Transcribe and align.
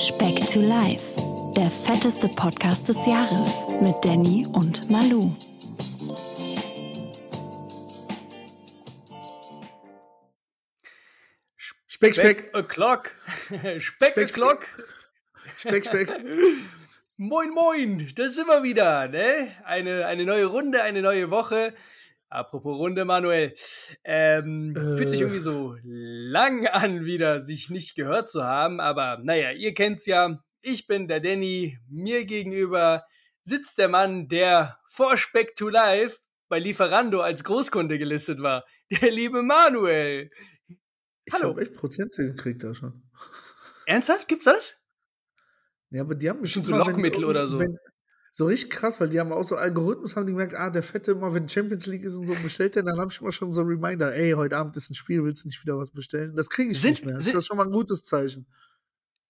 Speck 0.00 0.36
to 0.46 0.60
Life, 0.60 1.14
der 1.54 1.70
fetteste 1.70 2.26
Podcast 2.28 2.88
des 2.88 2.96
Jahres 3.06 3.66
mit 3.82 3.94
Danny 4.02 4.46
und 4.50 4.88
Malu. 4.88 5.36
Speck, 11.86 12.14
Speck. 12.14 12.54
O'Clock. 12.54 13.10
Speck, 13.78 14.12
Speck, 14.12 14.16
O'Clock. 14.16 14.66
Speck, 15.58 15.84
Speck. 15.84 16.08
Moin, 17.18 17.50
moin. 17.50 18.10
Da 18.16 18.30
sind 18.30 18.46
wir 18.46 18.62
wieder, 18.62 19.06
ne? 19.06 19.54
Eine, 19.64 20.06
eine 20.06 20.24
neue 20.24 20.46
Runde, 20.46 20.82
eine 20.82 21.02
neue 21.02 21.30
Woche. 21.30 21.74
Apropos 22.30 22.78
Runde, 22.78 23.04
Manuel. 23.04 23.54
Ähm, 24.04 24.74
Äh. 24.76 24.96
Fühlt 24.96 25.10
sich 25.10 25.20
irgendwie 25.20 25.40
so 25.40 25.76
lang 25.82 26.66
an, 26.68 27.04
wieder 27.04 27.42
sich 27.42 27.70
nicht 27.70 27.96
gehört 27.96 28.30
zu 28.30 28.44
haben. 28.44 28.80
Aber 28.80 29.18
naja, 29.22 29.50
ihr 29.50 29.74
kennt's 29.74 30.06
ja. 30.06 30.42
Ich 30.62 30.86
bin 30.86 31.08
der 31.08 31.20
Danny. 31.20 31.78
Mir 31.88 32.24
gegenüber 32.24 33.04
sitzt 33.42 33.78
der 33.78 33.88
Mann, 33.88 34.28
der 34.28 34.78
vor 34.88 35.16
Speck 35.16 35.56
to 35.56 35.68
Life 35.68 36.18
bei 36.48 36.58
Lieferando 36.58 37.20
als 37.20 37.44
Großkunde 37.44 37.98
gelistet 37.98 38.40
war. 38.40 38.64
Der 39.02 39.10
liebe 39.10 39.42
Manuel. 39.42 40.30
Ich 41.24 41.34
Hallo. 41.34 41.50
habe 41.50 41.62
echt 41.62 41.74
Prozente 41.74 42.26
gekriegt 42.26 42.62
da 42.64 42.74
schon. 42.74 43.02
Ernsthaft? 43.86 44.26
Gibt's 44.28 44.44
das? 44.44 44.80
Ja, 45.90 46.02
aber 46.02 46.14
die 46.14 46.28
haben 46.28 46.40
Bestimmt 46.42 46.66
so 46.66 46.76
Lockmittel 46.76 47.24
oder 47.24 47.46
so. 47.46 47.58
Wenn, 47.58 47.76
so 48.32 48.46
richtig 48.46 48.70
krass, 48.70 49.00
weil 49.00 49.08
die 49.08 49.18
haben 49.18 49.32
auch 49.32 49.42
so 49.42 49.56
Algorithmus, 49.56 50.14
haben 50.16 50.26
die 50.26 50.32
gemerkt, 50.32 50.54
ah, 50.54 50.70
der 50.70 50.82
Fette 50.82 51.12
immer, 51.12 51.34
wenn 51.34 51.48
Champions 51.48 51.86
League 51.86 52.04
ist 52.04 52.14
und 52.16 52.26
so 52.26 52.34
bestellt, 52.42 52.76
der, 52.76 52.84
dann 52.84 52.98
habe 52.98 53.10
ich 53.12 53.20
immer 53.20 53.32
schon 53.32 53.52
so 53.52 53.62
Reminder, 53.62 54.14
ey, 54.14 54.32
heute 54.32 54.56
Abend 54.56 54.76
ist 54.76 54.88
ein 54.90 54.94
Spiel, 54.94 55.24
willst 55.24 55.44
du 55.44 55.48
nicht 55.48 55.62
wieder 55.62 55.76
was 55.78 55.90
bestellen? 55.90 56.36
Das 56.36 56.48
kriege 56.48 56.70
ich 56.70 56.80
Sind- 56.80 56.90
nicht 56.92 57.06
mehr. 57.06 57.16
Das 57.16 57.24
sind- 57.24 57.36
ist 57.36 57.46
schon 57.46 57.56
mal 57.56 57.64
ein 57.66 57.72
gutes 57.72 58.04
Zeichen. 58.04 58.46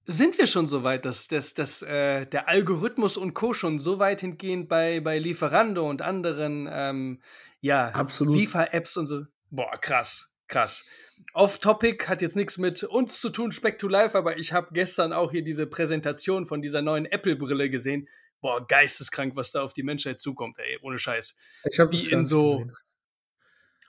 Sind 0.06 0.38
wir 0.38 0.46
schon 0.46 0.66
so 0.66 0.82
weit, 0.82 1.04
dass, 1.04 1.28
dass, 1.28 1.54
dass 1.54 1.82
äh, 1.82 2.26
der 2.26 2.48
Algorithmus 2.48 3.16
und 3.16 3.32
Co. 3.34 3.52
schon 3.54 3.78
so 3.78 3.98
weit 3.98 4.22
hingehend 4.22 4.68
bei, 4.68 5.00
bei 5.00 5.18
Lieferando 5.18 5.88
und 5.88 6.02
anderen 6.02 6.68
ähm, 6.70 7.20
ja, 7.60 7.90
Absolut. 7.90 8.34
Liefer-Apps 8.36 8.96
und 8.96 9.06
so? 9.06 9.24
Boah, 9.50 9.72
krass, 9.80 10.30
krass. 10.48 10.84
Off-Topic 11.34 12.06
hat 12.06 12.22
jetzt 12.22 12.34
nichts 12.34 12.58
mit 12.58 12.82
uns 12.82 13.20
zu 13.20 13.28
tun, 13.30 13.52
Speck 13.52 13.78
to 13.78 13.88
Life, 13.88 14.16
aber 14.16 14.38
ich 14.38 14.52
habe 14.52 14.68
gestern 14.72 15.12
auch 15.12 15.30
hier 15.30 15.42
diese 15.42 15.66
Präsentation 15.66 16.46
von 16.46 16.60
dieser 16.62 16.82
neuen 16.82 17.04
Apple-Brille 17.06 17.70
gesehen. 17.70 18.08
Boah, 18.40 18.66
geisteskrank, 18.66 19.36
was 19.36 19.52
da 19.52 19.62
auf 19.62 19.72
die 19.74 19.82
Menschheit 19.82 20.20
zukommt, 20.20 20.58
ey, 20.58 20.78
ohne 20.82 20.98
Scheiß. 20.98 21.36
Ich 21.70 21.78
habe 21.78 21.92
Wie 21.92 22.10
in 22.10 22.26
so- 22.26 22.58
gesehen. 22.58 22.76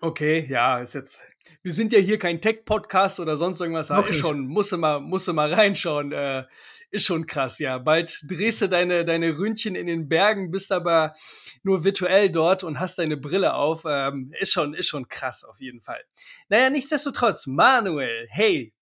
Okay, 0.03 0.47
ja, 0.49 0.79
ist 0.79 0.95
jetzt. 0.95 1.23
Wir 1.61 1.73
sind 1.73 1.93
ja 1.93 1.99
hier 1.99 2.17
kein 2.17 2.41
Tech-Podcast 2.41 3.19
oder 3.19 3.37
sonst 3.37 3.61
irgendwas. 3.61 3.91
aber 3.91 4.01
Noch 4.01 4.09
ist 4.09 4.17
schon, 4.17 4.47
musst 4.47 4.71
du 4.71 4.77
mal, 4.77 4.99
musst 4.99 5.27
du 5.27 5.33
mal 5.33 5.53
reinschauen. 5.53 6.11
Äh, 6.11 6.45
ist 6.89 7.05
schon 7.05 7.25
krass, 7.27 7.59
ja. 7.59 7.77
Bald 7.77 8.19
drehst 8.27 8.61
du 8.61 8.67
deine, 8.67 9.05
deine 9.05 9.37
Ründchen 9.37 9.75
in 9.75 9.85
den 9.87 10.09
Bergen, 10.09 10.49
bist 10.51 10.71
aber 10.71 11.15
nur 11.63 11.83
virtuell 11.83 12.31
dort 12.31 12.63
und 12.63 12.79
hast 12.79 12.97
deine 12.97 13.15
Brille 13.15 13.53
auf. 13.53 13.83
Ähm, 13.87 14.33
ist 14.39 14.51
schon, 14.53 14.73
ist 14.73 14.87
schon 14.89 15.07
krass 15.07 15.43
auf 15.43 15.59
jeden 15.61 15.81
Fall. 15.81 16.03
Naja, 16.49 16.69
nichtsdestotrotz, 16.71 17.45
Manuel, 17.45 18.27
hey, 18.31 18.73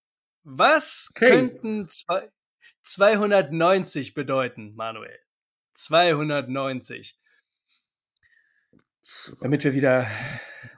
was 0.44 1.10
Hey. 1.18 1.30
könnten 1.32 1.88
zwei, 1.90 2.30
290 2.84 4.14
bedeuten, 4.14 4.74
Manuel? 4.76 5.20
290. 5.80 7.18
Damit 9.42 9.64
wir 9.64 9.74
wieder 9.74 10.08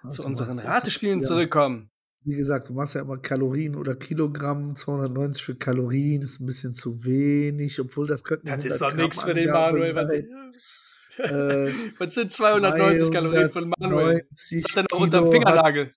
zu 0.09 0.23
unseren 0.23 0.59
Ratespielen 0.59 1.21
zurückkommen. 1.21 1.89
Wie 2.23 2.35
gesagt, 2.35 2.69
du 2.69 2.73
machst 2.73 2.93
ja 2.93 3.01
immer 3.01 3.17
Kalorien 3.17 3.75
oder 3.75 3.95
Kilogramm, 3.95 4.75
290 4.75 5.43
für 5.43 5.55
Kalorien 5.55 6.21
ist 6.21 6.39
ein 6.39 6.45
bisschen 6.45 6.75
zu 6.75 7.03
wenig, 7.03 7.79
obwohl 7.79 8.05
das 8.05 8.23
könnten 8.23 8.45
Das 8.45 8.57
100 8.57 8.73
ist 8.73 8.81
doch 8.81 8.93
nichts 8.93 9.23
für 9.23 9.33
den 9.33 9.49
Manuel. 9.49 9.95
Was. 9.95 10.09
Äh, 11.17 11.73
was 11.97 12.13
sind 12.13 12.31
290 12.31 13.11
Kalorien 13.11 13.49
für 13.49 13.61
den 13.61 13.73
Manuel? 13.79 14.27
290 14.29 14.63
Was 14.63 14.75
hat 14.75 14.85
er 14.91 14.95
noch 14.95 15.03
unterm 15.03 15.31
Fingernagel? 15.31 15.89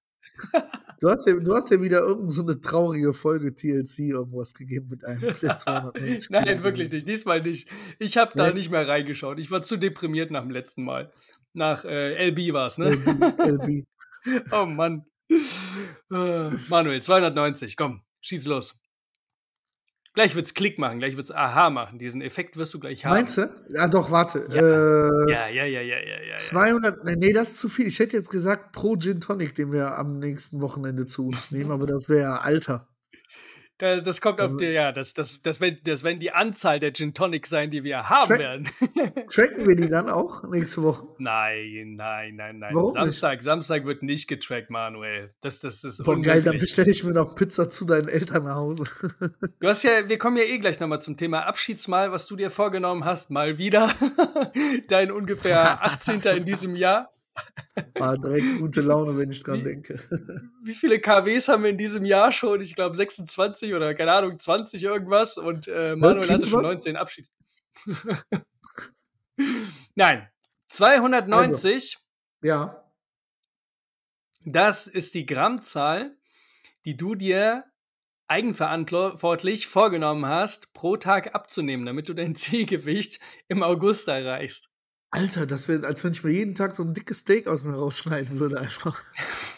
Du 1.04 1.10
hast 1.10 1.26
ja, 1.26 1.38
du 1.38 1.54
hast 1.54 1.70
ja 1.70 1.82
wieder 1.82 1.98
irgendeine 1.98 2.30
so 2.30 2.40
eine 2.40 2.58
traurige 2.62 3.12
Folge 3.12 3.54
TLC 3.54 3.98
irgendwas 4.08 4.54
gegeben 4.54 4.88
mit 4.88 5.04
einem 5.04 5.20
der 5.20 5.56
290 5.56 6.30
Nein, 6.30 6.62
wirklich 6.62 6.90
nicht. 6.90 7.06
Diesmal 7.06 7.42
nicht. 7.42 7.68
Ich 7.98 8.16
habe 8.16 8.32
da 8.34 8.46
Nee? 8.46 8.54
nicht 8.54 8.70
mehr 8.70 8.88
reingeschaut. 8.88 9.38
Ich 9.38 9.50
war 9.50 9.60
zu 9.60 9.76
deprimiert 9.76 10.30
nach 10.30 10.40
dem 10.40 10.50
letzten 10.50 10.82
Mal. 10.82 11.12
Nach 11.52 11.84
äh, 11.84 12.30
LB 12.30 12.54
war 12.54 12.68
es, 12.68 12.78
ne? 12.78 12.92
LB. 12.92 13.84
oh 14.52 14.64
Mann. 14.64 15.04
Äh, 15.30 16.50
Manuel, 16.70 17.02
290. 17.02 17.76
Komm, 17.76 18.00
schieß 18.22 18.46
los. 18.46 18.74
Gleich 20.14 20.36
wird's 20.36 20.54
Klick 20.54 20.78
machen, 20.78 21.00
gleich 21.00 21.16
wird's 21.16 21.32
Aha 21.32 21.70
machen. 21.70 21.98
Diesen 21.98 22.22
Effekt 22.22 22.56
wirst 22.56 22.72
du 22.72 22.78
gleich 22.78 23.04
haben. 23.04 23.14
Meinst 23.14 23.36
du? 23.36 23.50
Ja, 23.68 23.88
doch, 23.88 24.12
warte. 24.12 24.46
Ja. 24.48 24.62
Äh, 24.62 25.32
Ja, 25.32 25.48
ja, 25.48 25.64
ja, 25.64 25.80
ja, 25.80 25.98
ja, 25.98 26.22
ja. 26.30 26.36
200, 26.36 27.04
nee, 27.04 27.16
nee, 27.16 27.32
das 27.32 27.50
ist 27.50 27.58
zu 27.58 27.68
viel. 27.68 27.88
Ich 27.88 27.98
hätte 27.98 28.16
jetzt 28.16 28.30
gesagt 28.30 28.70
pro 28.72 28.96
Gin 28.96 29.20
Tonic, 29.20 29.56
den 29.56 29.72
wir 29.72 29.98
am 29.98 30.20
nächsten 30.20 30.60
Wochenende 30.60 31.06
zu 31.06 31.26
uns 31.26 31.50
nehmen, 31.50 31.72
aber 31.72 31.86
das 31.86 32.08
wäre 32.08 32.20
ja 32.20 32.36
Alter. 32.36 32.86
Da, 33.84 34.00
das 34.00 34.22
kommt 34.22 34.40
auf 34.40 34.52
Also- 34.52 34.56
die, 34.56 34.64
ja, 34.66 34.92
das, 34.92 35.12
das, 35.12 35.42
das, 35.42 35.60
werden, 35.60 35.78
das 35.84 36.02
werden 36.04 36.18
die 36.18 36.30
Anzahl 36.32 36.80
der 36.80 36.94
Gin 36.94 37.12
Tonic 37.12 37.46
sein, 37.46 37.70
die 37.70 37.84
wir 37.84 38.08
haben 38.08 38.28
Track- 38.28 38.38
werden. 38.38 38.70
Tracken 39.30 39.68
wir 39.68 39.76
die 39.76 39.90
dann 39.90 40.08
auch 40.08 40.42
nächste 40.44 40.82
Woche? 40.82 41.06
Nein, 41.18 41.92
nein, 41.96 42.34
nein, 42.36 42.60
nein. 42.60 42.74
Warum 42.74 42.94
nicht? 42.94 43.02
Samstag, 43.04 43.42
Samstag 43.42 43.84
wird 43.84 44.02
nicht 44.02 44.26
getrackt, 44.26 44.70
Manuel. 44.70 45.34
Das, 45.42 45.60
das 45.60 45.84
ist 45.84 46.02
Boah, 46.02 46.18
geil, 46.18 46.42
dann 46.42 46.58
bestelle 46.58 46.90
ich 46.90 47.04
mir 47.04 47.12
noch 47.12 47.34
Pizza 47.34 47.68
zu 47.68 47.84
deinen 47.84 48.08
Eltern 48.08 48.44
nach 48.44 48.56
Hause. 48.56 48.84
Du 49.60 49.68
hast 49.68 49.82
ja, 49.82 50.08
wir 50.08 50.18
kommen 50.18 50.36
ja 50.38 50.44
eh 50.44 50.58
gleich 50.58 50.80
nochmal 50.80 51.02
zum 51.02 51.16
Thema 51.18 51.46
Abschiedsmahl, 51.46 52.10
was 52.10 52.26
du 52.26 52.36
dir 52.36 52.50
vorgenommen 52.50 53.04
hast, 53.04 53.30
mal 53.30 53.58
wieder. 53.58 53.90
Dein 54.88 55.10
ungefähr 55.12 55.82
18. 55.84 56.20
in 56.36 56.44
diesem 56.46 56.74
Jahr. 56.74 57.10
War 57.94 58.16
direkt 58.18 58.58
gute 58.58 58.80
Laune, 58.80 59.16
wenn 59.18 59.30
ich 59.30 59.42
dran 59.42 59.60
Wie- 59.60 59.64
denke. 59.64 60.00
Wie 60.62 60.74
viele 60.74 61.00
KWs 61.00 61.48
haben 61.48 61.62
wir 61.64 61.70
in 61.70 61.78
diesem 61.78 62.04
Jahr 62.04 62.30
schon? 62.32 62.60
Ich 62.60 62.74
glaube 62.74 62.96
26 62.96 63.74
oder 63.74 63.94
keine 63.94 64.12
Ahnung, 64.12 64.38
20 64.38 64.82
irgendwas. 64.82 65.36
Und 65.36 65.66
äh, 65.68 65.96
Manuel 65.96 66.28
hatte 66.30 66.46
schon 66.46 66.60
Kilowatt? 66.60 66.74
19 66.84 66.96
Abschied. 66.96 67.28
Nein, 69.94 70.28
290. 70.68 71.98
Ja, 72.42 72.84
Das 74.44 74.86
ist 74.86 75.14
die 75.14 75.26
Grammzahl, 75.26 76.16
die 76.84 76.96
du 76.96 77.14
dir 77.14 77.64
eigenverantwortlich 78.28 79.66
vorgenommen 79.66 80.26
hast, 80.26 80.72
pro 80.72 80.96
Tag 80.96 81.34
abzunehmen, 81.34 81.86
damit 81.86 82.08
du 82.08 82.14
dein 82.14 82.34
Zielgewicht 82.36 83.20
im 83.48 83.62
August 83.62 84.08
erreichst. 84.08 84.70
Alter, 85.14 85.46
das 85.46 85.68
wäre, 85.68 85.86
als 85.86 86.02
wenn 86.02 86.10
ich 86.10 86.24
mir 86.24 86.32
jeden 86.32 86.56
Tag 86.56 86.74
so 86.74 86.82
ein 86.82 86.92
dickes 86.92 87.18
Steak 87.18 87.46
aus 87.46 87.62
mir 87.62 87.74
rausschneiden 87.74 88.40
würde, 88.40 88.58
einfach. 88.58 89.00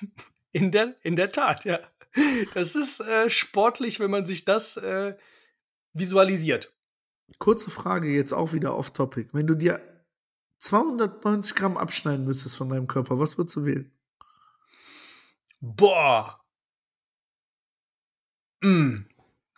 In 0.53 0.71
der, 0.71 0.97
in 1.03 1.17
der 1.17 1.31
Tat, 1.33 1.67
ja. 1.67 1.81
Das 2.55 2.75
ist 2.75 3.01
äh, 3.01 3.29
sportlich, 3.29 4.01
wenn 4.01 4.11
man 4.11 4.25
sich 4.25 4.47
das 4.47 4.79
äh, 4.79 5.15
visualisiert. 5.93 6.75
Kurze 7.39 7.71
Frage 7.71 8.09
jetzt 8.09 8.33
auch 8.33 8.55
wieder 8.55 8.75
off-topic. 8.75 9.29
Wenn 9.35 9.47
du 9.47 9.55
dir 9.55 9.79
290 10.61 11.55
Gramm 11.55 11.77
abschneiden 11.77 12.25
müsstest 12.25 12.57
von 12.57 12.71
deinem 12.71 12.87
Körper, 12.87 13.19
was 13.19 13.37
würdest 13.37 13.57
du 13.57 13.67
wählen? 13.67 13.93
Boah. 15.61 16.41
Mm. 18.63 19.05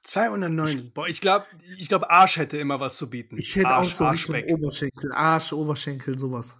209. 0.04 0.92
Boah, 0.94 1.06
ich 1.08 1.20
glaube, 1.20 1.46
ich 1.78 1.88
glaub, 1.88 2.04
Arsch 2.04 2.36
hätte 2.36 2.56
immer 2.58 2.80
was 2.80 2.96
zu 2.96 3.10
bieten. 3.10 3.36
Ich 3.38 3.54
hätte 3.56 3.68
Arsch, 3.68 3.88
auch 3.88 3.92
so 3.92 4.04
Arschbeck. 4.04 4.46
Oberschenkel, 4.48 5.12
Arsch, 5.12 5.52
Oberschenkel, 5.52 6.18
sowas. 6.18 6.56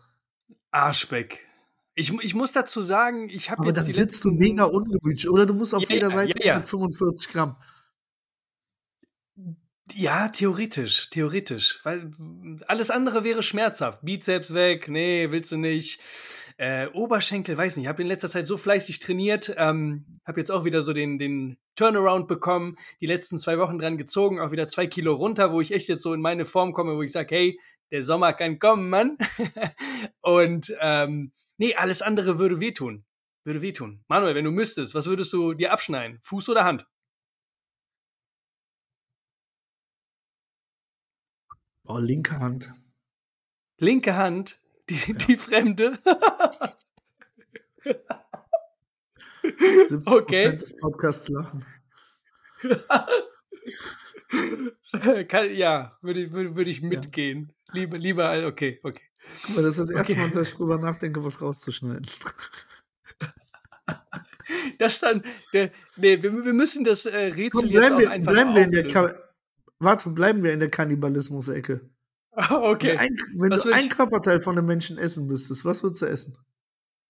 Arschbeck. 0.71 1.47
Ich, 1.94 2.12
ich 2.22 2.34
muss 2.34 2.53
dazu 2.53 2.81
sagen, 2.81 3.28
ich 3.28 3.50
habe 3.50 3.60
Aber 3.60 3.69
jetzt 3.69 3.78
dann 3.78 3.87
die 3.87 3.93
sitzt 3.93 4.25
du 4.25 4.28
letzten 4.28 4.38
mega 4.38 4.65
ungemütlich. 4.65 5.28
Oder 5.28 5.47
du 5.47 5.54
musst 5.54 5.75
auf 5.75 5.82
Ja, 5.88 5.94
jeder 5.94 6.10
Seite 6.10 6.38
ja, 6.38 6.47
ja. 6.47 6.53
145 6.54 7.28
Gramm. 7.28 7.57
Ja, 9.95 10.28
theoretisch, 10.28 11.10
theoretisch. 11.10 11.80
Weil 11.83 12.12
alles 12.66 12.91
andere 12.91 13.24
wäre 13.24 13.42
schmerzhaft. 13.42 14.01
Bizeps 14.03 14.53
weg, 14.54 14.89
nee, 14.89 15.30
willst 15.30 15.51
du 15.51 15.57
nicht. 15.57 16.01
Äh, 16.59 16.89
Oberschenkel, 16.89 17.57
weiß 17.57 17.77
nicht, 17.77 17.84
ich 17.84 17.89
habe 17.89 18.03
in 18.03 18.09
letzter 18.09 18.28
Zeit 18.28 18.49
so 18.49 18.59
fleißig 18.59 18.99
trainiert, 18.99 19.55
ähm, 19.57 20.05
habe 20.27 20.41
jetzt 20.41 20.51
auch 20.51 20.65
wieder 20.65 20.83
so 20.83 20.93
den, 20.93 21.16
den 21.16 21.57
Turnaround 21.77 22.27
bekommen, 22.27 22.77
die 23.01 23.07
letzten 23.07 23.39
zwei 23.39 23.59
Wochen 23.59 23.78
dran 23.78 23.97
gezogen, 23.97 24.41
auch 24.41 24.51
wieder 24.51 24.66
zwei 24.66 24.89
Kilo 24.89 25.15
runter, 25.15 25.53
wo 25.53 25.60
ich 25.60 25.71
echt 25.71 25.89
jetzt 25.89 26.03
so 26.03 26.13
in 26.13 26.21
meine 26.21 26.45
Form 26.45 26.72
komme, 26.72 26.97
wo 26.97 27.03
ich 27.03 27.13
sage, 27.13 27.33
hey, 27.33 27.60
der 27.93 28.03
Sommer 28.03 28.33
kann 28.33 28.59
kommen, 28.59 28.91
Mann. 28.91 29.19
Und 30.21 30.75
ähm, 30.81 31.31
nee, 31.59 31.77
alles 31.77 32.03
andere 32.03 32.41
würde 32.41 32.59
wehtun. 32.59 33.05
Würde 33.45 33.63
wehtun. 33.63 34.03
Manuel, 34.09 34.34
wenn 34.34 34.45
du 34.45 34.51
müsstest, 34.51 34.97
was 34.97 35.07
würdest 35.07 35.33
du 35.33 35.55
dir 35.55 35.72
abschneiden? 35.72 36.19
Fuß 36.22 36.49
oder 36.49 36.65
Hand? 36.65 36.87
Oh, 41.84 41.99
linke 41.99 42.41
Hand. 42.41 42.72
Linke 43.78 44.16
Hand, 44.16 44.60
die, 44.88 45.14
die 45.14 45.36
Fremde. 45.36 45.98
70% 49.44 50.06
Okay. 50.06 50.56
des 50.56 50.76
Podcasts 50.76 51.28
lachen. 51.28 51.64
Kann, 55.28 55.54
ja, 55.54 55.96
würde, 56.02 56.32
würde, 56.32 56.56
würde 56.56 56.70
ich 56.70 56.82
mitgehen. 56.82 57.52
Ja. 57.68 57.74
Lieber, 57.74 57.98
lieber, 57.98 58.46
okay, 58.46 58.80
okay. 58.82 59.02
Guck 59.42 59.56
mal, 59.56 59.62
das 59.62 59.78
ist 59.78 59.88
das 59.88 59.96
erste 59.96 60.12
okay. 60.14 60.22
Mal, 60.22 60.30
dass 60.30 60.48
ich 60.48 60.56
drüber 60.56 60.78
nachdenke, 60.78 61.22
was 61.24 61.40
rauszuschneiden. 61.40 62.06
Das 64.78 65.00
dann, 65.00 65.22
der, 65.52 65.70
nee, 65.96 66.22
wir, 66.22 66.32
wir 66.32 66.54
müssen 66.54 66.84
das 66.84 67.04
äh, 67.04 67.16
Rätsel 67.16 67.50
Komm, 67.50 67.66
jetzt 67.66 67.92
auch 67.92 67.98
wir, 67.98 68.10
einfach 68.10 68.32
bleiben 68.32 68.54
wir 68.54 68.64
in 68.64 68.70
der 68.70 69.14
Warte, 69.78 70.10
bleiben 70.10 70.42
wir 70.42 70.52
in 70.52 70.60
der 70.60 70.70
Kannibalismus-Ecke. 70.70 71.90
Okay. 72.38 72.90
Wenn, 72.90 72.98
ein, 72.98 73.16
wenn 73.34 73.50
du 73.50 73.72
ein 73.72 73.88
Körperteil 73.88 74.40
von 74.40 74.56
einem 74.56 74.66
Menschen 74.66 74.98
essen 74.98 75.26
müsstest, 75.26 75.64
was 75.64 75.82
würdest 75.82 76.02
du 76.02 76.06
essen? 76.06 76.38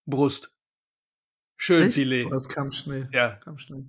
Brust. 0.06 0.50
Schön 1.56 1.88
Echt? 1.88 1.94
Filet. 1.94 2.26
Oh, 2.26 2.30
das 2.30 2.48
kam 2.48 2.70
schnell. 2.70 3.08
Ja. 3.12 3.32
Kam 3.44 3.58
schnell. 3.58 3.84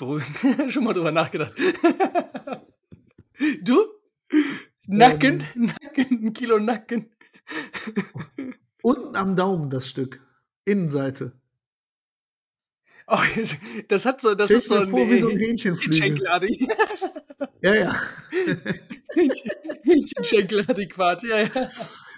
Schon 0.68 0.84
mal 0.84 0.94
drüber 0.94 1.12
nachgedacht. 1.12 1.54
du? 3.62 3.78
Nacken? 4.86 5.44
Ähm, 5.54 5.66
Nacken? 5.66 6.26
Ein 6.26 6.32
Kilo 6.32 6.58
Nacken? 6.58 7.10
Unten 8.82 9.16
am 9.16 9.36
Daumen 9.36 9.68
das 9.68 9.88
Stück. 9.88 10.24
Innenseite. 10.64 11.32
Oh, 13.08 13.18
das 13.88 14.06
hat 14.06 14.20
so, 14.20 14.34
das 14.34 14.50
ist 14.50 14.68
so 14.68 14.76
ein, 14.76 14.88
vor, 14.88 15.10
wie 15.10 15.18
so 15.18 15.28
ein 15.28 15.38
Hähnchenflügel. 15.38 16.20
ja, 17.62 17.74
ja. 17.74 18.00
Hähnchenschenkeladäquat, 19.14 21.22
ja, 21.24 21.42
ja. 21.42 21.70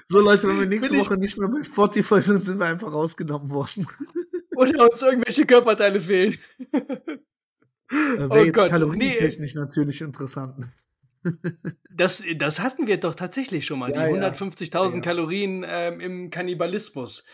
So 0.06 0.18
Leute, 0.18 0.48
wenn 0.48 0.58
wir 0.58 0.66
nächste 0.66 0.98
Woche 0.98 1.16
nicht 1.16 1.38
mehr 1.38 1.48
bei 1.48 1.62
Spotify 1.62 2.20
sind, 2.20 2.44
sind 2.44 2.58
wir 2.58 2.66
einfach 2.66 2.92
rausgenommen 2.92 3.50
worden. 3.50 3.86
Oder 4.56 4.90
uns 4.90 5.02
irgendwelche 5.02 5.46
Körperteile 5.46 6.00
fehlen. 6.00 6.36
Äh, 7.92 8.18
Wäre 8.18 8.28
oh 8.30 8.44
jetzt 8.44 8.54
Gott, 8.54 8.70
kalorientechnisch 8.70 9.54
nee. 9.54 9.60
natürlich 9.60 10.00
interessant. 10.00 10.64
das, 11.96 12.22
das 12.36 12.60
hatten 12.60 12.86
wir 12.86 12.98
doch 12.98 13.14
tatsächlich 13.14 13.66
schon 13.66 13.78
mal, 13.78 13.90
ja, 13.90 14.06
die 14.06 14.14
150.000 14.14 14.96
ja. 14.96 15.00
Kalorien 15.00 15.64
ähm, 15.68 16.00
im 16.00 16.30
Kannibalismus. 16.30 17.24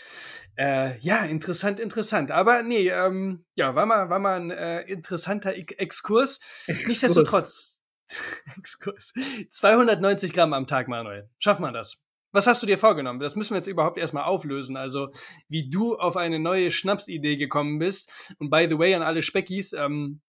Äh, 0.57 0.99
ja, 1.01 1.25
interessant, 1.25 1.79
interessant. 1.79 2.31
Aber 2.31 2.63
nee, 2.63 2.89
ähm, 2.89 3.45
ja, 3.55 3.75
war 3.75 3.87
mal, 3.87 4.09
war 4.09 4.19
mal 4.19 4.41
ein 4.41 4.51
äh, 4.51 4.83
interessanter 4.83 5.55
Exkurs. 5.55 6.41
Exkurs. 6.67 6.87
Nichtsdestotrotz, 6.87 7.76
Exkurs. 8.59 9.13
290 9.51 10.33
Gramm 10.33 10.53
am 10.53 10.67
Tag, 10.67 10.89
Manuel. 10.89 11.29
Schaffen 11.39 11.63
wir 11.63 11.73
das? 11.73 12.03
Was 12.33 12.47
hast 12.47 12.63
du 12.63 12.67
dir 12.67 12.79
vorgenommen? 12.79 13.21
Das 13.21 13.37
müssen 13.37 13.55
wir 13.55 13.59
jetzt 13.59 13.67
überhaupt 13.67 13.99
erstmal 13.99 14.25
auflösen. 14.25 14.77
Also, 14.77 15.11
wie 15.49 15.71
du 15.71 15.97
auf 15.97 16.17
eine 16.17 16.39
neue 16.39 16.71
Schnapsidee 16.71 17.37
gekommen 17.37 17.79
bist. 17.79 18.35
Und 18.39 18.51
by 18.51 18.67
the 18.69 18.79
way, 18.79 18.95
an 18.95 19.03
alle 19.03 19.23
Speckis, 19.23 19.73
ähm, 19.73 20.21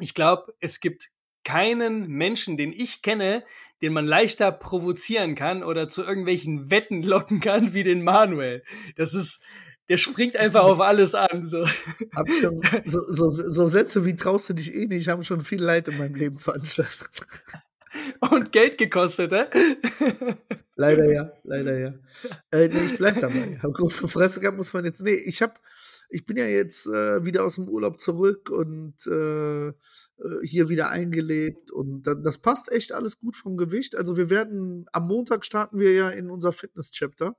ich 0.00 0.14
glaube, 0.14 0.54
es 0.60 0.80
gibt 0.80 1.10
keinen 1.44 2.08
Menschen, 2.08 2.56
den 2.56 2.72
ich 2.72 3.02
kenne, 3.02 3.44
den 3.80 3.92
man 3.92 4.06
leichter 4.06 4.50
provozieren 4.50 5.36
kann 5.36 5.62
oder 5.62 5.88
zu 5.88 6.02
irgendwelchen 6.02 6.70
Wetten 6.70 7.02
locken 7.02 7.40
kann 7.40 7.72
wie 7.74 7.84
den 7.84 8.02
Manuel. 8.02 8.64
Das 8.96 9.14
ist, 9.14 9.44
der 9.88 9.98
springt 9.98 10.36
einfach 10.36 10.62
auf 10.62 10.80
alles 10.80 11.14
an. 11.14 11.46
So. 11.46 11.64
Hab 12.14 12.30
schon, 12.30 12.60
so, 12.84 13.00
so, 13.08 13.30
so 13.30 13.66
Sätze 13.66 14.04
wie 14.04 14.16
traust 14.16 14.48
du 14.48 14.54
dich 14.54 14.74
eh 14.74 14.86
nicht, 14.86 15.08
haben 15.08 15.24
schon 15.24 15.40
viel 15.40 15.62
Leid 15.62 15.88
in 15.88 15.98
meinem 15.98 16.14
Leben 16.14 16.38
veranstaltet. 16.38 17.08
Und 18.30 18.52
Geld 18.52 18.78
gekostet, 18.78 19.32
äh? 19.32 19.46
Leider 20.74 21.10
ja, 21.10 21.32
leider 21.44 21.78
ja. 21.78 21.94
Äh, 22.50 22.68
nee, 22.68 22.84
ich 22.84 22.98
bleib 22.98 23.20
dabei. 23.20 23.58
Hab 23.62 23.72
große 23.72 24.08
Fresse 24.08 24.40
gehabt, 24.40 24.58
muss 24.58 24.74
man 24.74 24.84
jetzt. 24.84 25.02
Nee, 25.02 25.14
ich 25.14 25.40
hab, 25.40 25.58
ich 26.10 26.26
bin 26.26 26.36
ja 26.36 26.44
jetzt 26.44 26.86
äh, 26.86 27.24
wieder 27.24 27.44
aus 27.44 27.54
dem 27.54 27.68
Urlaub 27.68 27.98
zurück 27.98 28.50
und 28.50 28.94
äh, 29.06 29.68
äh 29.68 29.72
hier 30.42 30.68
wieder 30.68 30.90
eingelebt 30.90 31.70
und 31.70 32.02
das 32.02 32.38
passt 32.38 32.70
echt 32.70 32.92
alles 32.92 33.18
gut 33.18 33.36
vom 33.36 33.56
Gewicht. 33.56 33.96
Also 33.96 34.18
wir 34.18 34.28
werden, 34.28 34.84
am 34.92 35.08
Montag 35.08 35.46
starten 35.46 35.78
wir 35.78 35.92
ja 35.92 36.10
in 36.10 36.30
unser 36.30 36.52
Fitness-Chapter. 36.52 37.34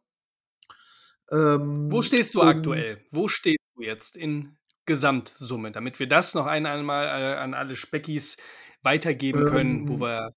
Ähm, 1.32 1.92
Wo 1.92 2.02
stehst 2.02 2.36
du 2.36 2.42
aktuell? 2.42 2.98
Wo 3.12 3.28
stehst 3.28 3.64
du 3.76 3.84
jetzt 3.84 4.16
in 4.16 4.58
Gesamtsumme, 4.86 5.72
damit 5.72 6.00
wir 6.00 6.08
das 6.08 6.34
noch 6.34 6.46
einmal 6.46 7.06
äh, 7.06 7.36
an 7.38 7.54
alle 7.54 7.76
Speckis 7.76 8.38
weitergeben 8.82 9.46
können, 9.46 9.80
ähm, 9.82 9.90
wo 9.90 10.00
wir. 10.00 10.32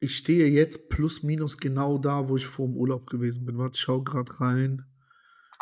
Ich 0.00 0.16
stehe 0.16 0.48
jetzt 0.48 0.88
plus 0.88 1.22
minus 1.22 1.58
genau 1.58 1.96
da, 1.96 2.28
wo 2.28 2.36
ich 2.36 2.46
vor 2.46 2.66
dem 2.66 2.76
Urlaub 2.76 3.08
gewesen 3.08 3.46
bin. 3.46 3.56
Warte, 3.56 3.78
schau 3.78 4.02
gerade 4.02 4.40
rein. 4.40 4.84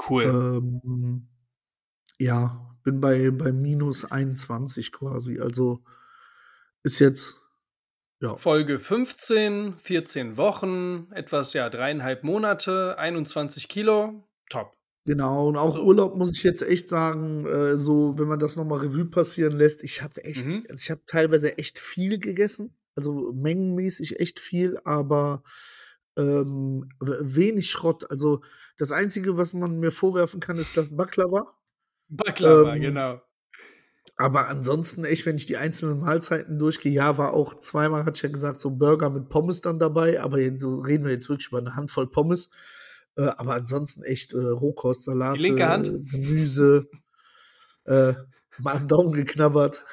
Cool. 0.09 0.23
Ähm, 0.25 1.29
ja, 2.19 2.75
bin 2.83 3.01
bei, 3.01 3.31
bei 3.31 3.53
minus 3.53 4.11
21 4.11 4.93
quasi. 4.93 5.39
Also 5.39 5.85
ist 6.83 6.99
jetzt 7.01 7.39
ja. 8.23 8.37
Folge 8.37 8.79
15, 8.79 9.77
14 9.77 10.37
Wochen, 10.37 11.11
etwas, 11.13 11.53
ja, 11.53 11.69
dreieinhalb 11.69 12.25
Monate, 12.25 12.99
21 12.99 13.69
Kilo, 13.69 14.29
top. 14.51 14.77
Genau, 15.07 15.49
und 15.49 15.57
auch 15.57 15.77
so. 15.77 15.83
Urlaub 15.83 16.17
muss 16.17 16.33
ich 16.33 16.43
jetzt 16.43 16.63
echt 16.63 16.89
sagen, 16.89 17.47
äh, 17.47 17.79
so, 17.79 18.19
wenn 18.19 18.29
man 18.29 18.39
das 18.39 18.57
nochmal 18.57 18.81
Revue 18.81 19.07
passieren 19.07 19.57
lässt, 19.57 19.83
ich 19.83 20.03
habe 20.03 20.23
echt, 20.25 20.45
mhm. 20.45 20.67
also 20.69 20.83
ich 20.83 20.91
habe 20.91 21.01
teilweise 21.07 21.57
echt 21.57 21.79
viel 21.79 22.19
gegessen, 22.19 22.77
also 22.95 23.33
mengenmäßig 23.33 24.21
echt 24.21 24.41
viel, 24.41 24.79
aber 24.85 25.43
ähm, 26.19 26.91
wenig 27.01 27.71
Schrott. 27.71 28.11
Also 28.11 28.43
das 28.77 28.93
Einzige, 28.93 29.39
was 29.39 29.55
man 29.55 29.79
mir 29.81 29.91
vorwerfen 29.91 30.41
kann, 30.41 30.59
ist 30.59 30.77
das 30.77 30.95
Baklava. 30.95 31.57
Baklava, 32.09 32.75
ähm, 32.75 32.83
genau. 32.83 33.23
Aber 34.17 34.49
ansonsten, 34.49 35.07
echt, 35.07 35.25
wenn 35.25 35.37
ich 35.37 35.47
die 35.47 35.57
einzelnen 35.57 36.01
Mahlzeiten 36.01 36.59
durchgehe, 36.59 36.93
ja, 36.93 37.17
war 37.17 37.33
auch 37.33 37.59
zweimal, 37.59 38.05
hatte 38.05 38.17
ich 38.17 38.23
ja 38.23 38.29
gesagt, 38.29 38.61
so 38.61 38.71
Burger 38.71 39.09
mit 39.09 39.31
Pommes 39.31 39.63
dann 39.63 39.79
dabei, 39.79 40.21
aber 40.21 40.39
so 40.59 40.77
reden 40.81 41.07
wir 41.07 41.13
jetzt 41.13 41.31
wirklich 41.31 41.49
über 41.49 41.59
eine 41.59 41.75
Handvoll 41.75 42.07
Pommes. 42.07 42.51
Äh, 43.17 43.31
aber 43.37 43.55
ansonsten 43.55 44.03
echt 44.03 44.33
äh, 44.33 44.39
Rohkost, 44.39 45.05
Salate, 45.05 45.39
die 45.39 45.43
linke 45.43 45.69
Hand. 45.69 46.11
Gemüse, 46.11 46.89
äh, 47.85 48.15
mal 48.59 48.77
am 48.77 48.89
Daumen 48.89 49.13
geknabbert. 49.13 49.85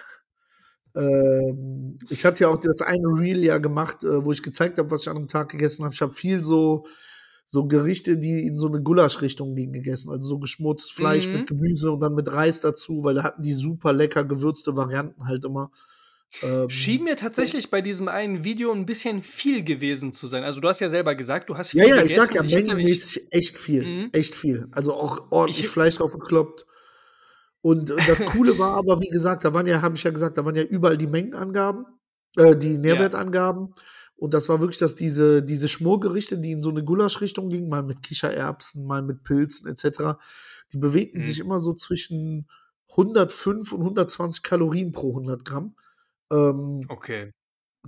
Ähm, 0.95 1.97
ich 2.09 2.25
hatte 2.25 2.43
ja 2.43 2.49
auch 2.49 2.59
das 2.59 2.81
eine 2.81 3.07
Reel 3.07 3.43
ja 3.43 3.57
gemacht, 3.57 4.03
äh, 4.03 4.23
wo 4.23 4.31
ich 4.31 4.43
gezeigt 4.43 4.77
habe, 4.77 4.89
was 4.91 5.01
ich 5.01 5.09
an 5.09 5.17
einem 5.17 5.27
Tag 5.27 5.49
gegessen 5.49 5.83
habe. 5.83 5.93
Ich 5.93 6.01
habe 6.01 6.13
viel 6.13 6.43
so 6.43 6.85
so 7.49 7.65
Gerichte, 7.65 8.17
die 8.17 8.45
in 8.45 8.57
so 8.57 8.67
eine 8.67 8.81
Gulasch-Richtung 8.81 9.55
gingen, 9.55 9.71
gegessen. 9.71 10.11
Also 10.11 10.27
so 10.27 10.39
geschmortes 10.39 10.91
Fleisch 10.91 11.27
mhm. 11.27 11.33
mit 11.33 11.47
Gemüse 11.47 11.91
und 11.91 12.01
dann 12.01 12.13
mit 12.13 12.29
Reis 12.29 12.59
dazu, 12.59 13.03
weil 13.03 13.15
da 13.15 13.23
hatten 13.23 13.41
die 13.41 13.53
super 13.53 13.93
lecker 13.93 14.25
gewürzte 14.25 14.75
Varianten 14.75 15.25
halt 15.25 15.45
immer. 15.45 15.71
Ähm, 16.41 16.69
Schien 16.69 17.03
mir 17.03 17.15
tatsächlich 17.15 17.69
bei 17.69 17.81
diesem 17.81 18.07
einen 18.07 18.43
Video 18.43 18.71
ein 18.71 18.85
bisschen 18.85 19.21
viel 19.21 19.63
gewesen 19.63 20.13
zu 20.13 20.27
sein. 20.27 20.43
Also 20.43 20.59
du 20.59 20.67
hast 20.67 20.79
ja 20.79 20.89
selber 20.89 21.15
gesagt, 21.15 21.49
du 21.49 21.57
hast 21.57 21.71
viel 21.71 21.81
Ja, 21.81 21.87
ja, 21.87 21.95
gegessen. 22.01 22.09
ich 22.09 22.15
sag 22.15 22.35
ja, 22.35 22.43
mengenmäßig 22.43 23.27
echt 23.31 23.57
viel. 23.57 23.85
Mhm. 23.85 24.09
Echt 24.11 24.35
viel. 24.35 24.67
Also 24.71 24.93
auch 24.93 25.31
ordentlich 25.31 25.65
ich, 25.65 25.69
Fleisch 25.69 25.97
drauf 25.97 26.11
gekloppt. 26.11 26.65
Und 27.61 27.89
das 27.89 28.19
Coole 28.25 28.57
war 28.59 28.75
aber, 28.75 29.01
wie 29.01 29.09
gesagt, 29.09 29.45
da 29.45 29.53
waren 29.53 29.67
ja, 29.67 29.81
habe 29.81 29.95
ich 29.95 30.03
ja 30.03 30.11
gesagt, 30.11 30.37
da 30.37 30.45
waren 30.45 30.55
ja 30.55 30.63
überall 30.63 30.97
die 30.97 31.07
Mengenangaben, 31.07 31.85
äh, 32.35 32.55
die 32.55 32.77
Nährwertangaben. 32.77 33.73
Ja. 33.75 33.83
Und 34.17 34.33
das 34.33 34.49
war 34.49 34.59
wirklich, 34.59 34.79
dass 34.79 34.95
diese, 34.95 35.43
diese 35.43 35.67
Schmorgerichte, 35.67 36.39
die 36.39 36.51
in 36.51 36.61
so 36.61 36.71
eine 36.71 36.83
Gulasch-Richtung 36.83 37.49
gingen, 37.49 37.69
mal 37.69 37.83
mit 37.83 38.01
Kichererbsen, 38.01 38.85
mal 38.85 39.03
mit 39.03 39.23
Pilzen 39.23 39.69
etc., 39.69 40.17
die 40.73 40.77
bewegten 40.77 41.19
mhm. 41.19 41.23
sich 41.23 41.39
immer 41.39 41.59
so 41.59 41.73
zwischen 41.73 42.47
105 42.89 43.71
und 43.71 43.81
120 43.81 44.43
Kalorien 44.43 44.91
pro 44.91 45.09
100 45.09 45.45
Gramm. 45.45 45.75
Ähm, 46.31 46.85
okay. 46.89 47.31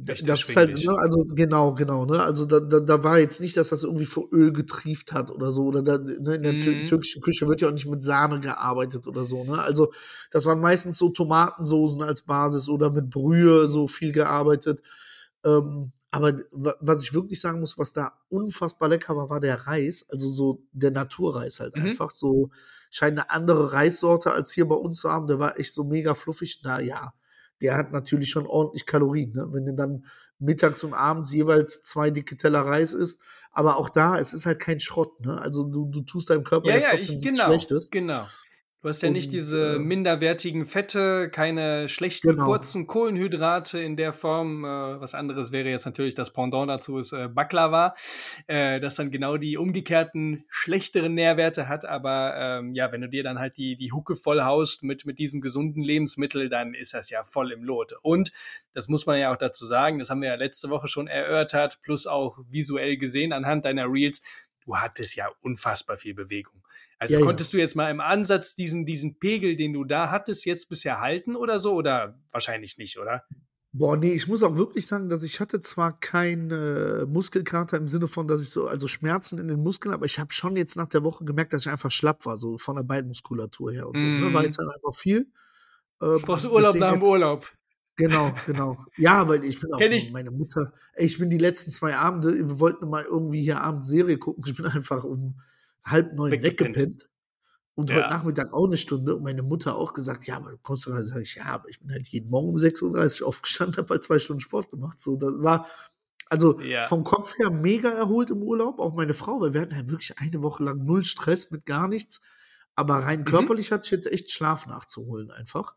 Echt 0.07 0.29
das 0.29 0.47
ist 0.47 0.55
halt, 0.55 0.83
ne, 0.85 0.95
also 0.97 1.25
genau, 1.25 1.73
genau, 1.73 2.05
ne? 2.05 2.23
Also 2.23 2.45
da, 2.45 2.59
da, 2.59 2.79
da 2.79 3.03
war 3.03 3.19
jetzt 3.19 3.41
nicht, 3.41 3.57
dass 3.57 3.69
das 3.69 3.83
irgendwie 3.83 4.05
vor 4.05 4.31
Öl 4.31 4.53
getrieft 4.53 5.11
hat 5.11 5.29
oder 5.29 5.51
so. 5.51 5.65
Oder 5.65 5.81
da, 5.81 5.97
ne, 5.97 6.35
in 6.35 6.43
der 6.43 6.53
mhm. 6.53 6.85
türkischen 6.85 7.21
Küche 7.21 7.47
wird 7.47 7.61
ja 7.61 7.67
auch 7.67 7.73
nicht 7.73 7.87
mit 7.87 8.03
Sahne 8.03 8.39
gearbeitet 8.39 9.07
oder 9.07 9.23
so, 9.23 9.43
ne? 9.43 9.59
Also 9.61 9.91
das 10.31 10.45
waren 10.45 10.61
meistens 10.61 10.97
so 10.97 11.09
Tomatensoßen 11.09 12.01
als 12.01 12.21
Basis 12.21 12.69
oder 12.69 12.91
mit 12.91 13.09
Brühe 13.09 13.67
so 13.67 13.87
viel 13.87 14.11
gearbeitet. 14.13 14.81
Ähm, 15.43 15.91
aber 16.11 16.39
was 16.51 17.03
ich 17.03 17.13
wirklich 17.13 17.39
sagen 17.39 17.59
muss, 17.59 17.77
was 17.77 17.93
da 17.93 18.13
unfassbar 18.29 18.89
lecker 18.89 19.15
war, 19.15 19.29
war 19.29 19.39
der 19.39 19.67
Reis. 19.67 20.07
Also 20.09 20.31
so 20.31 20.63
der 20.71 20.91
Naturreis 20.91 21.59
halt 21.59 21.75
mhm. 21.75 21.87
einfach. 21.87 22.11
So 22.11 22.49
scheint 22.89 23.19
eine 23.19 23.29
andere 23.29 23.73
Reissorte 23.73 24.31
als 24.31 24.51
hier 24.51 24.67
bei 24.67 24.75
uns 24.75 25.01
zu 25.01 25.11
haben. 25.11 25.27
Der 25.27 25.39
war 25.39 25.59
echt 25.59 25.73
so 25.73 25.83
mega 25.83 26.15
fluffig. 26.15 26.61
Na 26.63 26.79
ja, 26.79 27.13
der 27.61 27.75
hat 27.75 27.91
natürlich 27.91 28.29
schon 28.29 28.47
ordentlich 28.47 28.85
Kalorien. 28.85 29.33
Ne? 29.33 29.47
Wenn 29.51 29.65
du 29.65 29.73
dann 29.73 30.05
mittags 30.39 30.83
und 30.83 30.93
abends 30.93 31.33
jeweils 31.33 31.83
zwei 31.83 32.09
dicke 32.09 32.37
Teller 32.37 32.61
Reis 32.61 32.93
isst. 32.93 33.21
Aber 33.51 33.77
auch 33.77 33.89
da, 33.89 34.17
es 34.17 34.31
ist 34.33 34.45
halt 34.45 34.59
kein 34.59 34.79
Schrott. 34.79 35.19
Ne? 35.25 35.39
Also 35.39 35.63
du, 35.63 35.85
du 35.89 36.01
tust 36.01 36.29
deinem 36.29 36.43
Körper 36.43 36.69
ja, 36.69 36.77
ja, 36.77 36.93
ich, 36.93 37.19
genau, 37.21 37.45
Schlechtes. 37.45 37.89
Genau. 37.89 38.25
Du 38.81 38.87
hast 38.87 39.01
ja 39.01 39.09
nicht 39.09 39.33
diese 39.33 39.75
äh, 39.75 39.79
minderwertigen 39.79 40.65
Fette, 40.65 41.29
keine 41.29 41.89
schlechten 41.89 42.29
genau. 42.29 42.45
kurzen 42.45 42.87
Kohlenhydrate 42.87 43.77
in 43.77 43.97
der 43.97 44.13
Form. 44.13 44.63
Äh, 44.63 45.01
was 45.01 45.15
anderes 45.15 45.51
wäre 45.51 45.67
jetzt 45.67 45.85
natürlich 45.85 46.15
das 46.15 46.31
Pendant 46.31 46.69
dazu 46.69 46.97
ist 46.97 47.11
äh, 47.11 47.27
Baklava, 47.27 47.93
äh, 48.47 48.79
das 48.79 48.95
dann 48.95 49.11
genau 49.11 49.35
die 49.35 49.57
umgekehrten 49.57 50.45
schlechteren 50.47 51.13
Nährwerte 51.13 51.67
hat. 51.67 51.83
Aber 51.83 52.35
ähm, 52.37 52.73
ja, 52.73 52.89
wenn 52.93 53.01
du 53.01 53.09
dir 53.09 53.21
dann 53.21 53.37
halt 53.37 53.57
die, 53.57 53.75
die 53.75 53.91
Hucke 53.91 54.15
voll 54.15 54.43
haust 54.43 54.81
mit, 54.81 55.05
mit 55.05 55.19
diesem 55.19 55.41
gesunden 55.41 55.83
Lebensmittel, 55.83 56.47
dann 56.47 56.73
ist 56.73 56.93
das 56.93 57.09
ja 57.09 57.25
voll 57.25 57.51
im 57.51 57.65
Lot. 57.65 57.95
Und 58.01 58.31
das 58.71 58.87
muss 58.87 59.05
man 59.05 59.19
ja 59.19 59.33
auch 59.33 59.37
dazu 59.37 59.65
sagen, 59.65 59.99
das 59.99 60.09
haben 60.09 60.21
wir 60.21 60.29
ja 60.29 60.35
letzte 60.35 60.69
Woche 60.69 60.87
schon 60.87 61.07
erörtert, 61.07 61.81
plus 61.81 62.07
auch 62.07 62.39
visuell 62.49 62.95
gesehen 62.95 63.33
anhand 63.33 63.65
deiner 63.65 63.91
Reels. 63.91 64.21
Du 64.63 64.77
hattest 64.77 65.17
ja 65.17 65.27
unfassbar 65.41 65.97
viel 65.97 66.13
Bewegung. 66.13 66.63
Also 66.99 67.15
ja, 67.15 67.21
konntest 67.25 67.53
ja. 67.53 67.57
du 67.57 67.61
jetzt 67.61 67.75
mal 67.75 67.89
im 67.89 68.01
Ansatz 68.01 68.55
diesen, 68.55 68.85
diesen 68.85 69.19
Pegel, 69.19 69.55
den 69.55 69.71
du 69.71 69.85
da 69.85 70.11
hattest, 70.11 70.45
jetzt 70.45 70.67
bisher 70.67 70.99
halten 70.99 71.37
oder 71.37 71.59
so? 71.59 71.73
Oder 71.73 72.19
wahrscheinlich 72.31 72.77
nicht, 72.77 72.99
oder? 72.99 73.23
Boah, 73.71 73.95
nee, 73.95 74.11
ich 74.11 74.27
muss 74.27 74.43
auch 74.43 74.57
wirklich 74.57 74.85
sagen, 74.85 75.09
dass 75.09 75.23
ich 75.23 75.39
hatte 75.39 75.61
zwar 75.61 75.97
keine 75.99 77.05
Muskelkater 77.07 77.77
im 77.77 77.87
Sinne 77.87 78.07
von, 78.07 78.27
dass 78.27 78.41
ich 78.41 78.49
so, 78.49 78.67
also 78.67 78.87
Schmerzen 78.87 79.37
in 79.37 79.47
den 79.47 79.61
Muskeln, 79.61 79.93
aber 79.93 80.05
ich 80.05 80.19
habe 80.19 80.33
schon 80.33 80.55
jetzt 80.55 80.75
nach 80.75 80.87
der 80.87 81.03
Woche 81.03 81.23
gemerkt, 81.23 81.53
dass 81.53 81.65
ich 81.65 81.71
einfach 81.71 81.91
schlapp 81.91 82.25
war, 82.25 82.37
so 82.37 82.57
von 82.57 82.75
der 82.75 82.83
Beinmuskulatur 82.83 83.71
her 83.71 83.87
und 83.87 83.95
mm. 83.95 83.99
so. 83.99 84.05
Ne? 84.05 84.33
War 84.33 84.41
mhm. 84.41 84.45
jetzt 84.45 84.57
halt 84.57 84.69
einfach 84.73 84.97
viel. 84.97 85.31
Ähm, 86.01 86.21
Brauchst 86.21 86.45
du 86.45 86.51
Urlaub 86.51 86.75
nach 86.75 86.93
dem 86.93 87.03
Urlaub? 87.03 87.49
Genau, 87.95 88.33
genau. 88.45 88.85
Ja, 88.97 89.27
weil 89.27 89.43
ich 89.43 89.59
bin 89.61 89.73
auch 89.73 89.79
ich. 89.79 90.11
meine 90.11 90.31
Mutter. 90.31 90.73
Ey, 90.93 91.05
ich 91.05 91.19
bin 91.19 91.29
die 91.29 91.37
letzten 91.37 91.71
zwei 91.71 91.95
Abende, 91.95 92.33
wir 92.33 92.59
wollten 92.59 92.89
mal 92.89 93.03
irgendwie 93.03 93.41
hier 93.41 93.61
Abend 93.61 93.85
Serie 93.85 94.17
gucken. 94.17 94.43
Ich 94.47 94.55
bin 94.55 94.65
einfach 94.65 95.03
um 95.03 95.39
halb 95.91 96.13
neun 96.15 96.31
weggepennt. 96.31 96.77
weggepennt. 96.77 97.09
Und 97.75 97.89
ja. 97.89 97.95
heute 97.95 98.09
Nachmittag 98.09 98.53
auch 98.53 98.65
eine 98.65 98.77
Stunde. 98.77 99.15
Und 99.15 99.23
meine 99.23 99.41
Mutter 99.41 99.75
auch 99.75 99.93
gesagt, 99.93 100.25
ja, 100.27 100.35
aber 100.35 100.51
du 100.51 100.57
kommst 100.57 100.85
doch, 100.85 100.93
sag 101.01 101.21
ich, 101.21 101.35
ja, 101.35 101.45
aber 101.45 101.69
ich 101.69 101.79
bin 101.79 101.91
halt 101.91 102.07
jeden 102.09 102.29
Morgen 102.29 102.49
um 102.49 102.55
6.30 102.57 103.21
Uhr 103.21 103.27
aufgestanden, 103.27 103.77
habe 103.77 103.89
halt 103.89 104.03
zwei 104.03 104.19
Stunden 104.19 104.41
Sport 104.41 104.69
gemacht. 104.69 104.99
So, 104.99 105.15
das 105.15 105.41
war, 105.41 105.65
also 106.29 106.59
ja. 106.59 106.83
vom 106.83 107.03
Kopf 107.03 107.37
her 107.37 107.49
mega 107.49 107.89
erholt 107.89 108.29
im 108.31 108.43
Urlaub, 108.43 108.79
auch 108.79 108.93
meine 108.93 109.13
Frau, 109.13 109.39
weil 109.39 109.53
wir 109.53 109.61
hatten 109.61 109.75
halt 109.75 109.89
wirklich 109.89 110.17
eine 110.19 110.41
Woche 110.41 110.63
lang 110.63 110.83
null 110.83 111.03
Stress 111.05 111.51
mit 111.51 111.65
gar 111.65 111.87
nichts. 111.87 112.19
Aber 112.75 112.95
rein 112.95 113.21
mhm. 113.21 113.25
körperlich 113.25 113.71
hatte 113.71 113.85
ich 113.85 113.91
jetzt 113.91 114.07
echt 114.07 114.31
Schlaf 114.31 114.65
nachzuholen 114.67 115.31
einfach. 115.31 115.75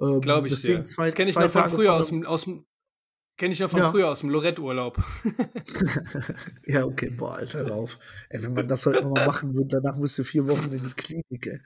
Ähm, 0.00 0.20
Glaube 0.20 0.48
ich 0.48 0.54
deswegen 0.54 0.84
sehr. 0.86 0.94
Zwei, 0.94 1.06
das 1.06 1.14
kenne 1.14 1.30
ich 1.30 1.36
noch 1.36 1.50
von 1.50 1.68
früher 1.68 1.94
aus 1.94 2.08
dem, 2.08 2.26
aus 2.26 2.44
dem, 2.44 2.66
Kenne 3.36 3.52
ich 3.52 3.60
noch 3.60 3.70
von 3.70 3.80
ja. 3.80 3.90
früher 3.90 4.08
aus 4.08 4.20
dem 4.20 4.30
Lorette-Urlaub. 4.30 5.02
ja, 6.66 6.84
okay, 6.84 7.10
boah, 7.10 7.34
Alter, 7.34 7.68
rauf. 7.68 7.98
Ey, 8.30 8.42
wenn 8.42 8.54
man 8.54 8.66
das 8.66 8.86
heute 8.86 9.02
nochmal 9.02 9.26
machen 9.26 9.54
würde, 9.54 9.80
danach 9.80 9.96
müsste 9.96 10.24
vier 10.24 10.46
Wochen 10.48 10.72
in 10.72 10.82
die 10.82 10.94
Klinik, 10.94 11.46
ey. 11.46 11.60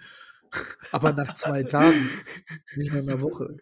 Aber 0.90 1.12
nach 1.12 1.34
zwei 1.34 1.62
Tagen, 1.62 2.10
nicht 2.74 2.92
nach 2.92 3.02
einer 3.02 3.20
Woche. 3.20 3.58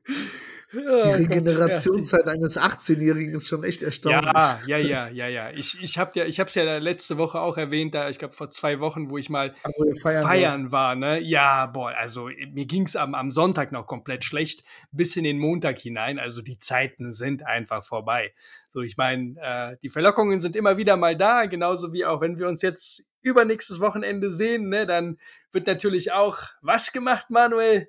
Die 0.72 0.78
Regenerationszeit 0.78 2.26
ja. 2.26 2.32
eines 2.32 2.58
18-Jährigen 2.58 3.34
ist 3.34 3.48
schon 3.48 3.64
echt 3.64 3.82
erstaunlich. 3.82 4.32
Ja, 4.34 4.60
ja, 4.66 4.78
ja, 4.78 5.08
ja, 5.08 5.26
ja. 5.28 5.50
Ich, 5.50 5.82
ich 5.82 5.98
habe 5.98 6.12
ja, 6.14 6.26
ich 6.26 6.40
habe 6.40 6.48
es 6.48 6.54
ja 6.54 6.78
letzte 6.78 7.16
Woche 7.16 7.40
auch 7.40 7.56
erwähnt, 7.56 7.94
da 7.94 8.10
ich 8.10 8.18
glaube 8.18 8.34
vor 8.34 8.50
zwei 8.50 8.78
Wochen, 8.80 9.08
wo 9.08 9.16
ich 9.16 9.30
mal 9.30 9.54
also 9.62 9.94
feiern, 10.00 10.22
feiern 10.22 10.72
war. 10.72 10.94
ne? 10.94 11.20
Ja, 11.20 11.66
boah, 11.66 11.94
also 11.96 12.28
mir 12.52 12.66
ging 12.66 12.84
es 12.84 12.96
am, 12.96 13.14
am 13.14 13.30
Sonntag 13.30 13.72
noch 13.72 13.86
komplett 13.86 14.24
schlecht, 14.24 14.62
bis 14.92 15.16
in 15.16 15.24
den 15.24 15.38
Montag 15.38 15.78
hinein. 15.78 16.18
Also 16.18 16.42
die 16.42 16.58
Zeiten 16.58 17.12
sind 17.12 17.46
einfach 17.46 17.82
vorbei. 17.82 18.34
So, 18.66 18.82
ich 18.82 18.98
meine, 18.98 19.36
äh, 19.40 19.76
die 19.82 19.88
Verlockungen 19.88 20.40
sind 20.40 20.54
immer 20.54 20.76
wieder 20.76 20.96
mal 20.98 21.16
da, 21.16 21.46
genauso 21.46 21.94
wie 21.94 22.04
auch 22.04 22.20
wenn 22.20 22.38
wir 22.38 22.46
uns 22.46 22.60
jetzt 22.60 23.04
übernächstes 23.22 23.80
Wochenende 23.80 24.30
sehen, 24.30 24.68
ne, 24.68 24.86
dann 24.86 25.18
wird 25.52 25.66
natürlich 25.66 26.12
auch 26.12 26.38
was 26.60 26.92
gemacht, 26.92 27.30
Manuel? 27.30 27.88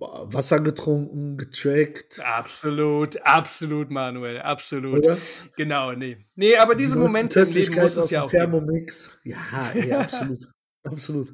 Wasser 0.00 0.60
getrunken, 0.60 1.36
getrackt. 1.36 2.20
Absolut, 2.20 3.20
absolut, 3.22 3.90
Manuel, 3.90 4.40
absolut. 4.40 4.98
Oder? 4.98 5.18
Genau, 5.56 5.92
nee. 5.92 6.16
Nee, 6.34 6.56
aber 6.56 6.74
diese 6.74 6.96
Momente 6.96 7.40
im 7.40 7.52
Leben 7.52 7.74
muss 7.74 7.96
es 7.96 8.10
ja 8.10 8.22
auch 8.22 8.30
Thermomix. 8.30 9.10
Geben. 9.22 9.36
Ja, 9.36 9.70
ey, 9.74 9.92
absolut. 9.92 10.48
absolut. 10.84 11.28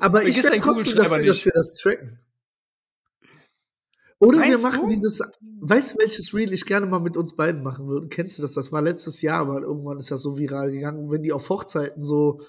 Aber 0.00 0.24
ich 0.24 0.42
werde 0.42 0.58
trotzdem 0.58 0.98
dafür, 0.98 1.24
dass 1.24 1.44
wir 1.44 1.52
das 1.54 1.74
tracken. 1.74 2.18
Oder 4.18 4.38
Meinst 4.38 4.62
wir 4.62 4.70
machen 4.70 4.88
du? 4.88 4.94
dieses, 4.94 5.20
weißt 5.60 5.94
du, 5.94 5.98
welches 5.98 6.32
Reel 6.32 6.52
ich 6.52 6.64
gerne 6.64 6.86
mal 6.86 7.00
mit 7.00 7.16
uns 7.16 7.34
beiden 7.34 7.62
machen 7.62 7.88
würde? 7.88 8.08
Kennst 8.08 8.38
du 8.38 8.42
das? 8.42 8.54
Das 8.54 8.70
war 8.70 8.82
letztes 8.82 9.20
Jahr, 9.20 9.40
aber 9.40 9.62
irgendwann 9.62 9.98
ist 9.98 10.12
das 10.12 10.22
so 10.22 10.38
viral 10.38 10.70
gegangen. 10.70 11.10
Wenn 11.10 11.22
die 11.22 11.32
auf 11.32 11.48
Hochzeiten 11.48 12.02
so 12.02 12.40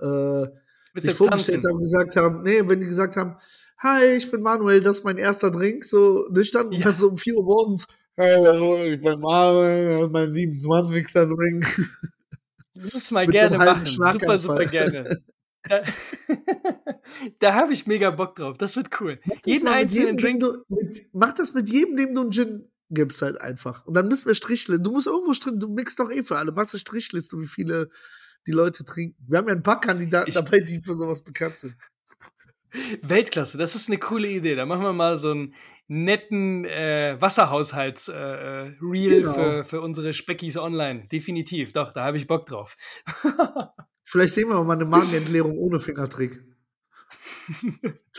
äh, 0.00 0.46
sich 0.94 1.14
vorgestellt 1.14 1.62
tanzen? 1.62 1.70
haben, 1.70 1.80
gesagt 1.80 2.16
haben, 2.16 2.42
nee, 2.42 2.62
wenn 2.64 2.80
die 2.80 2.86
gesagt 2.86 3.16
haben, 3.16 3.36
hi, 3.78 4.16
ich 4.16 4.30
bin 4.30 4.42
Manuel, 4.42 4.80
das 4.80 4.98
ist 4.98 5.04
mein 5.04 5.18
erster 5.18 5.50
Drink, 5.50 5.84
so 5.84 6.26
nüchtern 6.30 6.72
ja. 6.72 6.78
und 6.78 6.86
dann 6.86 6.96
so 6.96 7.08
um 7.08 7.16
4 7.16 7.36
Uhr 7.36 7.44
morgens, 7.44 7.86
hey, 8.16 8.94
ich 8.94 9.00
bin 9.00 9.20
Manuel, 9.20 10.08
mein 10.08 10.34
27. 10.34 11.12
Drink. 11.12 11.90
Das 12.74 12.94
muss 12.94 13.10
mal 13.10 13.26
gerne 13.26 13.56
so 13.56 13.64
machen, 14.02 14.20
super, 14.20 14.38
super 14.38 14.64
gerne. 14.64 15.22
Da, 15.68 15.82
da 17.40 17.54
habe 17.54 17.72
ich 17.72 17.86
mega 17.86 18.10
Bock 18.10 18.36
drauf. 18.36 18.56
Das 18.58 18.76
wird 18.76 19.00
cool. 19.00 19.18
Jeden 19.44 19.68
einzelnen 19.68 20.16
jedem, 20.16 20.16
Drink. 20.16 20.40
Du, 20.40 20.64
mit, 20.68 21.06
mach 21.12 21.32
das 21.32 21.54
mit 21.54 21.68
jedem, 21.68 21.96
dem 21.96 22.14
du 22.14 22.22
einen 22.22 22.32
Gin 22.32 22.70
gibst, 22.90 23.20
halt 23.22 23.40
einfach. 23.40 23.84
Und 23.86 23.94
dann 23.94 24.08
müssen 24.08 24.26
wir 24.26 24.34
Strichlisten. 24.34 24.84
Du 24.84 24.92
musst 24.92 25.08
irgendwo 25.08 25.34
Strichlisten. 25.34 25.60
Du 25.60 25.74
mixst 25.74 25.98
doch 25.98 26.10
eh 26.10 26.22
für 26.22 26.38
alle. 26.38 26.52
Machst 26.52 26.74
du 26.74 26.78
Strichliste, 26.78 27.38
wie 27.38 27.46
viele 27.46 27.90
die 28.46 28.52
Leute 28.52 28.84
trinken. 28.84 29.16
Wir 29.28 29.38
haben 29.38 29.48
ja 29.48 29.54
ein 29.54 29.62
paar 29.62 29.80
Kandidaten 29.80 30.28
ich, 30.28 30.34
dabei, 30.34 30.60
die 30.60 30.80
für 30.80 30.96
sowas 30.96 31.22
bekannt 31.22 31.58
sind. 31.58 31.74
Weltklasse, 33.02 33.58
das 33.58 33.74
ist 33.74 33.88
eine 33.88 33.98
coole 33.98 34.28
Idee. 34.28 34.54
Da 34.54 34.66
machen 34.66 34.82
wir 34.82 34.92
mal 34.92 35.16
so 35.16 35.30
einen 35.30 35.54
netten 35.88 36.64
äh, 36.66 37.16
Wasserhaushalts-Reel 37.18 39.12
äh, 39.12 39.20
genau. 39.20 39.32
für, 39.32 39.64
für 39.64 39.80
unsere 39.80 40.12
Speckis 40.12 40.56
online. 40.56 41.08
Definitiv, 41.10 41.72
doch, 41.72 41.92
da 41.92 42.04
habe 42.04 42.18
ich 42.18 42.26
Bock 42.26 42.46
drauf. 42.46 42.76
Vielleicht 44.04 44.34
sehen 44.34 44.48
wir 44.48 44.62
mal 44.62 44.74
eine 44.74 44.84
Magenentleerung 44.84 45.58
ohne 45.58 45.80
Fingertrick. 45.80 46.42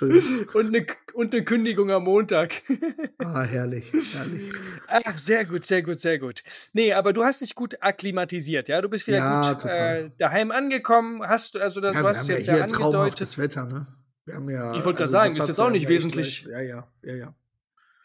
und, 0.01 0.75
eine, 0.75 0.85
und 1.13 1.33
eine 1.33 1.43
Kündigung 1.43 1.91
am 1.91 2.03
Montag. 2.03 2.53
ah, 3.19 3.43
herrlich, 3.43 3.91
herrlich. 3.91 4.51
Ach, 4.87 5.17
sehr 5.17 5.45
gut, 5.45 5.65
sehr 5.65 5.83
gut, 5.83 5.99
sehr 5.99 6.17
gut. 6.17 6.43
Nee, 6.73 6.93
aber 6.93 7.13
du 7.13 7.23
hast 7.23 7.41
dich 7.41 7.53
gut 7.53 7.77
akklimatisiert, 7.81 8.69
ja? 8.69 8.81
Du 8.81 8.89
bist 8.89 9.05
wieder 9.05 9.17
ja, 9.17 9.53
gut 9.53 9.65
äh, 9.65 10.09
daheim 10.17 10.51
angekommen. 10.51 11.21
Hast 11.21 11.55
du, 11.55 11.59
also 11.59 11.81
ja, 11.81 11.91
du 11.91 12.07
hast 12.07 12.27
jetzt 12.27 12.47
ja, 12.47 12.57
ja 12.57 12.63
angedeutet. 12.63 13.37
Wetter, 13.37 13.65
ne? 13.65 13.87
Wir 14.29 14.35
haben 14.35 14.49
ja, 14.49 14.75
ich 14.75 14.85
wollte 14.85 15.01
also 15.01 15.11
gerade 15.11 15.31
sagen, 15.31 15.41
ist 15.41 15.47
jetzt 15.47 15.59
auch 15.59 15.71
nicht 15.71 15.87
wesentlich. 15.87 16.43
Ja, 16.43 16.61
ja, 16.61 16.87
ja, 17.01 17.15
ja. 17.15 17.35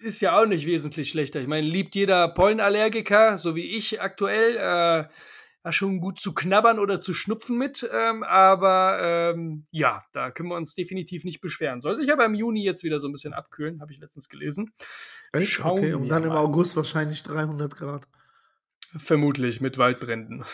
Ist 0.01 0.23
ja 0.23 0.39
auch 0.39 0.47
nicht 0.47 0.65
wesentlich 0.65 1.11
schlechter. 1.11 1.39
Ich 1.39 1.47
meine, 1.47 1.67
liebt 1.67 1.95
jeder 1.95 2.29
Pollenallergiker, 2.29 3.37
so 3.37 3.55
wie 3.57 3.77
ich 3.77 4.01
aktuell, 4.01 4.57
äh, 4.57 5.73
schon 5.73 6.01
gut 6.01 6.19
zu 6.19 6.33
knabbern 6.33 6.79
oder 6.79 6.99
zu 6.99 7.13
schnupfen 7.13 7.59
mit. 7.59 7.87
Ähm, 7.93 8.23
aber 8.23 9.35
ähm, 9.35 9.67
ja, 9.71 10.03
da 10.13 10.31
können 10.31 10.49
wir 10.49 10.57
uns 10.57 10.75
definitiv 10.75 11.25
nicht 11.25 11.43
beschweren. 11.43 11.83
Soll 11.83 11.97
sich 11.97 12.11
aber 12.11 12.25
im 12.25 12.35
Juni 12.35 12.65
jetzt 12.65 12.85
wieder 12.85 13.01
so 13.01 13.09
ein 13.09 13.13
bisschen 13.13 13.35
abkühlen, 13.35 13.83
habe 13.83 13.93
ich 13.93 13.99
letztens 13.99 14.31
gelesen. 14.31 14.73
Echt? 15.33 15.51
Schauen 15.51 15.79
okay, 15.79 15.93
und 15.93 16.09
dann 16.09 16.23
mal. 16.23 16.29
im 16.29 16.37
August 16.37 16.75
wahrscheinlich 16.75 17.23
300 17.23 17.77
Grad. 17.77 18.09
Vermutlich 18.97 19.61
mit 19.61 19.77
Waldbränden. 19.77 20.45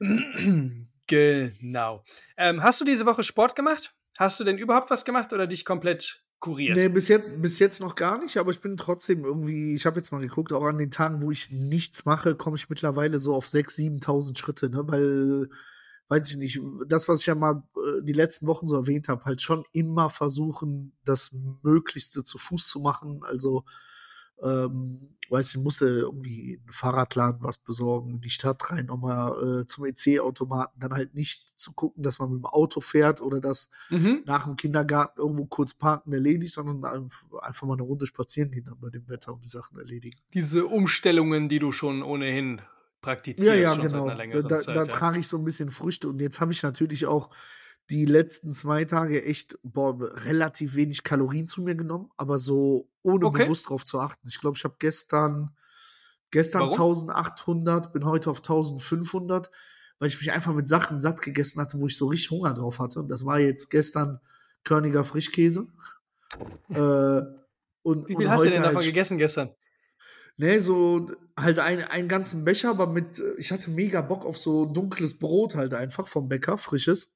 genau. 1.06 2.04
Ähm, 2.38 2.62
hast 2.62 2.80
du 2.80 2.86
diese 2.86 3.04
Woche 3.04 3.22
Sport 3.22 3.54
gemacht? 3.54 3.94
Hast 4.20 4.38
du 4.38 4.44
denn 4.44 4.58
überhaupt 4.58 4.90
was 4.90 5.06
gemacht 5.06 5.32
oder 5.32 5.46
dich 5.46 5.64
komplett 5.64 6.22
kuriert? 6.40 6.76
Nee, 6.76 6.90
bis 6.90 7.08
jetzt, 7.08 7.40
bis 7.40 7.58
jetzt 7.58 7.80
noch 7.80 7.94
gar 7.94 8.18
nicht, 8.18 8.36
aber 8.36 8.50
ich 8.50 8.60
bin 8.60 8.76
trotzdem 8.76 9.24
irgendwie, 9.24 9.74
ich 9.74 9.86
habe 9.86 9.96
jetzt 9.96 10.12
mal 10.12 10.20
geguckt, 10.20 10.52
auch 10.52 10.66
an 10.66 10.76
den 10.76 10.90
Tagen, 10.90 11.22
wo 11.22 11.30
ich 11.30 11.50
nichts 11.50 12.04
mache, 12.04 12.34
komme 12.34 12.58
ich 12.58 12.68
mittlerweile 12.68 13.18
so 13.18 13.34
auf 13.34 13.46
6.000, 13.46 14.02
7.000 14.04 14.36
Schritte, 14.36 14.68
ne, 14.68 14.82
weil, 14.86 15.48
weiß 16.08 16.28
ich 16.28 16.36
nicht, 16.36 16.60
das, 16.86 17.08
was 17.08 17.20
ich 17.20 17.26
ja 17.28 17.34
mal 17.34 17.62
äh, 17.74 18.02
die 18.02 18.12
letzten 18.12 18.46
Wochen 18.46 18.68
so 18.68 18.76
erwähnt 18.76 19.08
habe, 19.08 19.24
halt 19.24 19.40
schon 19.40 19.64
immer 19.72 20.10
versuchen, 20.10 20.92
das 21.02 21.34
Möglichste 21.62 22.22
zu 22.22 22.36
Fuß 22.36 22.68
zu 22.68 22.80
machen, 22.80 23.20
also 23.24 23.64
ähm, 24.42 25.16
weiß 25.30 25.50
ich, 25.50 25.58
musste 25.58 25.86
irgendwie 25.86 26.60
einen 26.60 26.72
Fahrradladen 26.72 27.42
was 27.42 27.58
besorgen, 27.58 28.14
in 28.14 28.20
die 28.20 28.30
Stadt 28.30 28.70
rein, 28.70 28.86
nochmal 28.86 29.60
äh, 29.60 29.66
zum 29.66 29.84
EC-Automaten, 29.84 30.80
dann 30.80 30.92
halt 30.92 31.14
nicht 31.14 31.52
zu 31.56 31.72
gucken, 31.72 32.02
dass 32.02 32.18
man 32.18 32.30
mit 32.30 32.40
dem 32.40 32.46
Auto 32.46 32.80
fährt 32.80 33.20
oder 33.20 33.40
das 33.40 33.70
mhm. 33.90 34.22
nach 34.26 34.44
dem 34.44 34.56
Kindergarten 34.56 35.20
irgendwo 35.20 35.46
kurz 35.46 35.72
parken 35.74 36.12
erledigt, 36.12 36.54
sondern 36.54 36.84
einfach 37.40 37.66
mal 37.66 37.74
eine 37.74 37.82
Runde 37.82 38.06
spazieren 38.06 38.50
gehen 38.50 38.64
dann 38.64 38.80
bei 38.80 38.90
dem 38.90 39.08
Wetter 39.08 39.32
und 39.32 39.44
die 39.44 39.48
Sachen 39.48 39.78
erledigen. 39.78 40.18
Diese 40.34 40.66
Umstellungen, 40.66 41.48
die 41.48 41.60
du 41.60 41.70
schon 41.70 42.02
ohnehin 42.02 42.60
praktizierst. 43.00 43.48
Ja, 43.48 43.54
ja, 43.54 43.74
genau. 43.76 44.08
Da, 44.08 44.58
Zeit, 44.58 44.76
da 44.76 44.82
ja. 44.82 44.86
trage 44.86 45.18
ich 45.18 45.28
so 45.28 45.38
ein 45.38 45.44
bisschen 45.44 45.70
Früchte 45.70 46.08
und 46.08 46.20
jetzt 46.20 46.40
habe 46.40 46.52
ich 46.52 46.62
natürlich 46.62 47.06
auch 47.06 47.30
die 47.88 48.04
letzten 48.04 48.52
zwei 48.52 48.84
Tage 48.84 49.24
echt 49.24 49.58
boah, 49.62 49.98
relativ 50.24 50.74
wenig 50.74 51.02
Kalorien 51.02 51.48
zu 51.48 51.62
mir 51.62 51.74
genommen, 51.74 52.10
aber 52.16 52.38
so 52.38 52.88
ohne 53.02 53.26
okay. 53.26 53.44
bewusst 53.44 53.68
drauf 53.68 53.84
zu 53.84 53.98
achten. 53.98 54.28
Ich 54.28 54.40
glaube, 54.40 54.56
ich 54.56 54.64
habe 54.64 54.76
gestern, 54.78 55.56
gestern 56.30 56.62
Warum? 56.62 57.10
1800, 57.10 57.92
bin 57.92 58.04
heute 58.04 58.30
auf 58.30 58.38
1500, 58.38 59.50
weil 59.98 60.08
ich 60.08 60.18
mich 60.18 60.32
einfach 60.32 60.54
mit 60.54 60.68
Sachen 60.68 61.00
satt 61.00 61.22
gegessen 61.22 61.60
hatte, 61.60 61.78
wo 61.78 61.86
ich 61.86 61.96
so 61.96 62.06
richtig 62.06 62.30
Hunger 62.30 62.54
drauf 62.54 62.78
hatte. 62.78 63.00
Und 63.00 63.08
das 63.08 63.24
war 63.24 63.40
jetzt 63.40 63.70
gestern 63.70 64.20
Körniger 64.62 65.04
Frischkäse. 65.04 65.66
äh, 66.68 67.22
und, 67.82 68.08
Wie 68.08 68.16
viel 68.16 68.26
und 68.26 68.30
hast 68.30 68.44
du 68.44 68.50
denn 68.50 68.62
davon 68.62 68.76
halt, 68.76 68.86
gegessen 68.86 69.18
gestern? 69.18 69.50
Nee, 70.36 70.58
so 70.58 71.10
halt 71.36 71.58
ein, 71.58 71.82
einen 71.84 72.08
ganzen 72.08 72.44
Becher, 72.44 72.70
aber 72.70 72.86
mit, 72.86 73.18
äh, 73.18 73.34
ich 73.36 73.50
hatte 73.52 73.70
mega 73.70 74.00
Bock 74.00 74.24
auf 74.24 74.38
so 74.38 74.64
dunkles 74.64 75.18
Brot 75.18 75.54
halt 75.54 75.74
einfach 75.74 76.08
vom 76.08 76.28
Bäcker, 76.28 76.56
frisches. 76.56 77.12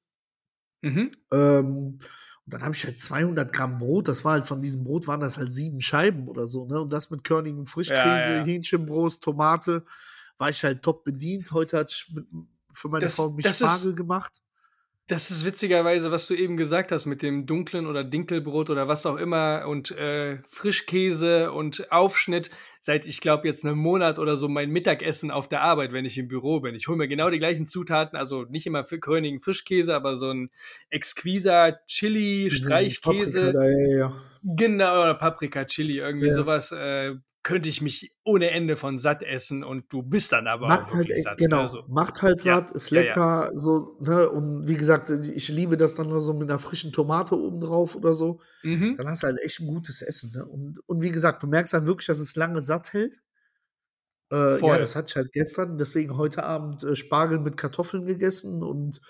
Mhm. 0.85 1.11
Ähm, 1.31 1.99
und 2.45 2.53
dann 2.53 2.61
habe 2.61 2.75
ich 2.75 2.85
halt 2.85 2.99
200 2.99 3.51
Gramm 3.51 3.79
Brot. 3.79 4.07
Das 4.07 4.23
war 4.23 4.33
halt 4.33 4.45
von 4.45 4.61
diesem 4.61 4.83
Brot 4.83 5.07
waren 5.07 5.19
das 5.19 5.37
halt 5.37 5.51
sieben 5.51 5.81
Scheiben 5.81 6.27
oder 6.27 6.45
so, 6.45 6.65
ne? 6.67 6.79
Und 6.79 6.93
das 6.93 7.09
mit 7.09 7.23
körnigem 7.23 7.65
Frischkäse, 7.65 7.99
ja, 7.99 8.35
ja. 8.35 8.43
Hähnchenbrust, 8.43 9.23
Tomate, 9.23 9.83
war 10.37 10.49
ich 10.49 10.63
halt 10.63 10.83
top 10.83 11.03
bedient. 11.03 11.51
Heute 11.51 11.79
hat 11.79 11.91
ich 11.91 12.11
mit, 12.13 12.27
für 12.71 12.89
meine 12.89 13.05
das, 13.05 13.15
Frau 13.15 13.31
mich 13.31 13.47
Spargel 13.47 13.95
gemacht. 13.95 14.41
Das 15.07 15.29
ist 15.29 15.45
witzigerweise, 15.45 16.11
was 16.11 16.25
du 16.25 16.33
eben 16.33 16.57
gesagt 16.57 16.91
hast 16.91 17.05
mit 17.05 17.21
dem 17.21 17.45
dunklen 17.45 17.85
oder 17.85 18.03
Dinkelbrot 18.03 18.71
oder 18.71 18.87
was 18.87 19.05
auch 19.05 19.17
immer 19.17 19.65
und 19.67 19.91
äh, 19.91 20.39
Frischkäse 20.47 21.51
und 21.51 21.91
Aufschnitt. 21.91 22.49
Seit 22.79 23.05
ich 23.05 23.21
glaube 23.21 23.47
jetzt 23.47 23.63
einem 23.63 23.77
Monat 23.77 24.17
oder 24.17 24.35
so 24.35 24.47
mein 24.47 24.71
Mittagessen 24.71 25.29
auf 25.29 25.47
der 25.47 25.61
Arbeit, 25.61 25.93
wenn 25.93 26.05
ich 26.05 26.17
im 26.17 26.27
Büro 26.27 26.59
bin. 26.59 26.73
Ich 26.73 26.87
hole 26.87 26.97
mir 26.97 27.07
genau 27.07 27.29
die 27.29 27.37
gleichen 27.37 27.67
Zutaten, 27.67 28.17
also 28.17 28.45
nicht 28.45 28.65
immer 28.65 28.83
für 28.83 28.99
Königen 28.99 29.39
Frischkäse, 29.39 29.95
aber 29.95 30.17
so 30.17 30.31
ein 30.31 30.49
exquiser 30.89 31.79
Chili, 31.85 32.49
Streichkäse. 32.49 33.53
Paprika, 33.53 33.69
ja, 33.69 33.97
ja. 33.97 34.13
Genau, 34.41 35.01
oder 35.03 35.13
Paprika, 35.13 35.65
Chili, 35.65 35.99
irgendwie 35.99 36.27
ja. 36.27 36.35
sowas. 36.35 36.71
Äh, 36.71 37.13
könnte 37.45 37.69
ich 37.69 37.79
mich 37.79 38.11
ohne 38.23 38.49
Ende 38.49 38.75
von 38.75 38.97
satt 38.97 39.21
essen 39.21 39.63
und 39.63 39.93
du 39.93 40.01
bist 40.01 40.31
dann 40.31 40.47
aber 40.47 40.67
macht 40.67 40.87
auch 40.87 40.95
halt, 40.95 41.13
satt. 41.21 41.37
Genau, 41.37 41.61
also, 41.61 41.83
macht 41.87 42.23
halt 42.23 42.41
satt, 42.41 42.71
ja, 42.71 42.75
ist 42.75 42.89
lecker, 42.89 43.15
ja, 43.15 43.43
ja. 43.45 43.51
so, 43.53 43.97
ne, 44.01 44.27
und 44.31 44.67
wie 44.67 44.75
gesagt, 44.75 45.11
ich 45.11 45.47
liebe 45.49 45.77
das 45.77 45.93
dann 45.93 46.09
nur 46.09 46.21
so 46.21 46.33
mit 46.33 46.49
einer 46.49 46.57
frischen 46.57 46.91
Tomate 46.91 47.39
oben 47.39 47.61
drauf 47.61 47.95
oder 47.95 48.15
so. 48.15 48.41
Mhm. 48.63 48.95
Dann 48.97 49.07
hast 49.07 49.21
du 49.21 49.27
halt 49.27 49.39
echt 49.41 49.59
ein 49.59 49.67
gutes 49.67 50.01
Essen, 50.01 50.31
ne? 50.35 50.43
Und, 50.43 50.79
und 50.87 51.03
wie 51.03 51.11
gesagt, 51.11 51.43
du 51.43 51.47
merkst 51.47 51.75
dann 51.75 51.85
wirklich, 51.85 52.07
dass 52.07 52.17
es 52.17 52.35
lange 52.35 52.63
satt 52.63 52.93
hält. 52.93 53.21
Äh, 54.31 54.59
ja, 54.59 54.79
das 54.79 54.95
hatte 54.95 55.09
ich 55.09 55.15
halt 55.15 55.31
gestern, 55.31 55.77
deswegen 55.77 56.17
heute 56.17 56.43
Abend 56.43 56.83
äh, 56.83 56.95
Spargel 56.95 57.37
mit 57.37 57.57
Kartoffeln 57.57 58.07
gegessen 58.07 58.63
und 58.63 59.01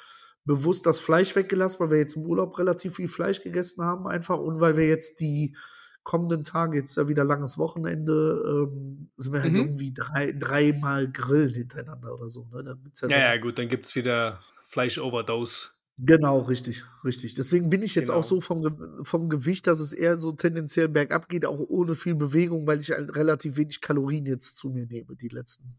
bewusst 0.44 0.86
das 0.86 1.00
Fleisch 1.00 1.38
weggelassen, 1.38 1.80
weil 1.80 1.92
wir 1.92 2.00
jetzt 2.00 2.18
im 2.18 2.26
Urlaub 2.26 2.60
relativ 2.60 2.98
viel 2.98 3.08
Fleisch 3.08 3.42
gegessen 3.42 3.86
haben, 3.86 4.08
einfach 4.08 4.40
und 4.40 4.60
weil 4.60 4.76
wir 4.76 4.88
jetzt 4.88 5.22
die 5.22 5.56
kommenden 6.06 6.46
Tage, 6.46 6.78
jetzt 6.78 6.96
ja 6.96 7.10
wieder 7.10 7.26
langes 7.26 7.58
Wochenende, 7.58 8.70
ähm, 8.72 9.10
sind 9.18 9.34
wir 9.34 9.42
halt 9.42 9.52
mhm. 9.52 9.60
irgendwie 9.60 9.92
drei, 9.92 10.32
dreimal 10.32 11.12
grillen 11.12 11.54
hintereinander 11.54 12.14
oder 12.14 12.30
so. 12.30 12.48
Ne? 12.54 12.64
Dann 12.64 12.82
gibt's 12.84 13.02
ja, 13.02 13.10
ja, 13.10 13.34
ja, 13.34 13.38
gut, 13.38 13.58
dann 13.60 13.68
gibt 13.68 13.88
es 13.88 13.96
wieder 13.96 14.40
Fleisch-Overdose. 14.64 15.72
Genau, 15.98 16.42
richtig, 16.42 16.84
richtig. 17.04 17.34
Deswegen 17.34 17.70
bin 17.70 17.82
ich 17.82 17.96
jetzt 17.96 18.08
genau. 18.08 18.20
auch 18.20 18.24
so 18.24 18.40
vom, 18.40 19.04
vom 19.04 19.30
Gewicht, 19.30 19.66
dass 19.66 19.80
es 19.80 19.94
eher 19.94 20.18
so 20.18 20.34
tendenziell 20.34 20.90
bergab 20.90 21.28
geht, 21.28 21.46
auch 21.46 21.60
ohne 21.60 21.96
viel 21.96 22.16
Bewegung, 22.16 22.68
weil 22.68 22.82
ich 22.82 22.92
halt 22.92 23.16
relativ 23.16 23.58
wenig 23.58 23.82
Kalorien 23.82 24.26
jetzt 24.26 24.58
zu 24.58 24.70
mir 24.70 24.86
nehme, 24.86 25.16
die 25.16 25.30
letzten. 25.30 25.76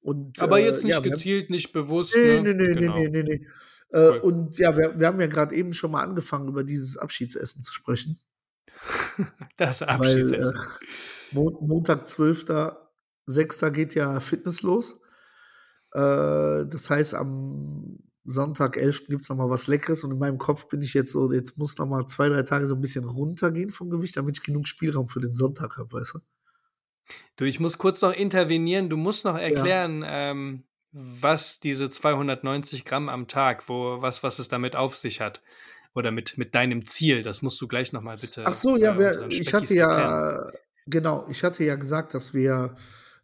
Und, 0.00 0.40
Aber 0.40 0.60
jetzt 0.60 0.82
äh, 0.82 0.86
nicht 0.86 0.94
ja, 0.94 1.00
gezielt, 1.00 1.46
haben, 1.46 1.52
nicht 1.52 1.72
bewusst. 1.72 2.14
Nee, 2.14 2.40
ne? 2.40 2.54
nee, 2.54 2.68
nee, 2.68 2.74
genau. 2.74 2.94
nee, 2.94 3.08
nee, 3.08 3.22
nee, 3.22 3.40
nee. 3.40 3.46
Äh, 3.90 4.10
cool. 4.10 4.18
Und 4.18 4.58
ja, 4.58 4.76
wir, 4.76 4.98
wir 5.00 5.06
haben 5.06 5.20
ja 5.20 5.26
gerade 5.26 5.54
eben 5.54 5.72
schon 5.72 5.90
mal 5.90 6.02
angefangen, 6.02 6.48
über 6.48 6.62
dieses 6.62 6.96
Abschiedsessen 6.96 7.62
zu 7.62 7.72
sprechen. 7.72 8.20
Das 9.56 9.82
Abschiedsessen. 9.82 10.54
Weil, 10.54 10.54
äh, 10.54 11.34
Mo 11.34 11.58
Montag, 11.60 12.06
12.06. 12.06 13.70
geht 13.70 13.94
ja 13.94 14.20
Fitness 14.20 14.62
los. 14.62 15.00
Äh, 15.92 16.66
das 16.66 16.88
heißt, 16.88 17.14
am 17.14 17.98
Sonntag, 18.24 18.76
11. 18.76 19.06
gibt 19.06 19.22
es 19.22 19.28
nochmal 19.28 19.50
was 19.50 19.66
Leckeres 19.68 20.04
und 20.04 20.12
in 20.12 20.18
meinem 20.18 20.38
Kopf 20.38 20.68
bin 20.68 20.82
ich 20.82 20.94
jetzt 20.94 21.12
so, 21.12 21.32
jetzt 21.32 21.56
muss 21.56 21.78
nochmal 21.78 22.06
zwei, 22.06 22.28
drei 22.28 22.42
Tage 22.42 22.66
so 22.66 22.74
ein 22.74 22.80
bisschen 22.80 23.04
runtergehen 23.04 23.70
vom 23.70 23.90
Gewicht, 23.90 24.16
damit 24.16 24.36
ich 24.36 24.42
genug 24.44 24.68
Spielraum 24.68 25.08
für 25.08 25.20
den 25.20 25.34
Sonntag 25.34 25.78
habe, 25.78 25.90
weißt 25.92 26.14
du? 26.14 26.18
Du, 27.36 27.44
ich 27.44 27.58
muss 27.58 27.78
kurz 27.78 28.02
noch 28.02 28.12
intervenieren. 28.12 28.90
Du 28.90 28.98
musst 28.98 29.24
noch 29.24 29.36
erklären, 29.36 30.02
ja. 30.02 30.30
ähm, 30.30 30.64
was 30.92 31.58
diese 31.58 31.88
290 31.88 32.84
Gramm 32.84 33.08
am 33.08 33.28
Tag, 33.28 33.68
wo, 33.68 34.02
was, 34.02 34.22
was 34.22 34.38
es 34.38 34.48
damit 34.48 34.76
auf 34.76 34.96
sich 34.96 35.22
hat 35.22 35.42
oder 35.94 36.10
mit, 36.10 36.38
mit 36.38 36.54
deinem 36.54 36.86
Ziel. 36.86 37.22
Das 37.22 37.42
musst 37.42 37.60
du 37.60 37.68
gleich 37.68 37.92
nochmal 37.92 38.16
bitte. 38.16 38.44
Ach 38.46 38.54
so, 38.54 38.76
ja, 38.76 38.98
wir, 38.98 39.26
ich 39.28 39.52
hatte 39.52 39.74
ja, 39.74 39.90
erklären. 39.90 40.52
genau, 40.86 41.26
ich 41.28 41.42
hatte 41.42 41.64
ja 41.64 41.76
gesagt, 41.76 42.14
dass 42.14 42.34
wir, 42.34 42.74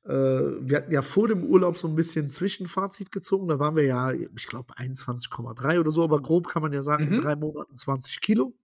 äh, 0.04 0.10
wir 0.10 0.78
hatten 0.78 0.92
ja 0.92 1.02
vor 1.02 1.28
dem 1.28 1.44
Urlaub 1.44 1.78
so 1.78 1.88
ein 1.88 1.94
bisschen 1.94 2.30
Zwischenfazit 2.30 3.12
gezogen. 3.12 3.48
Da 3.48 3.58
waren 3.58 3.76
wir 3.76 3.84
ja, 3.84 4.12
ich 4.12 4.46
glaube, 4.46 4.74
21,3 4.74 5.80
oder 5.80 5.90
so, 5.90 6.02
aber 6.02 6.20
grob 6.20 6.48
kann 6.48 6.62
man 6.62 6.72
ja 6.72 6.82
sagen, 6.82 7.06
mhm. 7.06 7.14
in 7.14 7.22
drei 7.22 7.36
Monaten 7.36 7.76
20 7.76 8.20
Kilo. 8.20 8.54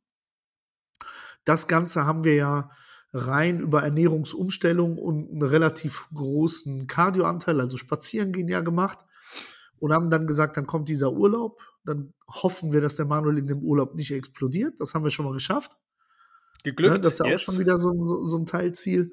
Das 1.44 1.68
Ganze 1.68 2.05
haben 2.05 2.25
wir 2.25 2.35
ja 2.35 2.70
rein 3.12 3.61
über 3.61 3.83
Ernährungsumstellung 3.83 4.98
und 4.98 5.31
einen 5.31 5.42
relativ 5.42 6.09
großen 6.14 6.87
Kardioanteil, 6.87 7.61
also 7.61 7.77
spazieren 7.77 8.33
gehen 8.33 8.48
ja 8.48 8.61
gemacht 8.61 8.98
und 9.81 9.93
haben 9.93 10.11
dann 10.11 10.27
gesagt, 10.27 10.57
dann 10.57 10.66
kommt 10.66 10.88
dieser 10.88 11.12
Urlaub 11.12 11.59
dann 11.85 12.12
hoffen 12.29 12.73
wir, 12.73 12.81
dass 12.81 12.97
der 12.97 13.07
Manuel 13.07 13.38
in 13.38 13.47
dem 13.47 13.62
Urlaub 13.62 13.95
nicht 13.95 14.11
explodiert. 14.11 14.75
Das 14.79 14.95
haben 14.95 15.05
wir 15.05 15.11
schon 15.11 15.25
mal 15.25 15.33
geschafft. 15.33 15.73
Geglückt. 16.62 16.95
Ne, 16.95 17.01
das 17.01 17.14
ist 17.14 17.19
ja 17.21 17.27
yes. 17.27 17.40
auch 17.40 17.45
schon 17.45 17.59
wieder 17.59 17.79
so, 17.79 18.05
so, 18.05 18.25
so 18.25 18.37
ein 18.37 18.47
Teilziel. 18.47 19.12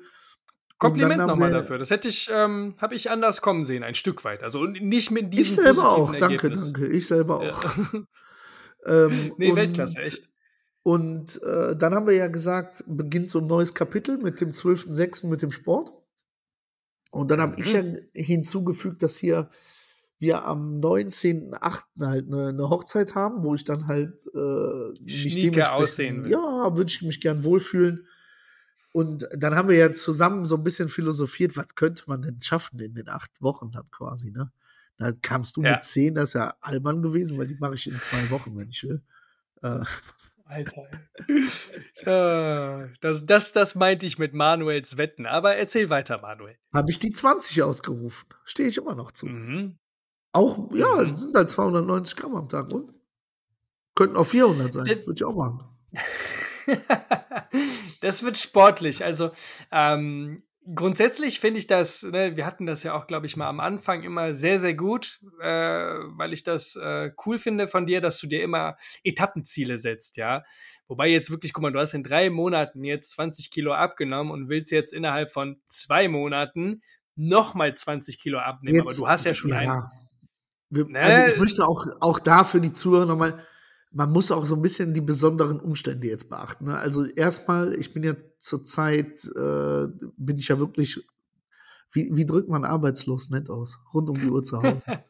Kompliment 0.77 1.25
nochmal 1.25 1.51
dafür. 1.51 1.79
Das 1.79 1.89
hätte 1.89 2.07
ich, 2.07 2.29
ähm, 2.31 2.75
habe 2.77 2.93
ich 2.93 3.09
anders 3.09 3.41
kommen 3.41 3.65
sehen, 3.65 3.83
ein 3.83 3.95
Stück 3.95 4.23
weit. 4.25 4.43
Also 4.43 4.65
nicht 4.65 5.09
mit 5.09 5.33
diesem 5.33 5.43
Ich 5.43 5.55
selber 5.55 5.89
auch, 5.89 6.13
danke, 6.13 6.51
danke. 6.51 6.87
Ich 6.87 7.07
selber 7.07 7.39
auch. 7.39 7.63
Ja. 7.63 8.05
ähm, 8.85 9.33
nee, 9.37 9.49
und, 9.49 9.55
Weltklasse, 9.55 9.99
echt. 9.99 10.29
Und 10.83 11.41
äh, 11.41 11.75
dann 11.75 11.95
haben 11.95 12.05
wir 12.05 12.13
ja 12.13 12.27
gesagt, 12.27 12.83
beginnt 12.85 13.29
so 13.29 13.39
ein 13.39 13.47
neues 13.47 13.73
Kapitel 13.73 14.17
mit 14.17 14.39
dem 14.39 14.51
12.06. 14.51 15.27
mit 15.27 15.41
dem 15.41 15.51
Sport. 15.51 15.91
Und 17.11 17.31
dann 17.31 17.41
habe 17.41 17.53
mhm. 17.53 17.63
ich 17.63 17.71
ja 17.71 17.83
hinzugefügt, 18.13 19.01
dass 19.01 19.17
hier 19.17 19.49
wir 20.19 20.45
am 20.45 20.79
19.8. 20.79 21.83
halt 21.99 22.27
eine, 22.27 22.47
eine, 22.47 22.69
Hochzeit 22.69 23.13
haben, 23.15 23.43
wo 23.43 23.53
ich 23.53 23.63
dann 23.63 23.87
halt 23.87 24.25
äh, 24.33 25.03
mich 25.03 25.63
aussehen 25.67 26.23
will. 26.23 26.31
Ja, 26.31 26.75
würde 26.75 26.89
ich 26.89 27.01
mich 27.01 27.21
gern 27.21 27.43
wohlfühlen. 27.43 28.07
Und 28.93 29.27
dann 29.35 29.55
haben 29.55 29.69
wir 29.69 29.77
ja 29.77 29.93
zusammen 29.93 30.45
so 30.45 30.55
ein 30.55 30.63
bisschen 30.63 30.89
philosophiert, 30.89 31.55
was 31.55 31.67
könnte 31.75 32.03
man 32.07 32.23
denn 32.23 32.41
schaffen 32.41 32.79
in 32.79 32.95
den 32.95 33.09
acht 33.09 33.41
Wochen 33.41 33.71
dann 33.71 33.89
quasi, 33.91 34.31
ne? 34.31 34.51
Da 34.97 35.11
kamst 35.11 35.55
du 35.57 35.61
ja. 35.61 35.73
mit 35.73 35.83
zehn, 35.83 36.15
das 36.15 36.29
ist 36.29 36.33
ja 36.33 36.55
albern 36.59 37.03
gewesen, 37.03 37.37
weil 37.37 37.47
die 37.47 37.57
mache 37.59 37.75
ich 37.75 37.85
in 37.85 37.99
zwei 37.99 38.31
Wochen, 38.31 38.57
wenn 38.57 38.69
ich 38.69 38.83
will. 38.83 39.03
Äh. 39.61 39.83
Alter. 40.45 40.87
äh, 42.87 42.87
das, 43.01 43.25
das, 43.25 43.51
das 43.51 43.75
meinte 43.75 44.07
ich 44.07 44.17
mit 44.17 44.33
Manuels 44.33 44.97
Wetten. 44.97 45.27
Aber 45.27 45.55
erzähl 45.55 45.91
weiter, 45.91 46.19
Manuel. 46.19 46.57
Habe 46.73 46.89
ich 46.89 46.97
die 46.97 47.11
20 47.11 47.61
ausgerufen. 47.61 48.27
Stehe 48.45 48.69
ich 48.69 48.77
immer 48.77 48.95
noch 48.95 49.11
zu. 49.11 49.27
Mhm. 49.27 49.77
Auch, 50.31 50.71
ja, 50.73 51.03
mhm. 51.03 51.17
sind 51.17 51.35
halt 51.35 51.49
290 51.49 52.15
Gramm 52.15 52.35
am 52.35 52.49
Tag 52.49 52.71
und 52.71 52.93
könnten 53.95 54.17
auch 54.17 54.27
400 54.27 54.73
sein. 54.73 54.85
Würde 54.85 55.13
ich 55.15 55.23
auch 55.23 55.35
machen. 55.35 55.63
das 58.01 58.23
wird 58.23 58.37
sportlich. 58.37 59.03
Also, 59.03 59.31
ähm, 59.71 60.43
grundsätzlich 60.75 61.39
finde 61.39 61.59
ich 61.59 61.67
das, 61.67 62.03
ne, 62.03 62.35
wir 62.35 62.45
hatten 62.45 62.65
das 62.65 62.83
ja 62.83 62.93
auch, 62.93 63.07
glaube 63.07 63.25
ich, 63.25 63.37
mal 63.37 63.47
am 63.47 63.59
Anfang 63.59 64.03
immer 64.03 64.33
sehr, 64.33 64.59
sehr 64.59 64.73
gut, 64.73 65.19
äh, 65.41 65.47
weil 65.47 66.33
ich 66.33 66.43
das 66.43 66.75
äh, 66.75 67.11
cool 67.25 67.39
finde 67.39 67.67
von 67.67 67.85
dir, 67.85 68.01
dass 68.01 68.19
du 68.19 68.27
dir 68.27 68.43
immer 68.43 68.77
Etappenziele 69.03 69.79
setzt, 69.79 70.17
ja. 70.17 70.43
Wobei 70.87 71.07
jetzt 71.09 71.31
wirklich, 71.31 71.53
guck 71.53 71.63
mal, 71.63 71.71
du 71.71 71.79
hast 71.79 71.93
in 71.93 72.03
drei 72.03 72.29
Monaten 72.29 72.83
jetzt 72.83 73.11
20 73.11 73.51
Kilo 73.51 73.73
abgenommen 73.73 74.31
und 74.31 74.49
willst 74.49 74.71
jetzt 74.71 74.93
innerhalb 74.93 75.31
von 75.31 75.61
zwei 75.67 76.07
Monaten 76.07 76.81
nochmal 77.15 77.75
20 77.75 78.19
Kilo 78.19 78.39
abnehmen. 78.39 78.77
Jetzt, 78.77 78.85
aber 78.85 78.95
du 78.95 79.07
hast 79.07 79.25
ja 79.25 79.35
schon 79.35 79.51
ja. 79.51 79.57
einen 79.57 79.83
Ne? 80.69 80.99
Also 80.99 81.33
ich 81.33 81.39
möchte 81.39 81.65
auch, 81.65 81.85
auch 81.99 82.19
da 82.19 82.43
für 82.43 82.61
die 82.61 82.73
Zuhörer 82.73 83.05
nochmal, 83.05 83.43
man 83.91 84.11
muss 84.11 84.31
auch 84.31 84.45
so 84.45 84.55
ein 84.55 84.61
bisschen 84.61 84.93
die 84.93 85.01
besonderen 85.01 85.59
Umstände 85.59 86.07
jetzt 86.07 86.29
beachten. 86.29 86.65
Ne? 86.65 86.77
Also 86.77 87.05
erstmal, 87.05 87.73
ich 87.75 87.93
bin 87.93 88.03
ja 88.03 88.15
zurzeit, 88.39 89.25
äh, 89.35 89.87
bin 90.17 90.37
ich 90.37 90.49
ja 90.49 90.59
wirklich, 90.59 91.03
wie, 91.91 92.09
wie 92.13 92.25
drückt 92.25 92.49
man 92.49 92.65
arbeitslos 92.65 93.29
nett 93.29 93.49
aus? 93.49 93.79
Rund 93.93 94.09
um 94.09 94.19
die 94.19 94.29
Uhr 94.29 94.43
zu 94.43 94.61
Hause. 94.61 94.83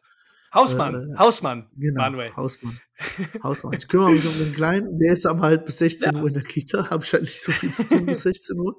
Hausmann, 0.54 1.13
äh, 1.13 1.17
Hausmann, 1.17 1.70
genau, 1.76 2.04
Manuel. 2.04 2.34
Hausmann. 2.36 2.80
Hausmann. 3.43 3.74
Ich 3.74 3.88
kümmere 3.88 4.12
mich 4.12 4.26
um 4.26 4.38
den 4.38 4.54
Kleinen, 4.54 4.98
der 4.98 5.13
ist 5.13 5.26
aber 5.26 5.41
halt 5.41 5.65
bis 5.65 5.80
16 5.80 6.15
ja. 6.15 6.22
Uhr 6.22 6.28
in 6.30 6.36
der 6.36 6.43
Kita, 6.43 6.89
habe 6.89 7.04
ich 7.04 7.12
halt 7.12 7.24
nicht 7.24 7.41
so 7.41 7.52
viel 7.52 7.74
zu 7.74 7.84
tun 7.84 8.06
bis 8.06 8.22
16 8.22 8.58
Uhr. 8.58 8.78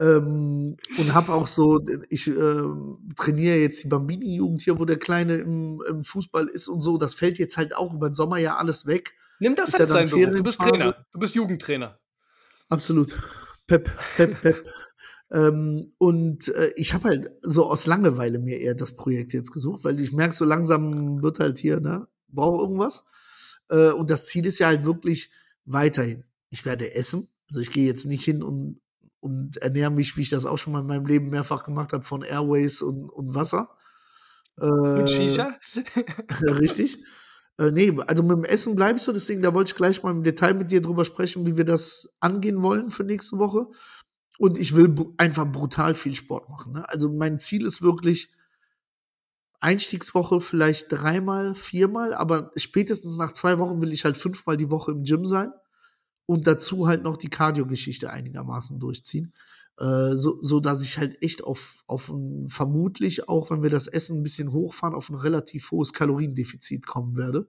Ähm, 0.00 0.78
und 0.98 1.14
habe 1.14 1.32
auch 1.32 1.46
so, 1.46 1.84
ich 2.08 2.26
äh, 2.26 2.62
trainiere 3.16 3.56
jetzt 3.56 3.84
die 3.84 3.88
Bambini-Jugend 3.88 4.62
hier, 4.62 4.78
wo 4.78 4.86
der 4.86 4.98
Kleine 4.98 5.36
im, 5.36 5.82
im, 5.86 6.04
Fußball 6.04 6.48
ist 6.48 6.68
und 6.68 6.80
so. 6.80 6.96
Das 6.96 7.14
fällt 7.14 7.38
jetzt 7.38 7.58
halt 7.58 7.76
auch 7.76 7.92
über 7.92 8.08
den 8.08 8.14
Sommer 8.14 8.38
ja 8.38 8.56
alles 8.56 8.86
weg. 8.86 9.12
Nimm 9.40 9.54
das 9.54 9.74
als 9.74 9.90
ja 9.90 10.16
Beruf. 10.16 10.34
Du 10.34 10.42
bist 10.42 10.58
Trainer. 10.58 11.06
Du 11.12 11.18
bist 11.18 11.34
Jugendtrainer. 11.34 11.98
Absolut. 12.70 13.14
Pep, 13.66 13.90
Pep, 14.16 14.40
Pep. 14.40 14.64
Ähm, 15.32 15.92
und 15.98 16.48
äh, 16.48 16.72
ich 16.76 16.92
habe 16.92 17.08
halt 17.08 17.30
so 17.42 17.66
aus 17.66 17.86
Langeweile 17.86 18.38
mir 18.38 18.58
eher 18.58 18.74
das 18.74 18.96
Projekt 18.96 19.32
jetzt 19.32 19.52
gesucht, 19.52 19.84
weil 19.84 20.00
ich 20.00 20.12
merke, 20.12 20.34
so 20.34 20.44
langsam 20.44 21.22
wird 21.22 21.38
halt 21.38 21.58
hier, 21.58 21.78
ne, 21.78 22.08
brauche 22.28 22.62
irgendwas. 22.62 23.04
Äh, 23.68 23.90
und 23.90 24.10
das 24.10 24.26
Ziel 24.26 24.46
ist 24.46 24.58
ja 24.58 24.68
halt 24.68 24.84
wirklich 24.84 25.30
weiterhin. 25.66 26.24
Ich 26.48 26.64
werde 26.64 26.94
essen. 26.94 27.28
Also 27.48 27.60
ich 27.60 27.70
gehe 27.70 27.86
jetzt 27.86 28.06
nicht 28.06 28.24
hin 28.24 28.42
und, 28.42 28.80
und 29.20 29.58
ernähre 29.58 29.90
mich, 29.90 30.16
wie 30.16 30.22
ich 30.22 30.30
das 30.30 30.46
auch 30.46 30.58
schon 30.58 30.72
mal 30.72 30.80
in 30.80 30.86
meinem 30.86 31.06
Leben 31.06 31.28
mehrfach 31.28 31.64
gemacht 31.64 31.92
habe, 31.92 32.04
von 32.04 32.22
Airways 32.22 32.82
und, 32.82 33.08
und 33.08 33.34
Wasser. 33.34 33.76
Äh, 34.58 34.64
und 34.64 35.10
Shisha? 35.10 35.56
richtig. 36.42 37.04
Äh, 37.58 37.70
nee, 37.70 37.94
also 38.06 38.22
mit 38.22 38.32
dem 38.32 38.44
Essen 38.44 38.74
bleibe 38.74 38.98
ich 38.98 39.04
so, 39.04 39.12
deswegen 39.12 39.42
da 39.42 39.52
wollte 39.52 39.70
ich 39.70 39.76
gleich 39.76 40.02
mal 40.02 40.10
im 40.10 40.22
Detail 40.22 40.54
mit 40.54 40.70
dir 40.70 40.80
drüber 40.80 41.04
sprechen, 41.04 41.46
wie 41.46 41.56
wir 41.56 41.66
das 41.66 42.16
angehen 42.20 42.62
wollen 42.62 42.90
für 42.90 43.04
nächste 43.04 43.38
Woche. 43.38 43.66
Und 44.38 44.56
ich 44.56 44.74
will 44.74 44.94
einfach 45.18 45.44
brutal 45.44 45.94
viel 45.94 46.14
Sport 46.14 46.48
machen. 46.48 46.72
Ne? 46.72 46.88
Also 46.88 47.12
mein 47.12 47.38
Ziel 47.38 47.66
ist 47.66 47.82
wirklich 47.82 48.34
Einstiegswoche 49.60 50.40
vielleicht 50.40 50.90
dreimal, 50.90 51.54
viermal, 51.54 52.14
aber 52.14 52.50
spätestens 52.56 53.18
nach 53.18 53.32
zwei 53.32 53.58
Wochen 53.58 53.82
will 53.82 53.92
ich 53.92 54.06
halt 54.06 54.16
fünfmal 54.16 54.56
die 54.56 54.70
Woche 54.70 54.92
im 54.92 55.02
Gym 55.02 55.26
sein 55.26 55.52
und 56.30 56.46
dazu 56.46 56.86
halt 56.86 57.02
noch 57.02 57.16
die 57.16 57.28
Cardio-Geschichte 57.28 58.08
einigermaßen 58.08 58.78
durchziehen. 58.78 59.32
Äh, 59.78 60.16
so, 60.16 60.40
so 60.40 60.60
dass 60.60 60.80
ich 60.80 60.96
halt 60.96 61.20
echt 61.24 61.42
auf, 61.42 61.82
auf 61.88 62.08
ein, 62.08 62.46
vermutlich 62.46 63.28
auch, 63.28 63.50
wenn 63.50 63.64
wir 63.64 63.70
das 63.70 63.88
Essen 63.88 64.20
ein 64.20 64.22
bisschen 64.22 64.52
hochfahren, 64.52 64.94
auf 64.94 65.10
ein 65.10 65.16
relativ 65.16 65.72
hohes 65.72 65.92
Kaloriendefizit 65.92 66.86
kommen 66.86 67.16
werde. 67.16 67.48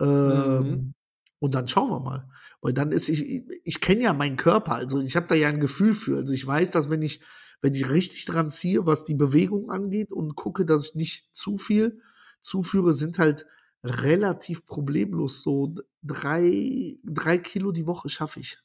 Ähm, 0.00 0.58
mhm. 0.58 0.94
Und 1.38 1.54
dann 1.54 1.68
schauen 1.68 1.90
wir 1.90 2.00
mal. 2.00 2.28
Weil 2.60 2.72
dann 2.72 2.90
ist 2.90 3.08
ich, 3.08 3.44
ich 3.62 3.80
kenne 3.80 4.02
ja 4.02 4.12
meinen 4.12 4.36
Körper, 4.36 4.74
also 4.74 5.00
ich 5.00 5.14
habe 5.14 5.28
da 5.28 5.36
ja 5.36 5.48
ein 5.48 5.60
Gefühl 5.60 5.94
für. 5.94 6.16
Also 6.16 6.32
ich 6.32 6.44
weiß, 6.44 6.72
dass 6.72 6.90
wenn 6.90 7.02
ich, 7.02 7.22
wenn 7.60 7.74
ich 7.74 7.88
richtig 7.88 8.24
dran 8.24 8.50
ziehe, 8.50 8.84
was 8.84 9.04
die 9.04 9.14
Bewegung 9.14 9.70
angeht 9.70 10.10
und 10.10 10.34
gucke, 10.34 10.66
dass 10.66 10.88
ich 10.88 10.94
nicht 10.96 11.36
zu 11.36 11.56
viel 11.56 12.00
zuführe, 12.40 12.94
sind 12.94 13.20
halt 13.20 13.46
relativ 13.84 14.64
problemlos 14.66 15.42
so 15.42 15.74
drei, 16.02 16.96
drei 17.02 17.38
Kilo 17.38 17.72
die 17.72 17.86
Woche 17.86 18.08
schaffe 18.08 18.40
ich. 18.40 18.58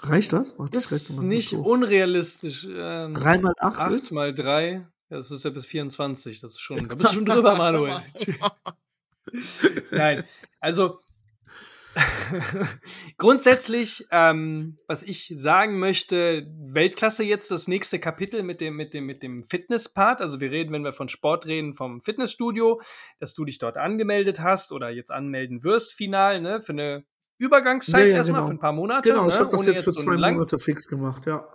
Reicht 0.00 0.32
das? 0.32 0.56
Macht 0.58 0.74
das 0.74 0.90
ist 0.90 1.20
nicht 1.20 1.50
so. 1.50 1.62
unrealistisch. 1.62 2.66
Ähm, 2.68 3.14
3 3.14 3.38
mal 3.38 3.54
8? 3.58 3.78
8 3.78 4.12
mal 4.12 4.34
3, 4.34 4.86
das 5.08 5.30
ist 5.30 5.44
ja 5.44 5.50
bis 5.50 5.66
24. 5.66 6.40
Das 6.40 6.52
ist 6.52 6.60
schon, 6.60 6.88
da 6.88 6.94
bist 6.94 7.10
du 7.10 7.14
schon 7.14 7.24
drüber, 7.26 7.54
Manuel. 7.54 8.02
Nein, 9.92 10.24
also 10.60 11.00
grundsätzlich, 13.18 14.06
ähm, 14.10 14.78
was 14.86 15.02
ich 15.02 15.34
sagen 15.36 15.78
möchte, 15.78 16.46
Weltklasse 16.58 17.24
jetzt 17.24 17.50
das 17.50 17.68
nächste 17.68 17.98
Kapitel 17.98 18.42
mit 18.42 18.60
dem, 18.60 18.76
mit 18.76 18.94
dem, 18.94 19.04
mit 19.04 19.22
dem 19.22 19.42
Fitness-Part. 19.42 20.20
Also 20.20 20.40
wir 20.40 20.50
reden, 20.50 20.72
wenn 20.72 20.84
wir 20.84 20.92
von 20.92 21.08
Sport 21.08 21.46
reden, 21.46 21.74
vom 21.74 22.02
Fitnessstudio, 22.02 22.80
dass 23.18 23.34
du 23.34 23.44
dich 23.44 23.58
dort 23.58 23.76
angemeldet 23.76 24.40
hast 24.40 24.72
oder 24.72 24.90
jetzt 24.90 25.10
anmelden 25.10 25.64
wirst, 25.64 25.92
final, 25.92 26.40
ne, 26.40 26.60
für 26.60 26.72
eine 26.72 27.04
Übergangszeit 27.38 28.06
ja, 28.06 28.10
ja, 28.10 28.16
erstmal, 28.18 28.40
genau. 28.40 28.48
für 28.48 28.54
ein 28.54 28.60
paar 28.60 28.72
Monate. 28.72 29.08
Genau, 29.08 29.28
ich 29.28 29.34
ne, 29.34 29.40
habe 29.40 29.50
das 29.50 29.66
jetzt 29.66 29.84
für 29.84 29.92
zwei 29.92 30.12
so 30.12 30.18
Monate 30.18 30.58
fix 30.58 30.88
gemacht, 30.88 31.26
ja. 31.26 31.46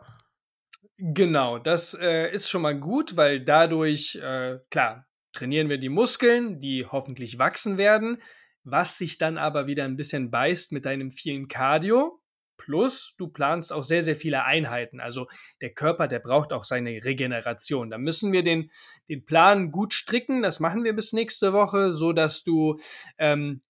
Genau, 0.97 1.60
das 1.60 1.93
äh, 1.93 2.32
ist 2.32 2.50
schon 2.50 2.63
mal 2.63 2.78
gut, 2.78 3.15
weil 3.17 3.43
dadurch, 3.43 4.15
äh, 4.15 4.58
klar, 4.71 5.06
trainieren 5.34 5.69
wir 5.69 5.78
die 5.78 5.89
Muskeln, 5.89 6.60
die 6.60 6.86
hoffentlich 6.86 7.38
wachsen 7.38 7.78
werden, 7.78 8.21
was 8.69 8.97
sich 8.97 9.17
dann 9.17 9.38
aber 9.38 9.65
wieder 9.65 9.86
ein 9.86 9.95
bisschen 9.95 10.30
beißt 10.30 10.73
mit 10.73 10.86
deinem 10.86 11.12
vielen 11.12 11.47
Cardio. 11.47 12.21
Plus, 12.58 13.13
du 13.17 13.30
planst 13.30 13.71
auch 13.71 13.84
sehr, 13.84 14.03
sehr 14.03 14.17
viele 14.17 14.43
Einheiten. 14.43 14.99
Also 14.99 15.27
der 15.62 15.69
Körper, 15.69 16.08
der 16.10 16.19
braucht 16.19 16.51
auch 16.51 16.65
seine 16.65 16.89
Regeneration. 17.06 17.89
Da 17.89 17.97
müssen 17.97 18.34
wir 18.34 18.43
den, 18.43 18.69
den 19.08 19.23
Plan 19.25 19.71
gut 19.71 19.93
stricken. 19.93 20.41
Das 20.41 20.60
machen 20.60 20.84
wir 20.84 20.93
bis 20.93 21.13
nächste 21.13 21.53
Woche, 21.53 21.93
so 21.93 22.12
dass 22.12 22.43
du 22.43 22.75
ähm, 23.17 23.62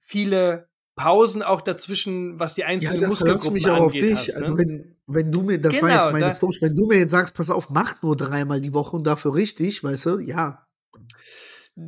viele 0.00 0.68
Pausen 0.96 1.42
auch 1.42 1.60
dazwischen, 1.60 2.40
was 2.40 2.54
die 2.54 2.64
einzelnen 2.64 3.02
ja, 3.02 3.08
Muskelgruppen 3.08 3.52
mich 3.52 3.68
auch 3.70 3.78
auf 3.78 3.92
dich. 3.92 4.16
Hast, 4.16 4.28
ne? 4.30 4.34
Also 4.40 4.58
wenn, 4.58 4.96
wenn 5.06 5.30
du 5.30 5.42
mir, 5.42 5.60
das 5.60 5.76
genau, 5.76 5.86
war 5.86 6.02
jetzt 6.02 6.12
meine 6.12 6.34
Vorstellung, 6.34 6.76
wenn 6.76 6.82
du 6.82 6.88
mir 6.88 6.98
jetzt 6.98 7.12
sagst, 7.12 7.34
pass 7.34 7.50
auf, 7.50 7.70
mach 7.70 8.02
nur 8.02 8.16
dreimal 8.16 8.60
die 8.60 8.74
Woche 8.74 8.96
und 8.96 9.06
dafür 9.06 9.34
richtig, 9.34 9.84
weißt 9.84 10.06
du, 10.06 10.18
ja, 10.18 10.66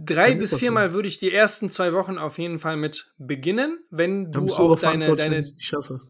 Drei 0.05 0.35
bis 0.35 0.55
viermal 0.55 0.89
so. 0.89 0.95
würde 0.95 1.09
ich 1.09 1.19
die 1.19 1.33
ersten 1.33 1.69
zwei 1.69 1.93
Wochen 1.93 2.17
auf 2.17 2.39
jeden 2.39 2.59
Fall 2.59 2.77
mit 2.77 3.13
beginnen, 3.19 3.79
wenn 3.91 4.31
du, 4.31 4.47
du 4.47 4.55
auch 4.55 4.81
deine, 4.81 5.15
deine. 5.15 5.37
Wenn 5.37 5.43
ich 5.43 5.55
schaffe. 5.59 6.01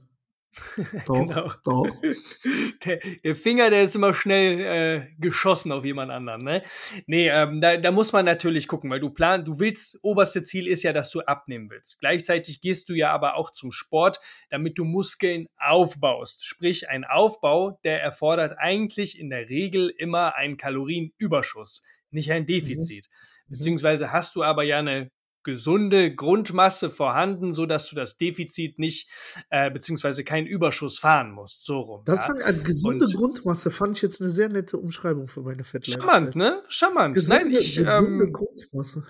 Doch, 1.06 1.14
genau. 1.14 1.50
doch. 1.64 1.86
Der, 2.84 2.98
der, 3.24 3.36
Finger, 3.36 3.70
der 3.70 3.84
ist 3.84 3.94
immer 3.94 4.12
schnell 4.12 4.60
äh, 4.60 5.06
geschossen 5.18 5.70
auf 5.70 5.84
jemand 5.84 6.10
anderen. 6.10 6.40
Ne? 6.40 6.64
Nee, 7.06 7.28
ähm, 7.28 7.60
da, 7.60 7.76
da 7.76 7.92
muss 7.92 8.12
man 8.12 8.24
natürlich 8.24 8.66
gucken, 8.66 8.90
weil 8.90 8.98
du 8.98 9.10
plan, 9.10 9.44
du 9.44 9.60
willst, 9.60 10.00
oberste 10.02 10.42
Ziel 10.42 10.66
ist 10.66 10.82
ja, 10.82 10.92
dass 10.92 11.10
du 11.12 11.20
abnehmen 11.20 11.70
willst. 11.70 12.00
Gleichzeitig 12.00 12.60
gehst 12.60 12.88
du 12.88 12.94
ja 12.94 13.12
aber 13.12 13.36
auch 13.36 13.52
zum 13.52 13.70
Sport, 13.70 14.18
damit 14.50 14.78
du 14.78 14.84
Muskeln 14.84 15.46
aufbaust. 15.56 16.44
Sprich, 16.44 16.88
ein 16.88 17.04
Aufbau, 17.04 17.78
der 17.84 18.02
erfordert 18.02 18.58
eigentlich 18.58 19.16
in 19.18 19.30
der 19.30 19.48
Regel 19.48 19.88
immer 19.96 20.34
einen 20.34 20.56
Kalorienüberschuss, 20.56 21.82
nicht 22.10 22.32
ein 22.32 22.42
mhm. 22.42 22.46
Defizit. 22.46 23.08
Mhm. 23.08 23.31
Mhm. 23.52 23.56
Beziehungsweise 23.56 24.12
hast 24.12 24.34
du 24.34 24.42
aber 24.42 24.62
ja 24.62 24.78
eine 24.78 25.10
gesunde 25.44 26.14
Grundmasse 26.14 26.88
vorhanden, 26.88 27.52
so 27.52 27.66
dass 27.66 27.88
du 27.88 27.96
das 27.96 28.16
Defizit 28.16 28.78
nicht 28.78 29.10
äh, 29.50 29.70
beziehungsweise 29.70 30.24
keinen 30.24 30.46
Überschuss 30.46 30.98
fahren 30.98 31.32
musst. 31.32 31.64
So 31.64 31.80
rum. 31.80 32.02
Das 32.04 32.18
ja? 32.18 32.26
fand, 32.26 32.42
also 32.42 32.62
gesunde 32.62 33.06
Und, 33.06 33.14
Grundmasse 33.14 33.70
fand 33.70 33.96
ich 33.96 34.02
jetzt 34.02 34.20
eine 34.20 34.30
sehr 34.30 34.48
nette 34.48 34.78
Umschreibung 34.78 35.28
für 35.28 35.42
meine 35.42 35.64
Fettleibigkeit. 35.64 36.12
Charmant, 36.12 36.36
ne? 36.36 36.62
Charmant. 36.68 37.14
Gesunde, 37.14 37.44
Nein, 37.44 37.54
ich, 37.54 37.76
gesunde 37.76 38.24
ähm, 38.24 38.32
Grundmasse. 38.32 39.06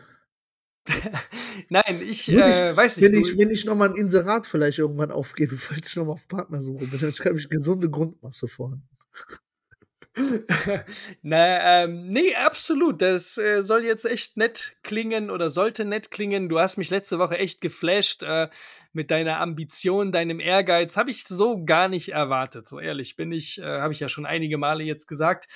Nein, 1.69 1.83
ich, 2.09 2.29
äh, 2.29 2.71
ich, 2.71 2.77
weiß 2.77 2.97
nicht. 2.97 3.13
Wenn 3.13 3.21
ich, 3.21 3.39
wenn 3.39 3.51
ich 3.51 3.65
nochmal 3.65 3.91
ein 3.91 3.95
Inserat 3.95 4.47
vielleicht 4.47 4.79
irgendwann 4.79 5.13
aufgebe, 5.13 5.57
falls 5.59 5.91
ich 5.91 5.97
nochmal 5.97 6.15
auf 6.15 6.27
Partnersuche 6.29 6.87
bin, 6.87 6.99
dann 6.99 7.13
schreibe 7.13 7.39
ich 7.39 7.49
gesunde 7.49 7.91
Grundmasse 7.91 8.49
vorhanden. 8.49 8.89
Na, 11.23 11.85
ähm, 11.85 12.09
nee, 12.09 12.35
absolut. 12.35 13.01
Das 13.01 13.39
äh, 13.39 13.63
soll 13.63 13.83
jetzt 13.83 14.05
echt 14.05 14.37
nett 14.37 14.77
klingen 14.83 15.31
oder 15.31 15.49
sollte 15.49 15.87
nett 15.87 16.11
klingen. 16.11 16.51
Du 16.51 16.61
hast 16.61 16.77
mich 16.77 16.91
letzte 16.91 17.19
Woche 17.19 17.39
echt 17.39 17.63
geflasht 17.63 18.23
äh, 18.23 18.49
mit 18.93 19.11
deiner 19.11 19.41
Ambition, 19.41 20.13
deinem 20.13 20.39
Ehrgeiz. 20.39 20.99
Habe 20.99 21.09
ich 21.09 21.25
so 21.25 21.65
gar 21.65 21.89
nicht 21.89 22.11
erwartet. 22.11 22.69
So 22.69 22.79
ehrlich 22.79 23.17
bin 23.17 23.33
ich, 23.33 23.59
äh, 23.59 23.81
habe 23.81 23.95
ich 23.95 24.01
ja 24.01 24.11
schon 24.11 24.27
einige 24.27 24.59
Male 24.59 24.85
jetzt 24.85 25.07
gesagt. 25.07 25.47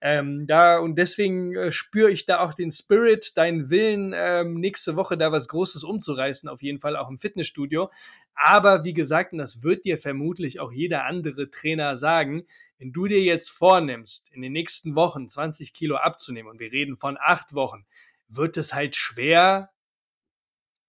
Ähm, 0.00 0.46
da 0.46 0.78
und 0.78 0.96
deswegen 0.96 1.54
äh, 1.54 1.70
spüre 1.70 2.10
ich 2.10 2.24
da 2.24 2.40
auch 2.40 2.54
den 2.54 2.72
Spirit, 2.72 3.36
deinen 3.36 3.68
Willen, 3.68 4.14
ähm, 4.16 4.54
nächste 4.54 4.96
Woche 4.96 5.18
da 5.18 5.30
was 5.30 5.46
Großes 5.48 5.84
umzureißen. 5.84 6.48
Auf 6.48 6.62
jeden 6.62 6.78
Fall 6.78 6.96
auch 6.96 7.10
im 7.10 7.18
Fitnessstudio. 7.18 7.90
Aber 8.36 8.84
wie 8.84 8.92
gesagt, 8.94 9.32
und 9.32 9.38
das 9.38 9.62
wird 9.62 9.86
dir 9.86 9.96
vermutlich 9.98 10.60
auch 10.60 10.70
jeder 10.70 11.06
andere 11.06 11.50
Trainer 11.50 11.96
sagen, 11.96 12.44
wenn 12.78 12.92
du 12.92 13.06
dir 13.06 13.22
jetzt 13.22 13.48
vornimmst, 13.48 14.30
in 14.32 14.42
den 14.42 14.52
nächsten 14.52 14.94
Wochen 14.94 15.28
20 15.28 15.72
Kilo 15.72 15.96
abzunehmen, 15.96 16.50
und 16.50 16.60
wir 16.60 16.70
reden 16.70 16.98
von 16.98 17.16
acht 17.18 17.54
Wochen, 17.54 17.86
wird 18.28 18.58
es 18.58 18.74
halt 18.74 18.94
schwer, 18.94 19.70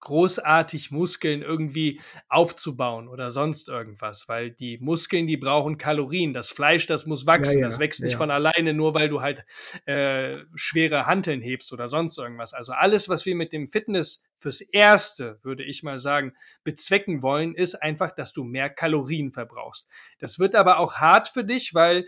großartig 0.00 0.90
Muskeln 0.90 1.42
irgendwie 1.42 2.00
aufzubauen 2.28 3.08
oder 3.08 3.30
sonst 3.30 3.68
irgendwas, 3.68 4.28
weil 4.28 4.50
die 4.50 4.78
Muskeln, 4.78 5.26
die 5.26 5.36
brauchen 5.36 5.78
Kalorien. 5.78 6.32
Das 6.32 6.50
Fleisch, 6.50 6.86
das 6.86 7.06
muss 7.06 7.26
wachsen. 7.26 7.54
Ja, 7.54 7.60
ja, 7.60 7.66
das 7.66 7.78
wächst 7.78 8.02
nicht 8.02 8.12
ja. 8.12 8.18
von 8.18 8.30
alleine, 8.30 8.74
nur 8.74 8.94
weil 8.94 9.08
du 9.08 9.20
halt 9.20 9.44
äh, 9.86 10.38
schwere 10.54 11.06
Hanteln 11.06 11.40
hebst 11.40 11.72
oder 11.72 11.88
sonst 11.88 12.18
irgendwas. 12.18 12.54
Also 12.54 12.72
alles, 12.72 13.08
was 13.08 13.26
wir 13.26 13.34
mit 13.34 13.52
dem 13.52 13.68
Fitness 13.68 14.22
fürs 14.38 14.60
Erste, 14.60 15.38
würde 15.42 15.64
ich 15.64 15.82
mal 15.82 15.98
sagen, 15.98 16.32
bezwecken 16.62 17.22
wollen, 17.22 17.54
ist 17.54 17.74
einfach, 17.74 18.12
dass 18.12 18.32
du 18.32 18.44
mehr 18.44 18.70
Kalorien 18.70 19.30
verbrauchst. 19.32 19.88
Das 20.18 20.38
wird 20.38 20.54
aber 20.54 20.78
auch 20.78 20.94
hart 20.94 21.28
für 21.28 21.44
dich, 21.44 21.74
weil 21.74 22.06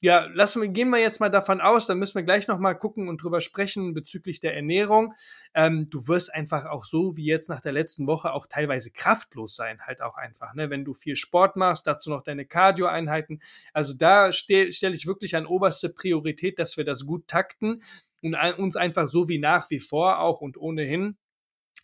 ja, 0.00 0.26
lassen 0.34 0.60
wir, 0.60 0.68
gehen 0.68 0.90
wir 0.90 0.98
jetzt 0.98 1.20
mal 1.20 1.30
davon 1.30 1.60
aus, 1.60 1.86
dann 1.86 1.98
müssen 1.98 2.16
wir 2.16 2.22
gleich 2.22 2.48
nochmal 2.48 2.78
gucken 2.78 3.08
und 3.08 3.22
drüber 3.22 3.40
sprechen 3.40 3.94
bezüglich 3.94 4.40
der 4.40 4.54
Ernährung. 4.54 5.14
Ähm, 5.54 5.88
du 5.88 6.06
wirst 6.06 6.34
einfach 6.34 6.66
auch 6.66 6.84
so 6.84 7.16
wie 7.16 7.24
jetzt 7.24 7.48
nach 7.48 7.60
der 7.60 7.72
letzten 7.72 8.06
Woche 8.06 8.32
auch 8.32 8.46
teilweise 8.46 8.90
kraftlos 8.90 9.56
sein, 9.56 9.80
halt 9.80 10.02
auch 10.02 10.16
einfach, 10.16 10.52
ne? 10.54 10.68
Wenn 10.68 10.84
du 10.84 10.92
viel 10.92 11.16
Sport 11.16 11.56
machst, 11.56 11.86
dazu 11.86 12.10
noch 12.10 12.22
deine 12.22 12.44
Cardio-Einheiten. 12.44 13.40
Also 13.72 13.94
da 13.94 14.32
stelle 14.32 14.70
stell 14.70 14.94
ich 14.94 15.06
wirklich 15.06 15.34
an 15.34 15.46
oberste 15.46 15.88
Priorität, 15.88 16.58
dass 16.58 16.76
wir 16.76 16.84
das 16.84 17.06
gut 17.06 17.26
takten 17.26 17.82
und 18.20 18.34
uns 18.58 18.76
einfach 18.76 19.06
so 19.06 19.28
wie 19.28 19.38
nach 19.38 19.70
wie 19.70 19.78
vor 19.78 20.20
auch 20.20 20.42
und 20.42 20.58
ohnehin 20.58 21.16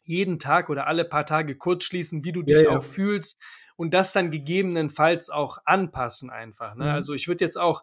jeden 0.05 0.39
Tag 0.39 0.69
oder 0.69 0.87
alle 0.87 1.05
paar 1.05 1.27
Tage 1.27 1.57
kurz 1.57 1.85
schließen, 1.85 2.25
wie 2.25 2.33
du 2.33 2.43
dich 2.43 2.57
ja, 2.57 2.63
ja. 2.65 2.79
auch 2.79 2.83
fühlst 2.83 3.41
und 3.77 3.95
das 3.95 4.13
dann 4.13 4.31
gegebenenfalls 4.31 5.31
auch 5.31 5.59
anpassen 5.65 6.31
einfach. 6.31 6.75
Ne? 6.75 6.85
Mhm. 6.85 6.91
Also 6.91 7.15
ich 7.15 7.29
würde 7.29 7.45
jetzt 7.45 7.59
auch, 7.59 7.83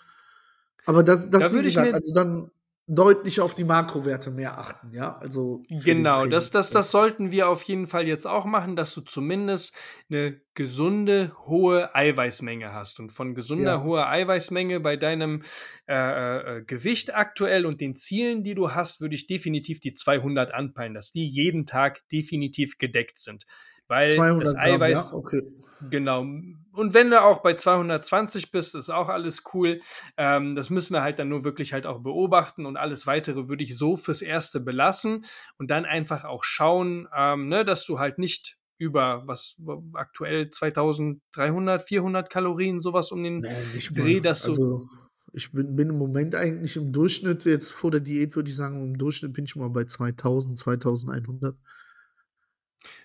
Aber 0.85 1.03
das, 1.03 1.31
das 1.31 1.48
da 1.48 1.53
würde 1.53 1.68
ich 1.68 1.77
mir 1.77 1.94
also 1.94 2.12
dann 2.12 2.51
deutlich 2.90 3.42
auf 3.42 3.55
die 3.55 3.64
Makrowerte 3.64 4.31
mehr 4.31 4.59
achten, 4.59 4.92
ja. 4.92 5.18
Also 5.18 5.62
genau, 5.68 6.24
das, 6.24 6.51
das, 6.51 6.70
das 6.70 6.90
sollten 6.90 7.31
wir 7.31 7.48
auf 7.48 7.62
jeden 7.64 7.87
Fall 7.87 8.09
jetzt 8.09 8.27
auch 8.27 8.46
machen, 8.46 8.77
dass 8.77 8.94
du 8.94 9.03
zumindest 9.03 9.77
eine 10.09 10.40
gesunde, 10.55 11.33
hohe 11.46 11.94
Eiweißmenge 11.94 12.72
hast. 12.72 12.98
Und 12.98 13.12
von 13.12 13.35
gesunder, 13.35 13.72
ja. 13.72 13.83
hoher 13.83 14.09
Eiweißmenge 14.09 14.81
bei 14.81 14.96
deinem 14.96 15.42
äh, 15.87 15.94
äh, 15.94 16.57
äh, 16.57 16.62
Gewicht 16.62 17.14
aktuell 17.14 17.66
und 17.66 17.83
den 17.83 17.94
Zielen, 17.94 18.42
die 18.42 18.55
du 18.55 18.72
hast, 18.72 19.03
würde 19.03 19.14
ich 19.14 19.27
definitiv 19.27 19.81
die 19.81 19.92
200 19.92 20.55
anpeilen, 20.55 20.94
dass 20.94 21.12
die 21.12 21.29
jeden 21.29 21.66
Tag 21.66 22.01
definitiv 22.11 22.79
gedeckt 22.79 23.18
sind. 23.18 23.44
Weil 23.87 24.16
200 24.16 24.46
das 24.46 24.57
Eiweiß, 24.57 25.11
Gramm, 25.11 25.11
ja? 25.11 25.14
okay. 25.14 25.42
Genau. 25.90 26.20
Und 26.20 26.94
wenn 26.94 27.10
du 27.10 27.22
auch 27.22 27.42
bei 27.42 27.54
220 27.54 28.50
bist, 28.50 28.74
ist 28.74 28.90
auch 28.90 29.08
alles 29.08 29.42
cool. 29.52 29.80
Ähm, 30.16 30.54
das 30.54 30.70
müssen 30.70 30.92
wir 30.92 31.02
halt 31.02 31.18
dann 31.18 31.28
nur 31.28 31.44
wirklich 31.44 31.72
halt 31.72 31.86
auch 31.86 32.00
beobachten 32.00 32.66
und 32.66 32.76
alles 32.76 33.06
weitere 33.06 33.48
würde 33.48 33.64
ich 33.64 33.76
so 33.76 33.96
fürs 33.96 34.22
Erste 34.22 34.60
belassen 34.60 35.24
und 35.58 35.70
dann 35.70 35.84
einfach 35.84 36.24
auch 36.24 36.44
schauen, 36.44 37.08
ähm, 37.16 37.48
ne, 37.48 37.64
dass 37.64 37.84
du 37.84 37.98
halt 37.98 38.18
nicht 38.18 38.56
über 38.78 39.24
was 39.26 39.56
aktuell 39.94 40.50
2300, 40.50 41.82
400 41.82 42.30
Kalorien 42.30 42.80
sowas 42.80 43.10
um 43.10 43.22
den 43.22 43.40
nee, 43.40 43.48
Dreh, 43.90 44.20
dass 44.20 44.42
du 44.42 44.50
also 44.50 44.88
ich 45.32 45.52
bin, 45.52 45.76
bin, 45.76 45.90
im 45.90 45.98
Moment 45.98 46.34
eigentlich 46.34 46.76
im 46.76 46.92
Durchschnitt, 46.92 47.44
jetzt 47.44 47.72
vor 47.72 47.90
der 47.90 48.00
Diät 48.00 48.34
würde 48.34 48.48
ich 48.48 48.56
sagen, 48.56 48.82
im 48.82 48.98
Durchschnitt 48.98 49.32
bin 49.34 49.44
ich 49.44 49.56
mal 49.56 49.68
bei 49.68 49.84
2000, 49.84 50.58
2100. 50.58 51.54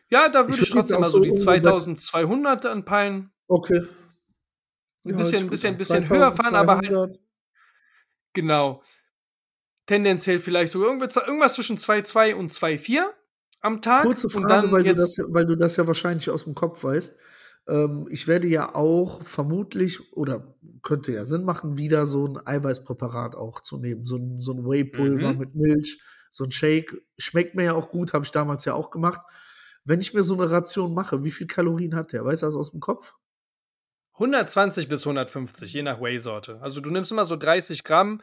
Ja, 0.10 0.30
da 0.30 0.44
würde 0.44 0.54
ich, 0.54 0.62
ich 0.62 0.70
trotzdem 0.70 1.00
mal 1.00 1.10
so 1.10 1.20
die 1.20 1.36
2200 1.36 2.66
anpeilen. 2.66 3.32
Okay. 3.48 3.82
Ein 5.06 5.12
ja, 5.12 5.18
bisschen, 5.18 5.50
bisschen, 5.50 5.78
bisschen 5.78 6.10
höher 6.10 6.32
fahren, 6.32 6.56
aber 6.56 6.78
halt. 6.78 7.20
Genau. 8.34 8.84
Tendenziell 9.86 10.40
vielleicht 10.40 10.72
sogar 10.72 10.90
irgendwas 10.90 11.54
zwischen 11.56 11.78
2,2 11.78 12.36
und 12.36 12.52
2,4 12.54 13.04
am 13.60 13.82
Tag. 13.82 14.04
Kurze 14.04 14.30
Frage, 14.30 14.72
weil, 14.72 14.84
du 14.84 14.96
das, 14.96 15.18
weil 15.28 15.46
du 15.46 15.56
das 15.56 15.76
ja 15.76 15.88
wahrscheinlich 15.88 16.30
aus 16.30 16.46
dem 16.46 16.56
Kopf 16.56 16.84
weißt. 16.84 17.16
Ähm, 17.68 18.08
ich 18.10 18.28
werde 18.28 18.48
ja 18.48 18.76
auch 18.76 19.24
vermutlich, 19.24 20.14
oder 20.14 20.56
könnte 20.84 21.12
ja 21.12 21.26
Sinn 21.26 21.44
machen, 21.44 21.78
wieder 21.78 22.06
so 22.06 22.28
ein 22.28 22.46
Eiweißpräparat 22.46 23.36
auch 23.36 23.62
zu 23.62 23.78
nehmen. 23.78 24.06
So 24.06 24.18
ein, 24.18 24.42
so 24.42 24.54
ein 24.54 24.66
Whey-Pulver 24.66 25.34
mhm. 25.34 25.40
mit 25.40 25.56
Milch, 25.56 26.02
so 26.32 26.44
ein 26.44 26.52
Shake. 26.52 27.02
Schmeckt 27.18 27.56
mir 27.56 27.64
ja 27.64 27.74
auch 27.74 27.90
gut, 27.90 28.14
habe 28.14 28.26
ich 28.26 28.32
damals 28.32 28.66
ja 28.66 28.74
auch 28.74 28.92
gemacht. 28.92 29.22
Wenn 29.86 30.00
ich 30.00 30.14
mir 30.14 30.24
so 30.24 30.36
eine 30.36 30.50
Ration 30.50 30.94
mache, 30.94 31.24
wie 31.24 31.32
viel 31.32 31.48
Kalorien 31.48 31.96
hat 31.96 32.14
der? 32.14 32.24
Weißt 32.24 32.42
du 32.42 32.48
das 32.48 32.56
aus 32.56 32.72
dem 32.72 32.80
Kopf? 32.80 33.16
120 34.14 34.88
bis 34.88 35.06
150, 35.06 35.74
je 35.74 35.82
nach 35.82 36.00
Whey-Sorte. 36.00 36.62
Also 36.62 36.82
du 36.82 36.92
nimmst 36.92 37.12
immer 37.12 37.26
so 37.26 37.36
30 37.36 37.84
Gramm. 37.84 38.22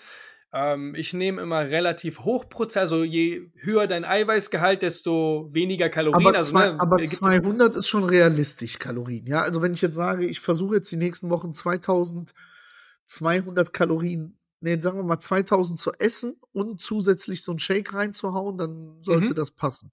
Ähm, 0.53 0.97
ich 0.97 1.13
nehme 1.13 1.43
immer 1.43 1.61
relativ 1.61 2.21
hochprozent, 2.21 2.83
also 2.83 3.03
je 3.05 3.51
höher 3.55 3.87
dein 3.87 4.05
Eiweißgehalt, 4.05 4.83
desto 4.83 5.49
weniger 5.53 5.89
Kalorien. 5.89 6.27
Aber, 6.27 6.37
also, 6.37 6.51
zwei, 6.51 6.71
ne, 6.71 6.81
aber 6.81 7.05
200 7.05 7.77
ist 7.77 7.87
schon 7.89 8.03
realistisch 8.05 8.79
Kalorien. 8.79 9.27
Ja, 9.27 9.43
also 9.43 9.63
wenn 9.63 9.75
ich 9.75 9.81
jetzt 9.81 9.95
sage, 9.95 10.27
ich 10.27 10.41
versuche 10.41 10.75
jetzt 10.77 10.91
die 10.91 10.97
nächsten 10.97 11.31
Wochen 11.31 11.55
2200 11.55 13.73
Kalorien, 13.73 14.37
nee, 14.61 14.81
sagen 14.81 14.99
wir 14.99 15.05
mal 15.05 15.21
2000 15.21 15.79
zu 15.79 15.93
essen 15.99 16.41
und 16.53 16.81
zusätzlich 16.81 17.45
so 17.45 17.53
einen 17.53 17.61
Shake 17.61 17.95
reinzuhauen, 17.95 18.59
dann 18.59 18.99
sollte 19.03 19.31
mhm. 19.31 19.35
das 19.35 19.53
passen. 19.53 19.93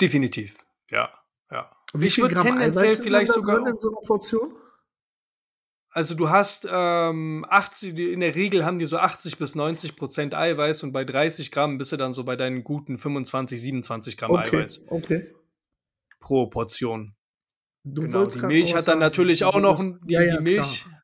Definitiv, 0.00 0.56
ja, 0.90 1.10
ja. 1.50 1.70
Wie 1.92 2.06
ich 2.06 2.14
viel 2.14 2.28
Gramm 2.28 2.46
tendenziell 2.46 2.86
Eiweiß 2.86 3.00
vielleicht 3.00 3.32
sogar 3.32 3.56
drin 3.56 3.66
in 3.66 3.78
so 3.78 3.88
einer 3.88 4.06
Portion? 4.06 4.54
Also 5.92 6.14
du 6.14 6.30
hast 6.30 6.68
ähm, 6.70 7.44
80, 7.48 7.98
in 7.98 8.20
der 8.20 8.36
Regel 8.36 8.64
haben 8.64 8.78
die 8.78 8.86
so 8.86 8.98
80 8.98 9.38
bis 9.38 9.56
90 9.56 9.96
Prozent 9.96 10.34
Eiweiß 10.34 10.84
und 10.84 10.92
bei 10.92 11.04
30 11.04 11.50
Gramm 11.50 11.78
bist 11.78 11.90
du 11.90 11.96
dann 11.96 12.12
so 12.12 12.22
bei 12.22 12.36
deinen 12.36 12.62
guten 12.62 12.96
25, 12.96 13.60
27 13.60 14.16
Gramm 14.16 14.30
okay, 14.30 14.58
Eiweiß. 14.58 14.84
Okay. 14.86 15.34
Pro 16.20 16.46
Portion. 16.46 17.16
Du 17.82 18.02
genau. 18.02 18.26
Die 18.26 18.38
Milch 18.38 18.74
hat 18.74 18.86
dann 18.86 19.00
natürlich 19.00 19.42
auch 19.42 19.58
noch 19.58 19.82
die, 19.82 20.12
ja, 20.12 20.22
ja, 20.22 20.36
die 20.36 20.42
Milch. 20.42 20.84
Klar. 20.84 20.99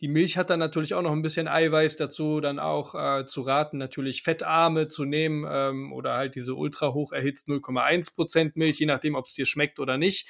Die 0.00 0.08
Milch 0.08 0.38
hat 0.38 0.48
dann 0.48 0.58
natürlich 0.58 0.94
auch 0.94 1.02
noch 1.02 1.12
ein 1.12 1.22
bisschen 1.22 1.46
Eiweiß 1.46 1.96
dazu, 1.96 2.40
dann 2.40 2.58
auch 2.58 2.94
äh, 2.94 3.26
zu 3.26 3.42
raten, 3.42 3.76
natürlich 3.76 4.22
fettarme 4.22 4.88
zu 4.88 5.04
nehmen 5.04 5.46
ähm, 5.48 5.92
oder 5.92 6.14
halt 6.14 6.34
diese 6.34 6.54
ultra 6.54 6.94
hoch 6.94 7.12
erhitzt 7.12 7.48
0,1% 7.48 8.52
Milch, 8.54 8.78
je 8.78 8.86
nachdem, 8.86 9.14
ob 9.14 9.26
es 9.26 9.34
dir 9.34 9.44
schmeckt 9.44 9.78
oder 9.78 9.98
nicht. 9.98 10.28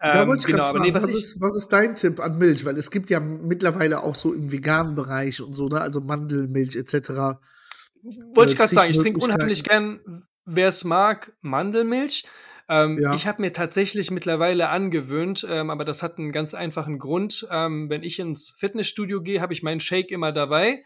Ähm, 0.00 0.28
ja, 0.28 0.34
genau, 0.34 0.64
aber 0.64 0.80
nee, 0.80 0.92
was, 0.92 1.04
was, 1.04 1.14
ist, 1.14 1.40
was 1.40 1.56
ist 1.56 1.68
dein 1.68 1.94
Tipp 1.94 2.20
an 2.20 2.36
Milch? 2.36 2.64
Weil 2.64 2.76
es 2.76 2.90
gibt 2.90 3.08
ja 3.08 3.20
mittlerweile 3.20 4.02
auch 4.02 4.14
so 4.14 4.34
im 4.34 4.52
veganen 4.52 4.94
Bereich 4.94 5.40
und 5.40 5.54
so, 5.54 5.68
ne? 5.68 5.80
also 5.80 6.00
Mandelmilch 6.00 6.76
etc. 6.76 7.38
Wollte 8.34 8.50
äh, 8.50 8.52
ich 8.52 8.56
gerade 8.56 8.74
sagen, 8.74 8.90
ich 8.90 8.98
trinke 8.98 9.20
unheimlich 9.20 9.64
gern, 9.64 10.24
wer 10.44 10.68
es 10.68 10.84
mag, 10.84 11.32
Mandelmilch. 11.40 12.26
Ähm, 12.68 12.98
ja. 13.00 13.14
Ich 13.14 13.26
habe 13.26 13.42
mir 13.42 13.52
tatsächlich 13.52 14.10
mittlerweile 14.10 14.68
angewöhnt, 14.68 15.46
ähm, 15.48 15.70
aber 15.70 15.84
das 15.84 16.02
hat 16.02 16.18
einen 16.18 16.32
ganz 16.32 16.54
einfachen 16.54 16.98
Grund. 16.98 17.46
Ähm, 17.50 17.88
wenn 17.90 18.02
ich 18.02 18.18
ins 18.18 18.50
Fitnessstudio 18.58 19.22
gehe, 19.22 19.40
habe 19.40 19.52
ich 19.52 19.62
meinen 19.62 19.80
Shake 19.80 20.10
immer 20.10 20.32
dabei. 20.32 20.84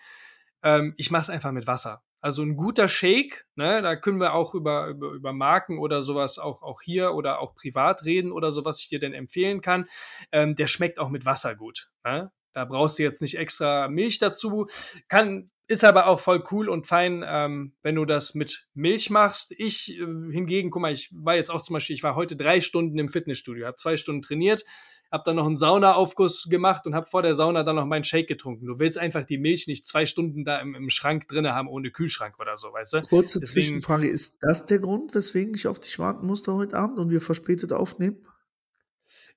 Ähm, 0.63 0.95
ich 0.97 1.11
mache 1.11 1.23
es 1.23 1.31
einfach 1.31 1.53
mit 1.53 1.67
Wasser. 1.67 2.03
Also 2.23 2.43
ein 2.43 2.57
guter 2.57 2.87
Shake, 2.87 3.47
ne, 3.55 3.81
da 3.81 3.97
können 3.97 4.21
wir 4.21 4.35
auch 4.35 4.55
über, 4.55 4.89
über, 4.89 5.13
über 5.13 5.33
Marken 5.33 5.79
oder 5.79 6.03
sowas 6.03 6.39
auch, 6.39 6.61
auch 6.61 6.83
hier 6.83 7.15
oder 7.15 7.41
auch 7.41 7.55
privat 7.55 8.05
reden 8.05 8.31
oder 8.31 8.53
so, 8.53 8.63
was 8.67 8.81
ich 8.81 8.89
dir 8.89 8.99
denn 8.99 9.15
empfehlen 9.15 9.63
kann. 9.63 9.87
Ähm, 10.31 10.55
der 10.55 10.67
schmeckt 10.67 10.99
auch 10.99 11.09
mit 11.09 11.25
Wasser 11.25 11.57
gut. 11.57 11.89
Ne? 12.05 12.31
Da 12.53 12.67
brauchst 12.67 12.99
du 12.99 13.05
jetzt 13.05 13.23
nicht 13.23 13.39
extra 13.39 13.89
Milch 13.89 14.19
dazu. 14.19 14.67
Kann 15.09 15.51
ist 15.71 15.85
aber 15.85 16.09
auch 16.09 16.19
voll 16.19 16.43
cool 16.51 16.69
und 16.69 16.89
fein, 16.89 17.25
ähm, 17.25 17.75
wenn 17.85 17.95
du 17.95 18.05
das 18.05 18.35
mit 18.35 18.67
Milch 18.75 19.09
machst. 19.09 19.55
Ich 19.57 19.97
äh, 19.97 20.05
hingegen, 20.33 20.71
guck 20.71 20.83
mal, 20.83 20.93
ich 20.93 21.13
war 21.15 21.37
jetzt 21.37 21.49
auch 21.49 21.63
zum 21.63 21.75
Beispiel, 21.75 21.95
ich 21.95 22.03
war 22.03 22.17
heute 22.17 22.35
drei 22.35 22.61
Stunden 22.61 22.99
im 22.99 23.09
Fitnessstudio, 23.09 23.67
habe 23.67 23.77
zwei 23.77 23.97
Stunden 23.97 24.21
trainiert, 24.21 24.65
habe 25.13 25.23
dann 25.25 25.37
noch 25.37 25.47
einen 25.47 25.57
Saunaaufguss 25.57 26.49
gemacht 26.51 26.87
und 26.87 26.97
habe 26.97 27.07
vor 27.07 27.23
der 27.23 27.37
Sauna 27.37 27.63
dann 27.63 27.77
noch 27.77 27.87
meinen 27.87 28.03
Shake 28.03 28.27
getrunken. 28.27 28.67
Du 28.67 28.81
willst 28.81 28.99
einfach 28.99 29.23
die 29.23 29.39
Milch 29.39 29.69
nicht 29.69 29.87
zwei 29.87 30.07
Stunden 30.07 30.45
da 30.45 30.59
im, 30.59 30.75
im 30.75 30.91
Schrank 30.91 31.29
drinne 31.29 31.55
haben 31.55 31.69
ohne 31.69 31.93
Kühlschrank 31.93 32.41
oder 32.41 32.57
so, 32.57 32.73
weißt 32.73 32.95
du? 32.95 33.03
Kurze 33.03 33.39
Deswegen, 33.39 33.67
Zwischenfrage, 33.67 34.09
ist 34.09 34.39
das 34.43 34.67
der 34.67 34.81
Grund, 34.81 35.15
weswegen 35.15 35.55
ich 35.55 35.69
auf 35.69 35.79
dich 35.79 36.01
warten 36.01 36.27
musste 36.27 36.53
heute 36.53 36.77
Abend 36.77 36.99
und 36.99 37.11
wir 37.11 37.21
verspätet 37.21 37.73
aufnehmen? 37.73 38.27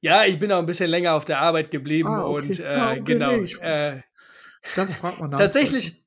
Ja, 0.02 0.26
ich 0.26 0.40
bin 0.40 0.52
auch 0.52 0.58
ein 0.58 0.66
bisschen 0.66 0.90
länger 0.90 1.14
auf 1.14 1.26
der 1.26 1.42
Arbeit 1.42 1.70
geblieben 1.70 2.10
ah, 2.10 2.26
okay. 2.26 2.48
und 2.48 2.60
äh, 2.60 2.66
ah, 2.66 2.92
okay, 2.92 3.02
genau. 3.06 3.32
Nee, 3.34 3.44
ich, 3.44 3.62
äh, 3.62 4.02
dann 4.76 4.90
fragt 4.90 5.20
man 5.20 5.30
nach. 5.30 5.38
Tatsächlich, 5.38 6.03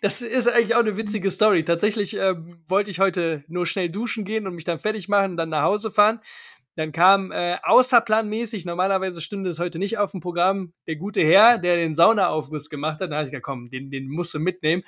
das 0.00 0.22
ist 0.22 0.48
eigentlich 0.48 0.74
auch 0.74 0.80
eine 0.80 0.96
witzige 0.96 1.30
Story. 1.30 1.64
Tatsächlich 1.64 2.16
äh, 2.16 2.34
wollte 2.66 2.90
ich 2.90 2.98
heute 2.98 3.44
nur 3.48 3.66
schnell 3.66 3.90
duschen 3.90 4.24
gehen 4.24 4.46
und 4.46 4.54
mich 4.54 4.64
dann 4.64 4.78
fertig 4.78 5.08
machen, 5.08 5.36
dann 5.36 5.50
nach 5.50 5.62
Hause 5.62 5.90
fahren. 5.90 6.20
Dann 6.76 6.92
kam 6.92 7.32
äh, 7.32 7.58
außerplanmäßig, 7.62 8.64
normalerweise 8.64 9.20
stünde 9.20 9.50
es 9.50 9.58
heute 9.58 9.78
nicht 9.78 9.98
auf 9.98 10.12
dem 10.12 10.20
Programm, 10.20 10.72
der 10.86 10.96
gute 10.96 11.20
Herr, 11.20 11.58
der 11.58 11.76
den 11.76 11.94
Saunaaufguss 11.94 12.70
gemacht 12.70 13.00
hat. 13.00 13.10
Da 13.10 13.16
habe 13.16 13.24
ich 13.24 13.30
gesagt, 13.30 13.44
komm, 13.44 13.70
den, 13.70 13.90
den 13.90 14.08
musst 14.08 14.32
du 14.32 14.38
mitnehmen. 14.38 14.82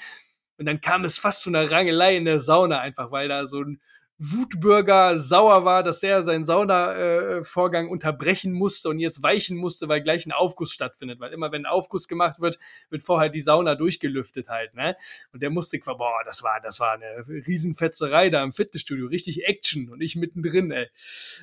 Und 0.58 0.66
dann 0.66 0.80
kam 0.80 1.04
es 1.04 1.18
fast 1.18 1.42
zu 1.42 1.50
einer 1.50 1.70
Rangelei 1.70 2.16
in 2.16 2.24
der 2.24 2.40
Sauna, 2.40 2.80
einfach 2.80 3.10
weil 3.10 3.28
da 3.28 3.46
so 3.46 3.62
ein 3.62 3.80
Wutbürger 4.18 5.18
sauer 5.18 5.64
war, 5.64 5.82
dass 5.82 6.02
er 6.02 6.22
seinen 6.22 6.44
Saunavorgang 6.44 7.86
äh, 7.86 7.90
unterbrechen 7.90 8.52
musste 8.52 8.88
und 8.88 8.98
jetzt 8.98 9.22
weichen 9.22 9.56
musste, 9.56 9.88
weil 9.88 10.02
gleich 10.02 10.26
ein 10.26 10.32
Aufguss 10.32 10.70
stattfindet. 10.72 11.18
Weil 11.18 11.32
immer 11.32 11.50
wenn 11.50 11.62
ein 11.62 11.72
Aufguss 11.72 12.06
gemacht 12.06 12.40
wird, 12.40 12.58
wird 12.90 13.02
vorher 13.02 13.30
die 13.30 13.40
Sauna 13.40 13.74
durchgelüftet 13.74 14.48
halt, 14.48 14.74
ne? 14.74 14.96
Und 15.32 15.42
der 15.42 15.50
musste, 15.50 15.78
boah, 15.78 16.22
das 16.24 16.42
war, 16.42 16.60
das 16.60 16.78
war 16.78 16.92
eine 16.92 17.26
Riesenfetzerei 17.26 18.30
da 18.30 18.42
im 18.44 18.52
Fitnessstudio, 18.52 19.06
richtig 19.06 19.44
Action 19.44 19.88
und 19.88 20.00
ich 20.00 20.14
mittendrin, 20.14 20.70
ey. 20.70 20.88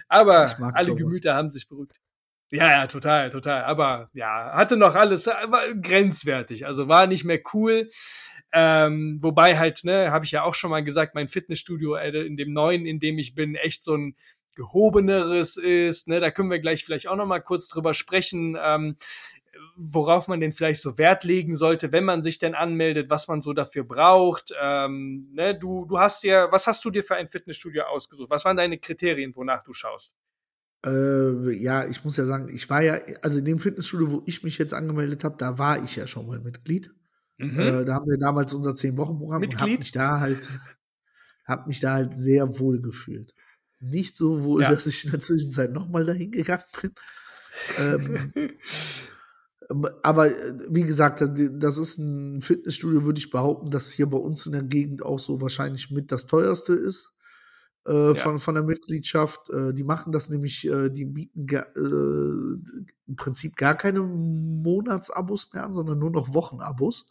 Aber 0.07 0.39
alle 0.39 0.85
sowas. 0.85 0.97
Gemüter 0.97 1.35
haben 1.35 1.49
sich 1.49 1.67
beruhigt. 1.67 1.99
Ja, 2.51 2.69
ja, 2.71 2.87
total, 2.87 3.29
total. 3.29 3.63
Aber 3.63 4.09
ja, 4.13 4.51
hatte 4.53 4.75
noch 4.75 4.95
alles, 4.95 5.27
war 5.27 5.73
grenzwertig. 5.75 6.65
Also 6.65 6.87
war 6.87 7.05
nicht 7.05 7.23
mehr 7.23 7.39
cool. 7.53 7.87
Ähm, 8.51 9.19
wobei 9.21 9.59
halt, 9.59 9.83
ne, 9.83 10.11
habe 10.11 10.25
ich 10.25 10.31
ja 10.31 10.43
auch 10.43 10.55
schon 10.55 10.71
mal 10.71 10.83
gesagt, 10.83 11.13
mein 11.13 11.27
Fitnessstudio 11.27 11.95
äh, 11.95 12.09
in 12.25 12.37
dem 12.37 12.51
neuen, 12.51 12.87
in 12.87 12.99
dem 12.99 13.19
ich 13.19 13.35
bin, 13.35 13.53
echt 13.53 13.83
so 13.83 13.95
ein 13.95 14.15
gehobeneres 14.55 15.57
ist. 15.57 16.07
Ne? 16.07 16.19
Da 16.19 16.31
können 16.31 16.49
wir 16.49 16.59
gleich 16.59 16.83
vielleicht 16.83 17.07
auch 17.07 17.15
noch 17.15 17.27
mal 17.27 17.39
kurz 17.39 17.67
drüber 17.67 17.93
sprechen. 17.93 18.57
Ähm, 18.59 18.97
worauf 19.75 20.27
man 20.27 20.39
denn 20.39 20.53
vielleicht 20.53 20.81
so 20.81 20.97
Wert 20.97 21.23
legen 21.23 21.55
sollte, 21.55 21.91
wenn 21.91 22.03
man 22.05 22.23
sich 22.23 22.39
denn 22.39 22.55
anmeldet, 22.55 23.09
was 23.09 23.27
man 23.27 23.41
so 23.41 23.53
dafür 23.53 23.83
braucht. 23.83 24.53
Ähm, 24.61 25.29
ne, 25.33 25.53
du, 25.55 25.85
du 25.85 25.99
hast 25.99 26.23
dir, 26.23 26.47
was 26.51 26.67
hast 26.67 26.83
du 26.85 26.89
dir 26.89 27.03
für 27.03 27.15
ein 27.15 27.27
Fitnessstudio 27.27 27.83
ausgesucht? 27.83 28.29
Was 28.29 28.45
waren 28.45 28.57
deine 28.57 28.77
Kriterien, 28.77 29.35
wonach 29.35 29.63
du 29.63 29.73
schaust? 29.73 30.15
Äh, 30.85 31.51
ja, 31.61 31.87
ich 31.87 32.05
muss 32.05 32.15
ja 32.15 32.25
sagen, 32.25 32.47
ich 32.53 32.69
war 32.69 32.81
ja, 32.81 32.99
also 33.21 33.39
in 33.39 33.45
dem 33.45 33.59
Fitnessstudio, 33.59 34.11
wo 34.11 34.23
ich 34.25 34.43
mich 34.43 34.57
jetzt 34.57 34.73
angemeldet 34.73 35.23
habe, 35.23 35.35
da 35.37 35.57
war 35.57 35.83
ich 35.83 35.95
ja 35.95 36.07
schon 36.07 36.27
mal 36.27 36.39
Mitglied. 36.39 36.91
Mhm. 37.37 37.59
Äh, 37.59 37.85
da 37.85 37.95
haben 37.95 38.09
wir 38.09 38.17
damals 38.17 38.53
unser 38.53 38.71
10-Wochen-Programm 38.71 39.43
und 39.43 39.59
habe 39.59 39.71
mich 39.71 39.91
da 39.91 40.19
halt, 40.19 40.47
habe 41.45 41.67
mich 41.67 41.79
da 41.79 41.93
halt 41.93 42.15
sehr 42.15 42.59
wohl 42.59 42.81
gefühlt. 42.81 43.33
Nicht 43.81 44.15
so 44.15 44.43
wohl, 44.43 44.61
ja. 44.61 44.71
dass 44.71 44.85
ich 44.85 45.05
in 45.05 45.11
der 45.11 45.19
Zwischenzeit 45.19 45.71
nochmal 45.71 46.05
dahin 46.05 46.31
gegangen 46.31 46.63
bin. 46.81 46.91
ähm, 47.77 48.33
aber 50.01 50.31
äh, 50.31 50.53
wie 50.69 50.83
gesagt, 50.83 51.21
das 51.21 51.77
ist 51.77 51.97
ein 51.97 52.41
Fitnessstudio, 52.41 53.03
würde 53.03 53.19
ich 53.19 53.29
behaupten, 53.29 53.69
das 53.69 53.91
hier 53.91 54.07
bei 54.07 54.17
uns 54.17 54.45
in 54.45 54.53
der 54.53 54.63
Gegend 54.63 55.03
auch 55.03 55.19
so 55.19 55.41
wahrscheinlich 55.41 55.91
mit 55.91 56.11
das 56.11 56.25
teuerste 56.25 56.73
ist 56.73 57.13
äh, 57.89 58.09
ja. 58.09 58.15
von, 58.15 58.39
von 58.39 58.53
der 58.55 58.63
Mitgliedschaft. 58.63 59.49
Äh, 59.49 59.73
die 59.73 59.83
machen 59.83 60.11
das 60.11 60.29
nämlich, 60.29 60.67
äh, 60.67 60.89
die 60.89 61.05
bieten 61.05 61.47
äh, 61.49 61.59
im 63.07 63.15
Prinzip 63.15 63.55
gar 63.55 63.75
keine 63.75 64.01
Monatsabos 64.01 65.51
mehr 65.53 65.65
an, 65.65 65.73
sondern 65.73 65.97
nur 65.97 66.11
noch 66.11 66.33
Wochenabos. 66.33 67.09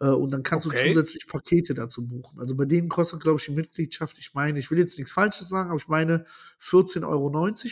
Äh, 0.00 0.08
und 0.08 0.32
dann 0.32 0.42
kannst 0.42 0.66
okay. 0.66 0.88
du 0.88 0.94
zusätzlich 0.94 1.28
Pakete 1.28 1.74
dazu 1.74 2.06
buchen. 2.06 2.40
Also 2.40 2.56
bei 2.56 2.64
denen 2.64 2.88
kostet, 2.88 3.20
glaube 3.20 3.38
ich, 3.38 3.46
die 3.46 3.52
Mitgliedschaft, 3.52 4.18
ich 4.18 4.34
meine, 4.34 4.58
ich 4.58 4.70
will 4.70 4.78
jetzt 4.78 4.98
nichts 4.98 5.12
Falsches 5.12 5.48
sagen, 5.48 5.70
aber 5.70 5.78
ich 5.78 5.88
meine 5.88 6.26
14,90 6.60 7.04
Euro 7.06 7.30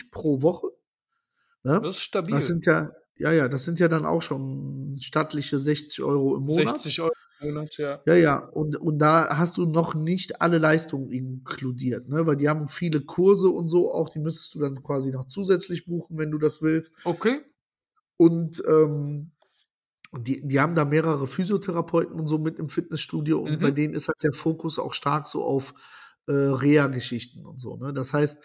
pro 0.09 0.41
Woche. 0.41 0.67
Ne? 1.63 1.81
Das 1.83 1.97
ist 1.97 2.01
stabil. 2.01 2.33
Das 2.33 2.47
sind 2.47 2.65
ja, 2.65 2.91
ja, 3.17 3.31
ja, 3.33 3.49
das 3.49 3.65
sind 3.65 3.79
ja 3.79 3.89
dann 3.89 4.05
auch 4.05 4.21
schon 4.21 4.97
stattliche 5.01 5.59
60 5.59 6.01
Euro 6.01 6.37
im 6.37 6.43
Monat. 6.43 6.79
60 6.79 7.01
Euro 7.01 7.13
Monat, 7.41 7.77
ja. 7.77 8.01
Ja, 8.05 8.15
ja, 8.15 8.37
und, 8.37 8.77
und 8.77 8.99
da 8.99 9.37
hast 9.37 9.57
du 9.57 9.65
noch 9.65 9.93
nicht 9.93 10.41
alle 10.41 10.57
Leistungen 10.57 11.11
inkludiert, 11.11 12.07
ne? 12.07 12.25
Weil 12.25 12.37
die 12.37 12.49
haben 12.49 12.67
viele 12.67 13.01
Kurse 13.01 13.49
und 13.49 13.67
so 13.67 13.93
auch, 13.93 14.09
die 14.09 14.19
müsstest 14.19 14.55
du 14.55 14.59
dann 14.59 14.81
quasi 14.83 15.11
noch 15.11 15.27
zusätzlich 15.27 15.85
buchen, 15.85 16.17
wenn 16.17 16.31
du 16.31 16.37
das 16.37 16.61
willst. 16.61 16.95
Okay. 17.03 17.41
Und 18.17 18.63
ähm, 18.67 19.31
die, 20.17 20.45
die 20.45 20.59
haben 20.59 20.75
da 20.75 20.85
mehrere 20.85 21.27
Physiotherapeuten 21.27 22.19
und 22.19 22.27
so 22.27 22.37
mit 22.37 22.59
im 22.59 22.69
Fitnessstudio 22.69 23.39
und 23.39 23.57
mhm. 23.57 23.59
bei 23.59 23.71
denen 23.71 23.93
ist 23.93 24.07
halt 24.07 24.23
der 24.23 24.33
Fokus 24.33 24.79
auch 24.79 24.93
stark 24.93 25.27
so 25.27 25.43
auf 25.43 25.73
äh, 26.27 26.31
Reha-Geschichten 26.31 27.45
und 27.45 27.59
so. 27.59 27.75
Ne? 27.75 27.93
Das 27.93 28.13
heißt, 28.13 28.41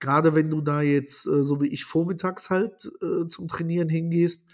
gerade 0.00 0.34
wenn 0.34 0.50
du 0.50 0.60
da 0.60 0.82
jetzt, 0.82 1.26
äh, 1.26 1.42
so 1.42 1.60
wie 1.60 1.68
ich, 1.68 1.84
vormittags 1.84 2.50
halt 2.50 2.90
äh, 3.02 3.26
zum 3.28 3.48
Trainieren 3.48 3.88
hingehst, 3.88 4.46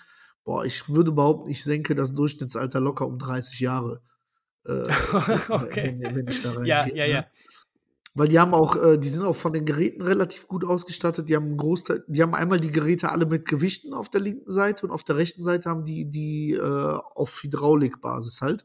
boah, 0.44 0.64
ich 0.64 0.88
würde 0.88 1.12
behaupten, 1.12 1.50
ich 1.50 1.62
senke 1.62 1.94
das 1.94 2.14
Durchschnittsalter 2.14 2.80
locker 2.80 3.06
um 3.06 3.18
30 3.18 3.60
Jahre. 3.60 4.02
Äh, 4.64 4.88
okay. 5.48 5.96
wenn, 6.00 6.16
wenn, 6.16 6.26
ich 6.28 6.42
da 6.42 6.50
reingehe. 6.50 6.66
Ja, 6.68 6.86
ja, 6.86 7.06
ne? 7.06 7.12
ja. 7.12 7.26
Weil 8.14 8.26
die 8.26 8.40
haben 8.40 8.54
auch, 8.54 8.76
äh, 8.76 8.98
die 8.98 9.08
sind 9.08 9.22
auch 9.22 9.36
von 9.36 9.52
den 9.52 9.64
Geräten 9.64 10.02
relativ 10.02 10.48
gut 10.48 10.64
ausgestattet. 10.64 11.28
Die 11.28 11.36
haben 11.36 11.46
einen 11.46 11.56
Großteil, 11.56 12.04
die 12.08 12.22
haben 12.22 12.34
einmal 12.34 12.58
die 12.58 12.72
Geräte 12.72 13.10
alle 13.10 13.24
mit 13.24 13.46
Gewichten 13.46 13.94
auf 13.94 14.08
der 14.08 14.20
linken 14.20 14.50
Seite 14.50 14.84
und 14.84 14.92
auf 14.92 15.04
der 15.04 15.16
rechten 15.16 15.44
Seite 15.44 15.70
haben 15.70 15.84
die 15.84 16.10
die 16.10 16.54
äh, 16.54 16.98
auf 17.14 17.42
Hydraulikbasis 17.42 18.40
halt, 18.40 18.64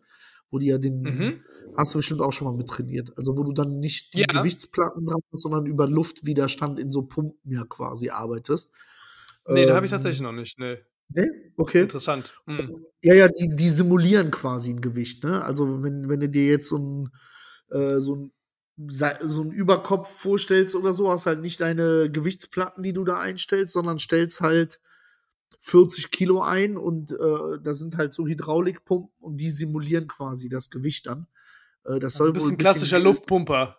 wo 0.49 0.57
die 0.57 0.67
ja 0.67 0.79
den 0.79 1.01
mhm. 1.01 1.43
hast 1.77 1.93
du 1.93 1.99
bestimmt 1.99 2.21
auch 2.21 2.33
schon 2.33 2.47
mal 2.47 2.57
mit 2.57 2.67
trainiert. 2.67 3.15
Also 3.17 3.37
wo 3.37 3.43
du 3.43 3.53
dann 3.53 3.77
nicht 3.79 4.15
die 4.15 4.21
ja. 4.21 4.25
Gewichtsplatten 4.25 5.05
dran 5.05 5.21
hast, 5.31 5.43
sondern 5.43 5.67
über 5.67 5.87
Luftwiderstand 5.87 6.79
in 6.79 6.89
so 6.91 7.03
Pumpen 7.03 7.53
ja 7.53 7.65
quasi 7.65 8.09
arbeitest. 8.09 8.73
Nee, 9.47 9.61
ähm, 9.61 9.67
da 9.67 9.75
habe 9.75 9.85
ich 9.85 9.91
tatsächlich 9.91 10.21
noch 10.21 10.31
nicht. 10.31 10.57
Nee. 10.57 10.79
Nee? 11.09 11.27
Okay. 11.57 11.81
Interessant. 11.81 12.33
Hm. 12.45 12.85
Ja, 13.01 13.13
ja, 13.13 13.27
die, 13.27 13.55
die 13.55 13.69
simulieren 13.69 14.31
quasi 14.31 14.71
ein 14.71 14.81
Gewicht, 14.81 15.23
ne? 15.23 15.43
Also 15.43 15.83
wenn, 15.83 16.09
wenn 16.09 16.19
du 16.19 16.29
dir 16.29 16.45
jetzt 16.47 16.67
so 16.67 16.77
ein, 16.77 17.09
äh, 17.71 17.99
so 17.99 18.15
ein 18.15 18.31
so 18.77 19.41
einen 19.41 19.51
Überkopf 19.51 20.09
vorstellst 20.09 20.75
oder 20.75 20.93
so, 20.93 21.09
hast 21.09 21.27
halt 21.27 21.39
nicht 21.39 21.61
deine 21.61 22.11
Gewichtsplatten, 22.11 22.83
die 22.83 22.91
du 22.91 23.05
da 23.05 23.19
einstellst, 23.19 23.73
sondern 23.73 23.99
stellst 23.99 24.41
halt 24.41 24.81
40 25.61 26.11
Kilo 26.11 26.41
ein 26.41 26.77
und 26.77 27.11
äh, 27.11 27.59
da 27.63 27.73
sind 27.73 27.95
halt 27.95 28.13
so 28.13 28.27
Hydraulikpumpen 28.27 29.13
und 29.19 29.37
die 29.37 29.49
simulieren 29.49 30.07
quasi 30.07 30.49
das 30.49 30.69
Gewicht 30.69 31.07
dann. 31.07 31.27
Äh, 31.85 31.99
das 31.99 32.15
also 32.15 32.17
soll 32.17 32.27
ein 32.27 32.33
bisschen, 32.33 32.47
wohl 32.47 32.53
ein 32.53 32.57
klassischer 32.57 32.99
Luftpumper. 32.99 33.77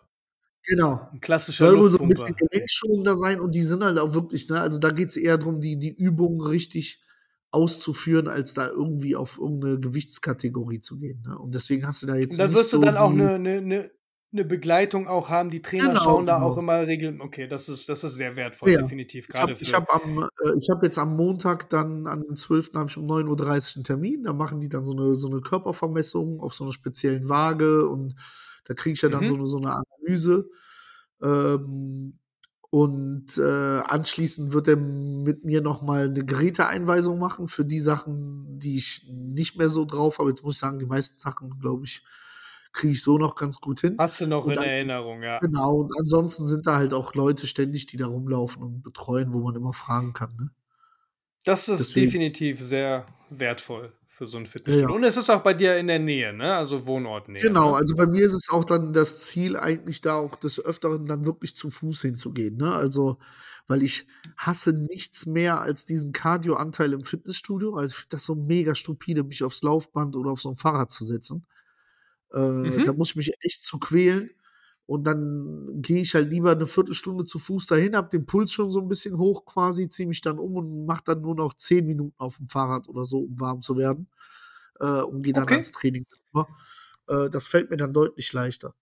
Genau. 0.65 1.09
Ein 1.13 1.21
klassischer 1.21 1.67
Soll 1.67 1.79
wohl 1.79 1.91
so 1.91 1.99
ein 1.99 2.09
bisschen 2.09 2.35
gelenkschonender 2.35 3.17
sein 3.17 3.41
und 3.41 3.55
die 3.55 3.63
sind 3.63 3.85
halt 3.85 3.99
auch 3.99 4.15
wirklich, 4.15 4.49
ne, 4.49 4.61
also 4.61 4.79
da 4.79 4.91
geht 4.91 5.11
es 5.11 5.17
eher 5.17 5.39
darum, 5.39 5.61
die, 5.61 5.79
die 5.79 5.95
Übungen 5.95 6.41
richtig 6.41 7.03
auszuführen, 7.51 8.29
als 8.29 8.55
da 8.55 8.69
irgendwie 8.69 9.17
auf 9.17 9.39
irgendeine 9.39 9.81
Gewichtskategorie 9.81 10.81
zu 10.81 10.99
gehen. 10.99 11.23
Ne? 11.27 11.39
Und 11.39 11.55
deswegen 11.55 11.87
hast 11.87 12.03
du 12.03 12.07
da 12.07 12.17
jetzt. 12.17 12.33
Und 12.33 12.39
da 12.39 12.53
wirst 12.53 12.73
du 12.73 12.79
so 12.79 12.83
dann 12.83 12.97
auch 12.97 13.11
eine, 13.11 13.35
eine, 13.35 13.57
eine, 13.59 13.91
eine 14.33 14.45
Begleitung 14.45 15.09
auch 15.09 15.29
haben. 15.29 15.51
Die 15.51 15.63
Trainer 15.63 15.89
genau, 15.89 16.01
schauen 16.01 16.27
da 16.27 16.37
genau. 16.37 16.51
auch 16.51 16.59
immer 16.59 16.87
regeln. 16.87 17.21
Okay, 17.21 17.47
das 17.47 17.69
ist, 17.69 17.89
das 17.89 18.05
ist 18.05 18.15
sehr 18.15 18.37
wertvoll, 18.37 18.73
ja. 18.73 18.83
definitiv. 18.83 19.29
Gerade 19.29 19.53
ich 19.53 19.73
habe 19.73 19.87
hab 19.89 20.05
äh, 20.05 20.59
ich 20.59 20.69
hab 20.71 20.83
jetzt 20.83 20.99
am 20.99 21.17
Montag 21.17 21.71
dann, 21.71 22.07
an 22.07 22.23
dem 22.23 22.37
12. 22.37 22.73
habe 22.75 22.91
ich 22.91 22.97
um 22.97 23.07
9.30 23.07 23.29
Uhr 23.29 23.77
einen 23.77 23.85
Termin. 23.85 24.25
Da 24.25 24.33
machen 24.33 24.61
die 24.61 24.69
dann 24.69 24.85
so 24.85 24.93
eine, 24.93 25.15
so 25.15 25.29
eine 25.29 25.41
Körpervermessung 25.41 26.41
auf 26.41 26.55
so 26.55 26.65
einer 26.65 26.73
speziellen 26.73 27.29
Waage 27.29 27.89
und 27.89 28.17
da 28.65 28.75
kriege 28.75 28.95
ich 28.95 29.03
ja 29.03 29.09
dann 29.09 29.23
mhm. 29.23 29.29
so, 29.29 29.35
eine, 29.35 29.47
so 29.47 29.57
eine 29.59 29.77
Analyse. 29.77 30.51
Ähm, 31.23 32.19
und 32.77 33.39
äh, 33.39 33.81
anschließend 33.87 34.53
wird 34.53 34.69
er 34.69 34.77
mit 34.77 35.45
mir 35.45 35.63
nochmal 35.63 36.11
eine 36.11 36.27
Geräteeinweisung 36.27 37.19
machen 37.19 37.49
für 37.49 37.65
die 37.65 37.81
Sachen, 37.81 38.59
die 38.59 38.77
ich 38.77 39.09
nicht 39.11 39.57
mehr 39.57 39.71
so 39.71 39.87
drauf 39.87 40.19
habe. 40.19 40.29
Jetzt 40.29 40.45
muss 40.45 40.57
ich 40.57 40.61
sagen, 40.61 40.79
die 40.79 40.85
meisten 40.85 41.19
Sachen, 41.19 41.59
glaube 41.59 41.87
ich, 41.87 42.05
kriege 42.75 42.93
ich 42.93 43.03
so 43.03 43.17
noch 43.17 43.35
ganz 43.35 43.63
gut 43.63 43.81
hin. 43.81 43.97
Hast 43.99 44.21
du 44.21 44.27
noch 44.27 44.45
und 44.45 44.51
in 44.51 44.57
dann, 44.57 44.65
Erinnerung, 44.67 45.23
ja. 45.23 45.39
Genau, 45.39 45.77
und 45.77 45.93
ansonsten 45.99 46.45
sind 46.45 46.67
da 46.67 46.77
halt 46.77 46.93
auch 46.93 47.15
Leute 47.15 47.47
ständig, 47.47 47.87
die 47.87 47.97
da 47.97 48.09
rumlaufen 48.09 48.63
und 48.63 48.83
betreuen, 48.83 49.33
wo 49.33 49.39
man 49.39 49.57
immer 49.57 49.73
fragen 49.73 50.13
kann. 50.13 50.37
Ne? 50.39 50.51
Das 51.47 51.71
ist 51.71 51.79
Deswegen. 51.79 52.07
definitiv 52.09 52.61
sehr 52.61 53.07
wertvoll 53.31 53.95
für 54.17 54.25
so 54.25 54.39
ein 54.39 54.47
Fitnessstudio. 54.47 54.89
Ja. 54.89 54.95
Und 54.95 55.05
es 55.05 55.19
ist 55.19 55.29
auch 55.29 55.43
bei 55.43 55.53
dir 55.53 55.77
in 55.77 55.89
der 55.89 55.99
Nähe, 55.99 56.33
ne? 56.33 56.55
Also 56.55 56.87
Wohnortnähe. 56.87 57.43
Genau, 57.43 57.73
ne? 57.73 57.77
also 57.77 57.95
bei 57.95 58.07
mir 58.07 58.25
ist 58.25 58.33
es 58.33 58.49
auch 58.49 58.65
dann 58.65 58.95
das 58.95 59.21
Ziel, 59.21 59.59
eigentlich 59.59 60.01
da 60.01 60.15
auch 60.15 60.37
des 60.37 60.59
Öfteren 60.59 61.05
dann 61.05 61.27
wirklich 61.27 61.55
zu 61.55 61.69
Fuß 61.69 62.01
hinzugehen, 62.01 62.57
ne? 62.57 62.75
Also, 62.75 63.19
weil 63.67 63.83
ich 63.83 64.07
hasse 64.39 64.73
nichts 64.73 65.27
mehr 65.27 65.61
als 65.61 65.85
diesen 65.85 66.13
Cardio-Anteil 66.13 66.95
im 66.95 67.05
Fitnessstudio. 67.05 67.75
Also 67.75 67.93
ich 67.93 67.97
finde 67.97 68.09
das 68.13 68.25
so 68.25 68.35
mega 68.35 68.75
stupide, 68.75 69.23
mich 69.23 69.45
aufs 69.45 69.63
Laufband 69.63 70.17
oder 70.17 70.31
auf 70.31 70.41
so 70.41 70.49
ein 70.49 70.57
Fahrrad 70.57 70.91
zu 70.91 71.05
setzen. 71.05 71.45
Äh, 72.33 72.39
mhm. 72.39 72.87
Da 72.87 72.95
muss 72.95 73.11
ich 73.11 73.17
mich 73.17 73.35
echt 73.41 73.65
zu 73.65 73.79
quälen. 73.79 74.31
Und 74.87 75.05
dann 75.05 75.83
gehe 75.83 76.01
ich 76.01 76.15
halt 76.15 76.31
lieber 76.31 76.53
eine 76.53 76.69
Viertelstunde 76.69 77.25
zu 77.25 77.41
Fuß 77.41 77.67
dahin, 77.67 77.97
habe 77.97 78.09
den 78.09 78.25
Puls 78.25 78.53
schon 78.53 78.71
so 78.71 78.81
ein 78.81 78.89
bisschen 78.89 79.19
hoch 79.19 79.45
quasi, 79.45 79.89
ziehe 79.89 80.07
mich 80.07 80.21
dann 80.21 80.39
um 80.39 80.55
und 80.55 80.87
mache 80.87 81.03
dann 81.07 81.23
nur 81.23 81.35
noch 81.35 81.55
zehn 81.55 81.85
Minuten 81.85 82.15
auf 82.19 82.37
dem 82.37 82.49
Fahrrad 82.49 82.89
oder 82.89 83.05
so, 83.05 83.21
um 83.21 83.41
warm 83.41 83.63
zu 83.63 83.77
werden. 83.77 84.09
Äh, 84.79 85.03
und 85.03 85.23
gehe 85.23 85.33
dann 85.33 85.45
okay. 85.45 85.55
ans 85.55 85.73
Training. 85.73 86.07
Äh, 87.09 87.31
das 87.31 87.49
fällt 87.49 87.71
mir 87.71 87.77
dann 87.77 87.93
deutlich 87.93 88.33
leichter. 88.33 88.75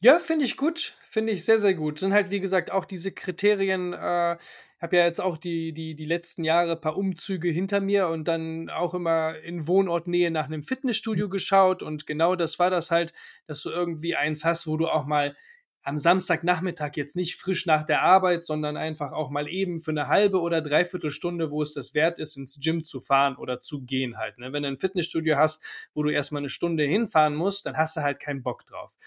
Ja, 0.00 0.18
finde 0.18 0.44
ich 0.44 0.56
gut. 0.56 0.96
Finde 1.10 1.32
ich 1.32 1.44
sehr, 1.44 1.58
sehr 1.58 1.74
gut. 1.74 1.98
Sind 1.98 2.12
halt, 2.12 2.30
wie 2.30 2.40
gesagt, 2.40 2.70
auch 2.70 2.84
diese 2.84 3.12
Kriterien. 3.12 3.92
Äh, 3.92 4.38
habe 4.80 4.96
ja 4.96 5.04
jetzt 5.04 5.20
auch 5.20 5.36
die, 5.36 5.72
die, 5.72 5.94
die 5.94 6.04
letzten 6.04 6.44
Jahre 6.44 6.72
ein 6.72 6.80
paar 6.80 6.96
Umzüge 6.96 7.48
hinter 7.48 7.80
mir 7.80 8.08
und 8.08 8.28
dann 8.28 8.70
auch 8.70 8.94
immer 8.94 9.36
in 9.38 9.66
Wohnortnähe 9.66 10.30
nach 10.30 10.46
einem 10.46 10.62
Fitnessstudio 10.62 11.26
mhm. 11.26 11.30
geschaut. 11.30 11.82
Und 11.82 12.06
genau 12.06 12.36
das 12.36 12.58
war 12.58 12.70
das 12.70 12.90
halt, 12.90 13.12
dass 13.46 13.62
du 13.62 13.70
irgendwie 13.70 14.14
eins 14.14 14.44
hast, 14.44 14.66
wo 14.66 14.76
du 14.76 14.88
auch 14.88 15.04
mal 15.04 15.36
am 15.82 15.98
Samstagnachmittag 15.98 16.96
jetzt 16.96 17.16
nicht 17.16 17.36
frisch 17.36 17.64
nach 17.64 17.82
der 17.82 18.02
Arbeit, 18.02 18.44
sondern 18.44 18.76
einfach 18.76 19.12
auch 19.12 19.30
mal 19.30 19.48
eben 19.48 19.80
für 19.80 19.90
eine 19.90 20.06
halbe 20.06 20.40
oder 20.40 20.60
dreiviertel 20.60 21.10
Stunde, 21.10 21.50
wo 21.50 21.62
es 21.62 21.72
das 21.72 21.94
wert 21.94 22.18
ist, 22.18 22.36
ins 22.36 22.58
Gym 22.60 22.84
zu 22.84 23.00
fahren 23.00 23.36
oder 23.36 23.62
zu 23.62 23.80
gehen 23.80 24.18
halt. 24.18 24.38
Ne? 24.38 24.52
Wenn 24.52 24.64
du 24.64 24.68
ein 24.68 24.76
Fitnessstudio 24.76 25.36
hast, 25.36 25.62
wo 25.94 26.02
du 26.02 26.10
erstmal 26.10 26.42
eine 26.42 26.50
Stunde 26.50 26.84
hinfahren 26.84 27.34
musst, 27.34 27.64
dann 27.64 27.78
hast 27.78 27.96
du 27.96 28.02
halt 28.02 28.20
keinen 28.20 28.42
Bock 28.42 28.66
drauf. 28.66 28.98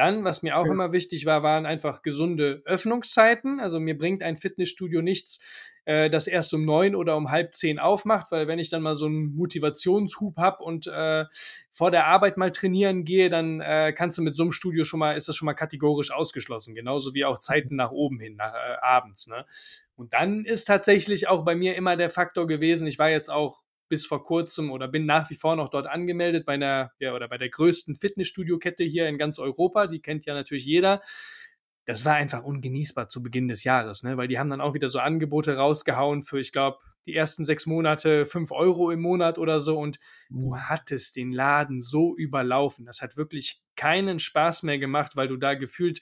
Dann, 0.00 0.24
was 0.24 0.42
mir 0.42 0.56
auch 0.56 0.64
ja. 0.64 0.72
immer 0.72 0.92
wichtig 0.92 1.26
war, 1.26 1.42
waren 1.42 1.66
einfach 1.66 2.00
gesunde 2.00 2.62
Öffnungszeiten. 2.64 3.60
Also 3.60 3.78
mir 3.78 3.98
bringt 3.98 4.22
ein 4.22 4.38
Fitnessstudio 4.38 5.02
nichts, 5.02 5.70
äh, 5.84 6.08
das 6.08 6.26
erst 6.26 6.54
um 6.54 6.64
neun 6.64 6.94
oder 6.94 7.18
um 7.18 7.30
halb 7.30 7.52
zehn 7.52 7.78
aufmacht, 7.78 8.32
weil 8.32 8.48
wenn 8.48 8.58
ich 8.58 8.70
dann 8.70 8.80
mal 8.80 8.94
so 8.94 9.04
einen 9.04 9.36
Motivationshub 9.36 10.38
habe 10.38 10.64
und 10.64 10.86
äh, 10.86 11.26
vor 11.70 11.90
der 11.90 12.06
Arbeit 12.06 12.38
mal 12.38 12.50
trainieren 12.50 13.04
gehe, 13.04 13.28
dann 13.28 13.60
äh, 13.60 13.92
kannst 13.94 14.16
du 14.16 14.22
mit 14.22 14.34
so 14.34 14.44
einem 14.44 14.52
Studio 14.52 14.84
schon 14.84 15.00
mal, 15.00 15.18
ist 15.18 15.28
das 15.28 15.36
schon 15.36 15.44
mal 15.44 15.52
kategorisch 15.52 16.12
ausgeschlossen. 16.12 16.74
Genauso 16.74 17.12
wie 17.12 17.26
auch 17.26 17.42
Zeiten 17.42 17.76
nach 17.76 17.90
oben 17.90 18.20
hin, 18.20 18.36
nach 18.36 18.54
äh, 18.54 18.76
abends. 18.80 19.26
Ne? 19.26 19.44
Und 19.96 20.14
dann 20.14 20.46
ist 20.46 20.64
tatsächlich 20.64 21.28
auch 21.28 21.44
bei 21.44 21.54
mir 21.54 21.76
immer 21.76 21.98
der 21.98 22.08
Faktor 22.08 22.46
gewesen, 22.46 22.86
ich 22.86 22.98
war 22.98 23.10
jetzt 23.10 23.28
auch 23.28 23.60
bis 23.90 24.06
vor 24.06 24.24
kurzem 24.24 24.70
oder 24.70 24.88
bin 24.88 25.04
nach 25.04 25.28
wie 25.28 25.34
vor 25.34 25.56
noch 25.56 25.68
dort 25.68 25.86
angemeldet 25.86 26.46
bei 26.46 26.54
einer 26.54 26.92
ja, 26.98 27.12
oder 27.12 27.28
bei 27.28 27.36
der 27.36 27.50
größten 27.50 27.96
Fitnessstudio-Kette 27.96 28.84
hier 28.84 29.06
in 29.08 29.18
ganz 29.18 29.38
Europa. 29.38 29.88
Die 29.88 30.00
kennt 30.00 30.24
ja 30.24 30.32
natürlich 30.32 30.64
jeder. 30.64 31.02
das 31.84 32.04
war 32.04 32.14
einfach 32.14 32.44
ungenießbar 32.44 33.08
zu 33.08 33.22
Beginn 33.22 33.48
des 33.48 33.64
Jahres, 33.64 34.04
ne? 34.04 34.16
weil 34.16 34.28
die 34.28 34.38
haben 34.38 34.48
dann 34.48 34.60
auch 34.60 34.74
wieder 34.74 34.88
so 34.88 35.00
Angebote 35.00 35.56
rausgehauen 35.56 36.22
für, 36.22 36.38
ich 36.38 36.52
glaube, 36.52 36.78
die 37.06 37.14
ersten 37.14 37.44
sechs 37.44 37.66
Monate 37.66 38.26
fünf 38.26 38.52
Euro 38.52 38.90
im 38.90 39.00
Monat 39.00 39.38
oder 39.38 39.60
so 39.60 39.78
und 39.78 39.98
du 40.28 40.50
mhm. 40.50 40.68
hattest 40.68 41.16
den 41.16 41.32
Laden 41.32 41.82
so 41.82 42.16
überlaufen. 42.16 42.86
Das 42.86 43.02
hat 43.02 43.16
wirklich 43.16 43.60
keinen 43.74 44.18
Spaß 44.18 44.62
mehr 44.62 44.78
gemacht, 44.78 45.16
weil 45.16 45.26
du 45.26 45.36
da 45.36 45.54
gefühlt 45.54 46.00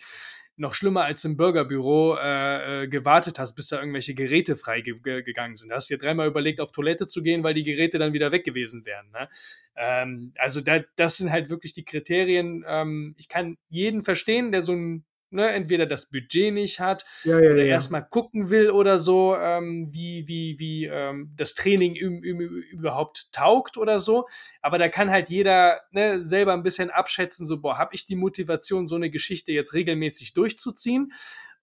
noch 0.59 0.75
schlimmer 0.75 1.05
als 1.05 1.25
im 1.25 1.37
Bürgerbüro 1.37 2.17
äh, 2.17 2.85
äh, 2.85 2.89
gewartet 2.89 3.39
hast, 3.39 3.55
bis 3.55 3.69
da 3.69 3.79
irgendwelche 3.79 4.15
Geräte 4.15 4.57
freigegangen 4.57 5.57
sind. 5.57 5.69
Da 5.69 5.77
hast 5.77 5.89
dir 5.89 5.99
dreimal 5.99 6.29
überlegt, 6.29 6.61
auf 6.61 6.73
Toilette 6.73 7.07
zu 7.07 7.23
gehen, 7.23 7.43
weil 7.43 7.55
die 7.55 7.65
Geräte 7.65 7.99
dann 7.99 8.13
wieder 8.13 8.33
weg 8.33 8.45
gewesen 8.45 8.85
wären. 8.85 9.11
Ne? 9.11 9.29
Ähm, 9.77 10.33
also 10.37 10.61
da, 10.61 10.81
das 10.97 11.17
sind 11.17 11.31
halt 11.31 11.51
wirklich 11.51 11.73
die 11.73 11.85
Kriterien. 11.85 12.65
Ähm, 12.67 13.15
ich 13.19 13.29
kann 13.29 13.57
jeden 13.69 14.03
verstehen, 14.03 14.53
der 14.53 14.63
so 14.63 14.73
ein 14.73 15.05
ne, 15.31 15.49
entweder 15.51 15.87
das 15.87 16.07
Budget 16.07 16.53
nicht 16.53 16.81
hat 16.81 17.05
ja, 17.25 17.39
ja, 17.39 17.53
oder 17.53 17.65
ja. 17.65 17.75
erstmal 17.75 18.07
gucken 18.07 18.51
will 18.51 18.71
oder 18.71 18.99
so, 18.99 19.37
ähm, 19.37 19.89
wie, 19.93 20.27
wie, 20.27 20.59
wie 20.59 20.85
ähm, 20.87 21.33
das 21.37 21.55
Training 21.55 21.95
überhaupt 21.95 23.33
taugt 23.33 23.77
oder 23.77 24.01
so. 24.01 24.27
Aber 24.63 24.79
da 24.79 24.89
kann 24.89 25.11
halt 25.11 25.29
jeder 25.29 25.81
ne, 25.91 26.23
selber 26.25 26.53
ein 26.53 26.63
bisschen 26.63 26.91
abschätzen, 26.91 27.47
so, 27.47 27.61
boah, 27.61 27.79
habe 27.79 27.95
ich 27.95 28.07
die 28.07 28.17
Motivation, 28.17 28.87
so 28.87 28.97
eine 28.97 29.11
Geschichte 29.11 29.53
jetzt 29.53 29.75
regelmäßig 29.75 30.35
durchzuziehen? 30.35 31.13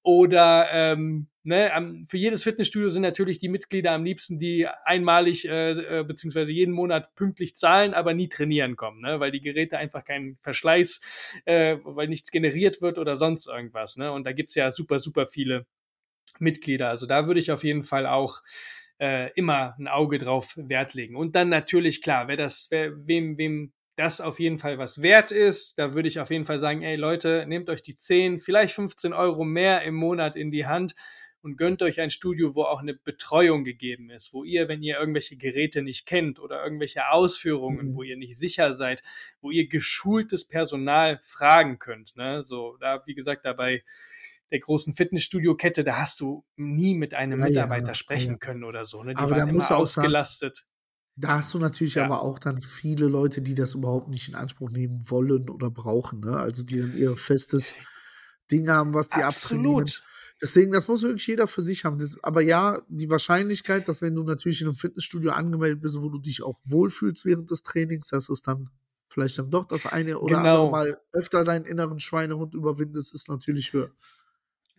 Oder 0.06 0.68
ähm, 0.72 1.30
ne, 1.42 2.04
für 2.08 2.18
jedes 2.18 2.44
Fitnessstudio 2.44 2.90
sind 2.90 3.02
natürlich 3.02 3.40
die 3.40 3.50
Mitglieder 3.50 3.92
am 3.92 4.04
liebsten, 4.04 4.38
die 4.38 4.68
einmalig 4.84 5.50
äh, 5.50 5.72
äh, 5.72 6.04
beziehungsweise 6.04 6.52
jeden 6.52 6.76
Monat 6.76 7.16
pünktlich 7.16 7.56
zahlen, 7.56 7.96
aber 7.96 8.14
nie 8.14 8.30
trainieren 8.30 8.76
kommen, 8.76 9.02
ne? 9.02 9.20
weil 9.20 9.32
die 9.32 9.42
Geräte 9.42 9.80
einfach 9.80 10.06
keinen 10.06 10.38
Verschleiß, 10.42 11.42
äh, 11.46 11.78
weil 11.84 12.08
nichts 12.08 12.30
generiert 12.30 12.84
wird 12.84 13.00
oder 13.00 13.16
sonst 13.16 13.48
irgendwas. 13.48 13.98
Ne? 13.98 14.12
Und 14.12 14.26
da 14.26 14.32
gibt's 14.32 14.54
ja 14.54 14.72
super, 14.72 15.00
super 15.00 15.26
viele 15.26 15.66
Mitglieder. 16.38 16.90
Also 16.90 17.08
da 17.08 17.26
würde 17.26 17.40
ich 17.40 17.52
auf 17.52 17.64
jeden 17.64 17.82
Fall 17.82 18.06
auch 18.06 18.44
äh, 19.00 19.32
immer 19.34 19.74
ein 19.80 19.88
Auge 19.88 20.20
drauf 20.20 20.54
Wert 20.56 20.94
legen. 20.94 21.16
Und 21.16 21.36
dann 21.36 21.50
natürlich, 21.50 22.04
klar, 22.04 22.28
wer 22.28 22.38
das, 22.38 22.68
wer, 22.70 22.92
wem, 23.08 23.40
wem 23.40 23.74
das 23.96 24.22
auf 24.22 24.40
jeden 24.40 24.58
Fall 24.58 24.78
was 24.78 25.02
wert 25.02 25.32
ist. 25.32 25.80
Da 25.80 25.94
würde 25.94 26.08
ich 26.08 26.20
auf 26.20 26.30
jeden 26.30 26.46
Fall 26.46 26.60
sagen, 26.60 26.82
ey 26.82 26.96
Leute, 26.96 27.46
nehmt 27.48 27.70
euch 27.70 27.82
die 27.82 27.98
10, 27.98 28.40
vielleicht 28.40 28.76
15 28.76 29.14
Euro 29.14 29.44
mehr 29.44 29.84
im 29.84 29.96
Monat 29.96 30.36
in 30.36 30.52
die 30.52 30.66
Hand 30.66 30.96
und 31.46 31.58
gönnt 31.58 31.84
euch 31.84 32.02
ein 32.02 32.10
Studio, 32.10 32.56
wo 32.56 32.64
auch 32.64 32.82
eine 32.82 32.96
Betreuung 32.96 33.64
gegeben 33.64 34.10
ist, 34.10 34.34
wo 34.34 34.44
ihr, 34.44 34.68
wenn 34.68 34.82
ihr 34.82 34.98
irgendwelche 34.98 35.38
Geräte 35.38 35.84
nicht 35.84 36.08
kennt 36.08 36.40
oder 36.40 36.64
irgendwelche 36.64 37.10
Ausführungen, 37.10 37.92
mhm. 37.92 37.96
wo 37.96 38.02
ihr 38.02 38.18
nicht 38.18 38.38
sicher 38.38 38.74
seid, 38.74 39.04
wo 39.42 39.52
ihr 39.52 39.68
geschultes 39.68 40.48
Personal 40.48 41.20
fragen 41.22 41.78
könnt. 41.78 42.16
Ne? 42.16 42.44
So, 42.44 42.78
da, 42.82 43.04
wie 43.06 43.14
gesagt, 43.14 43.46
dabei 43.46 43.84
der 44.52 44.60
großen 44.60 44.96
Fitnessstudio-Kette, 44.96 45.84
da 45.84 46.00
hast 46.00 46.20
du 46.20 46.44
nie 46.56 46.96
mit 46.96 47.14
einem 47.14 47.40
ja, 47.40 47.46
Mitarbeiter 47.46 47.90
ja, 47.90 47.96
sprechen 47.96 48.34
ja. 48.34 48.38
können 48.38 48.64
oder 48.64 48.86
so. 48.86 49.04
Ne? 49.04 49.14
Die 49.14 49.20
Aber 49.20 49.38
waren 49.38 49.50
immer 49.50 49.72
ausgelastet. 49.72 50.66
Da 51.18 51.38
hast 51.38 51.54
du 51.54 51.60
natürlich 51.60 51.96
ja. 51.96 52.06
aber 52.06 52.22
auch 52.22 52.40
dann 52.40 52.60
viele 52.60 53.08
Leute, 53.08 53.42
die 53.42 53.56
das 53.56 53.74
überhaupt 53.74 54.10
nicht 54.10 54.28
in 54.28 54.36
Anspruch 54.36 54.70
nehmen 54.70 55.04
wollen 55.06 55.50
oder 55.50 55.72
brauchen, 55.72 56.20
ne? 56.20 56.36
Also 56.36 56.64
die 56.64 56.80
dann 56.80 56.96
ihr 56.96 57.16
festes 57.16 57.74
Ding 58.52 58.70
haben, 58.70 58.94
was 58.94 59.08
die 59.08 59.24
Absolut. 59.24 60.04
Deswegen, 60.42 60.74
das 60.74 60.90
muss 60.90 61.02
wirklich 61.02 61.26
jeder 61.28 61.48
für 61.48 61.62
sich 61.62 61.86
haben. 61.86 61.98
Das, 61.98 62.18
aber 62.22 62.42
ja, 62.42 62.82
die 62.90 63.10
Wahrscheinlichkeit, 63.10 63.88
dass 63.88 64.02
wenn 64.02 64.16
du 64.16 64.24
natürlich 64.24 64.60
in 64.60 64.68
einem 64.68 64.76
Fitnessstudio 64.76 65.32
angemeldet 65.32 65.82
bist, 65.82 66.00
wo 66.02 66.10
du 66.10 66.20
dich 66.20 66.44
auch 66.44 66.60
wohlfühlst 66.66 67.24
während 67.24 67.50
des 67.50 67.64
Trainings, 67.64 68.10
dass 68.10 68.28
es 68.28 68.42
dann 68.42 68.70
vielleicht 69.08 69.40
dann 69.40 69.50
doch 69.50 69.64
das 69.64 69.86
eine 69.86 70.20
oder 70.20 70.38
genau. 70.38 70.66
andere 70.66 70.72
Mal 70.72 71.02
öfter 71.14 71.46
deinen 71.46 71.64
inneren 71.64 72.00
Schweinehund 72.00 72.54
überwindest, 72.54 73.14
ist 73.14 73.30
natürlich 73.30 73.72
höher. 73.72 73.92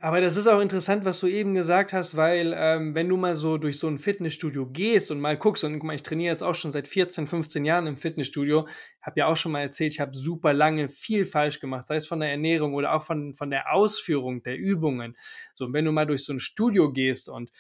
Aber 0.07 0.21
das 0.21 0.37
ist 0.37 0.47
auch 0.47 0.61
interessant, 0.61 1.05
was 1.05 1.19
du 1.19 1.27
eben 1.27 1.55
gesagt 1.55 1.93
hast, 1.93 2.17
weil 2.17 2.55
ähm, 2.57 2.95
wenn 2.95 3.09
du 3.09 3.17
mal 3.17 3.35
so 3.35 3.59
durch 3.59 3.81
so 3.81 3.89
ein 3.89 3.99
Fitnessstudio 3.99 4.65
gehst 4.71 5.11
und 5.11 5.19
mal 5.19 5.37
guckst, 5.37 5.65
und 5.65 5.73
guck 5.73 5.83
mal, 5.83 5.97
ich 5.97 6.05
trainiere 6.05 6.31
jetzt 6.31 6.43
auch 6.43 6.55
schon 6.55 6.71
seit 6.71 6.87
14, 6.87 7.27
15 7.27 7.65
Jahren 7.65 7.89
im 7.89 7.97
Fitnessstudio, 7.97 8.69
habe 9.03 9.19
ja 9.19 9.27
auch 9.27 9.37
schon 9.37 9.51
mal 9.51 9.63
erzählt, 9.63 9.95
ich 9.95 9.99
habe 9.99 10.17
super 10.17 10.53
lange 10.53 10.89
viel 10.89 11.25
falsch 11.25 11.59
gemacht, 11.59 11.89
sei 11.89 11.97
es 11.97 12.07
von 12.07 12.21
der 12.21 12.31
Ernährung 12.31 12.75
oder 12.75 12.95
auch 12.95 13.03
von, 13.03 13.35
von 13.35 13.51
der 13.51 13.73
Ausführung 13.73 14.45
der 14.45 14.57
Übungen. 14.57 15.17
So, 15.55 15.73
wenn 15.73 15.85
du 15.85 15.91
mal 15.91 16.07
durch 16.07 16.25
so 16.25 16.33
ein 16.33 16.39
Studio 16.39 16.93
gehst 16.93 17.29
und 17.29 17.51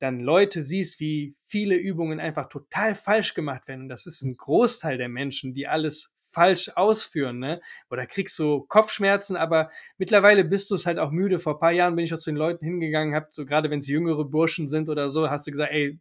dann 0.00 0.18
Leute 0.18 0.64
siehst, 0.64 0.98
wie 0.98 1.36
viele 1.38 1.76
Übungen 1.76 2.18
einfach 2.18 2.48
total 2.48 2.96
falsch 2.96 3.34
gemacht 3.34 3.68
werden, 3.68 3.82
und 3.82 3.88
das 3.88 4.06
ist 4.06 4.22
ein 4.22 4.36
Großteil 4.36 4.98
der 4.98 5.08
Menschen, 5.08 5.54
die 5.54 5.68
alles 5.68 6.11
falsch 6.32 6.70
ausführen, 6.74 7.38
ne? 7.38 7.60
Oder 7.90 8.06
kriegst 8.06 8.38
du 8.38 8.62
Kopfschmerzen, 8.62 9.36
aber 9.36 9.70
mittlerweile 9.98 10.44
bist 10.44 10.70
du 10.70 10.74
es 10.74 10.86
halt 10.86 10.98
auch 10.98 11.10
müde. 11.10 11.38
Vor 11.38 11.58
paar 11.58 11.72
Jahren 11.72 11.94
bin 11.94 12.04
ich 12.04 12.14
auch 12.14 12.18
zu 12.18 12.30
den 12.30 12.36
Leuten 12.36 12.64
hingegangen, 12.64 13.14
hab 13.14 13.32
so 13.32 13.44
gerade 13.44 13.70
wenn 13.70 13.80
es 13.80 13.88
jüngere 13.88 14.24
Burschen 14.24 14.66
sind 14.66 14.88
oder 14.88 15.10
so, 15.10 15.30
hast 15.30 15.46
du 15.46 15.50
gesagt, 15.50 15.72
ey, 15.72 15.98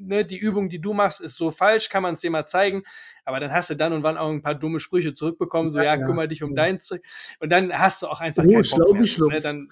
ne, 0.00 0.24
die 0.24 0.38
Übung, 0.38 0.68
die 0.68 0.80
du 0.80 0.92
machst, 0.92 1.20
ist 1.20 1.36
so 1.36 1.50
falsch, 1.50 1.88
kann 1.88 2.02
man 2.02 2.14
es 2.14 2.20
dir 2.20 2.30
mal 2.30 2.46
zeigen. 2.46 2.82
Aber 3.24 3.38
dann 3.38 3.52
hast 3.52 3.70
du 3.70 3.74
dann 3.76 3.92
und 3.92 4.02
wann 4.02 4.16
auch 4.16 4.30
ein 4.30 4.42
paar 4.42 4.54
dumme 4.54 4.80
Sprüche 4.80 5.14
zurückbekommen, 5.14 5.70
so 5.70 5.78
ja, 5.78 5.96
ja 5.96 5.96
kümmere 5.98 6.28
dich 6.28 6.42
um 6.42 6.50
ja. 6.50 6.56
dein 6.56 6.80
Zeug. 6.80 7.02
Und 7.38 7.50
dann 7.50 7.72
hast 7.72 8.02
du 8.02 8.08
auch 8.08 8.20
einfach 8.20 8.44
oh, 8.44 8.50
keinen 8.50 8.62
Bock 8.62 8.92
mehr. 8.94 9.36
Ne? 9.36 9.40
Dann, 9.40 9.68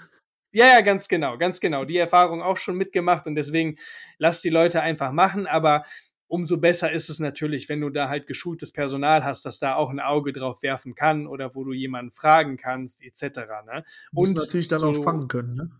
ja, 0.50 0.66
ja, 0.66 0.80
ganz 0.80 1.08
genau, 1.08 1.36
ganz 1.36 1.60
genau. 1.60 1.84
Die 1.84 1.96
Erfahrung 1.96 2.42
auch 2.42 2.56
schon 2.56 2.76
mitgemacht 2.76 3.26
und 3.26 3.34
deswegen 3.34 3.76
lass 4.18 4.40
die 4.40 4.50
Leute 4.50 4.80
einfach 4.80 5.12
machen, 5.12 5.46
aber 5.46 5.84
umso 6.28 6.58
besser 6.58 6.92
ist 6.92 7.08
es 7.08 7.18
natürlich, 7.18 7.68
wenn 7.68 7.80
du 7.80 7.90
da 7.90 8.08
halt 8.08 8.26
geschultes 8.26 8.70
Personal 8.70 9.24
hast, 9.24 9.44
das 9.44 9.58
da 9.58 9.74
auch 9.74 9.90
ein 9.90 10.00
Auge 10.00 10.32
drauf 10.32 10.62
werfen 10.62 10.94
kann 10.94 11.26
oder 11.26 11.54
wo 11.54 11.64
du 11.64 11.72
jemanden 11.72 12.12
fragen 12.12 12.56
kannst, 12.56 13.02
etc. 13.02 13.40
Ne? 13.66 13.84
Und 14.12 14.36
natürlich 14.36 14.68
dann 14.68 14.80
so, 14.80 14.90
auch 14.90 15.02
fangen 15.02 15.28
können, 15.28 15.54
ne? 15.54 15.70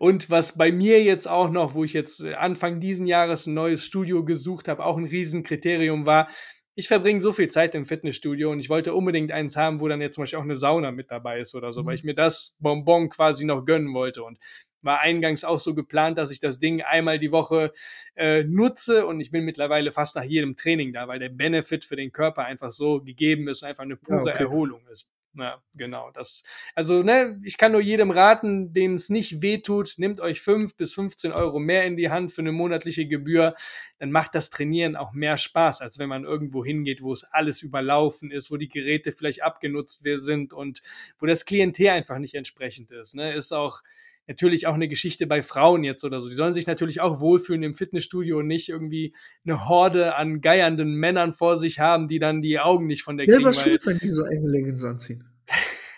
Und 0.00 0.30
was 0.30 0.58
bei 0.58 0.72
mir 0.72 1.04
jetzt 1.04 1.28
auch 1.28 1.48
noch, 1.48 1.74
wo 1.74 1.84
ich 1.84 1.92
jetzt 1.92 2.24
äh, 2.24 2.34
Anfang 2.34 2.80
diesen 2.80 3.06
Jahres 3.06 3.46
ein 3.46 3.54
neues 3.54 3.84
Studio 3.84 4.24
gesucht 4.24 4.66
habe, 4.66 4.84
auch 4.84 4.96
ein 4.96 5.04
Riesenkriterium 5.04 6.06
war, 6.06 6.28
ich 6.76 6.88
verbringe 6.88 7.20
so 7.20 7.32
viel 7.32 7.48
Zeit 7.48 7.76
im 7.76 7.86
Fitnessstudio 7.86 8.50
und 8.50 8.58
ich 8.58 8.68
wollte 8.68 8.94
unbedingt 8.94 9.30
eins 9.30 9.56
haben, 9.56 9.80
wo 9.80 9.86
dann 9.86 10.00
jetzt 10.00 10.16
zum 10.16 10.22
Beispiel 10.22 10.40
auch 10.40 10.44
eine 10.44 10.56
Sauna 10.56 10.90
mit 10.90 11.10
dabei 11.10 11.38
ist 11.38 11.54
oder 11.54 11.72
so, 11.72 11.82
mhm. 11.82 11.86
weil 11.86 11.94
ich 11.94 12.02
mir 12.02 12.14
das 12.14 12.56
Bonbon 12.58 13.10
quasi 13.10 13.44
noch 13.44 13.64
gönnen 13.64 13.94
wollte. 13.94 14.24
Und 14.24 14.38
war 14.84 15.00
eingangs 15.00 15.44
auch 15.44 15.58
so 15.58 15.74
geplant, 15.74 16.18
dass 16.18 16.30
ich 16.30 16.40
das 16.40 16.58
Ding 16.58 16.82
einmal 16.82 17.18
die 17.18 17.32
Woche 17.32 17.72
äh, 18.14 18.44
nutze 18.44 19.06
und 19.06 19.20
ich 19.20 19.30
bin 19.30 19.44
mittlerweile 19.44 19.92
fast 19.92 20.16
nach 20.16 20.24
jedem 20.24 20.56
Training 20.56 20.92
da, 20.92 21.08
weil 21.08 21.18
der 21.18 21.30
Benefit 21.30 21.84
für 21.84 21.96
den 21.96 22.12
Körper 22.12 22.44
einfach 22.44 22.70
so 22.70 23.00
gegeben 23.00 23.48
ist 23.48 23.62
und 23.62 23.68
einfach 23.68 23.84
eine 23.84 23.96
pure 23.96 24.26
ja, 24.26 24.34
okay. 24.34 24.42
Erholung 24.44 24.86
ist. 24.88 25.10
Ja, 25.36 25.60
genau. 25.76 26.10
Das, 26.12 26.44
also, 26.76 27.02
ne, 27.02 27.40
ich 27.42 27.58
kann 27.58 27.72
nur 27.72 27.80
jedem 27.80 28.12
raten, 28.12 28.72
dem 28.72 28.94
es 28.94 29.08
nicht 29.08 29.42
wehtut, 29.42 29.94
nehmt 29.96 30.20
euch 30.20 30.40
fünf 30.40 30.76
bis 30.76 30.94
15 30.94 31.32
Euro 31.32 31.58
mehr 31.58 31.84
in 31.86 31.96
die 31.96 32.10
Hand 32.10 32.30
für 32.30 32.42
eine 32.42 32.52
monatliche 32.52 33.06
Gebühr. 33.06 33.56
Dann 33.98 34.12
macht 34.12 34.34
das 34.36 34.50
Trainieren 34.50 34.94
auch 34.94 35.12
mehr 35.12 35.36
Spaß, 35.36 35.80
als 35.80 35.98
wenn 35.98 36.08
man 36.08 36.24
irgendwo 36.24 36.64
hingeht, 36.64 37.02
wo 37.02 37.12
es 37.12 37.24
alles 37.24 37.62
überlaufen 37.62 38.30
ist, 38.30 38.52
wo 38.52 38.56
die 38.56 38.68
Geräte 38.68 39.10
vielleicht 39.10 39.42
abgenutzt 39.42 40.04
sind 40.04 40.52
und 40.52 40.82
wo 41.18 41.26
das 41.26 41.44
Klientel 41.44 41.88
einfach 41.88 42.18
nicht 42.18 42.34
entsprechend 42.34 42.92
ist. 42.92 43.16
Ne, 43.16 43.34
ist 43.34 43.52
auch, 43.52 43.82
natürlich 44.26 44.66
auch 44.66 44.74
eine 44.74 44.88
Geschichte 44.88 45.26
bei 45.26 45.42
Frauen 45.42 45.84
jetzt 45.84 46.04
oder 46.04 46.20
so. 46.20 46.28
Die 46.28 46.34
sollen 46.34 46.54
sich 46.54 46.66
natürlich 46.66 47.00
auch 47.00 47.20
wohlfühlen 47.20 47.62
im 47.62 47.74
Fitnessstudio 47.74 48.38
und 48.38 48.46
nicht 48.46 48.68
irgendwie 48.68 49.14
eine 49.44 49.68
Horde 49.68 50.16
an 50.16 50.40
geiernden 50.40 50.94
Männern 50.94 51.32
vor 51.32 51.58
sich 51.58 51.78
haben, 51.80 52.08
die 52.08 52.18
dann 52.18 52.42
die 52.42 52.58
Augen 52.58 52.86
nicht 52.86 53.02
von 53.02 53.16
der 53.16 53.26
kriegen. 53.26 53.40
Ja, 53.40 53.48
was 53.48 53.60
schuld, 53.60 53.84
wenn 53.86 53.98
die 53.98 54.10
so 54.10 54.24
enge 54.24 54.48
Leggings 54.48 54.84
anziehen. 54.84 55.28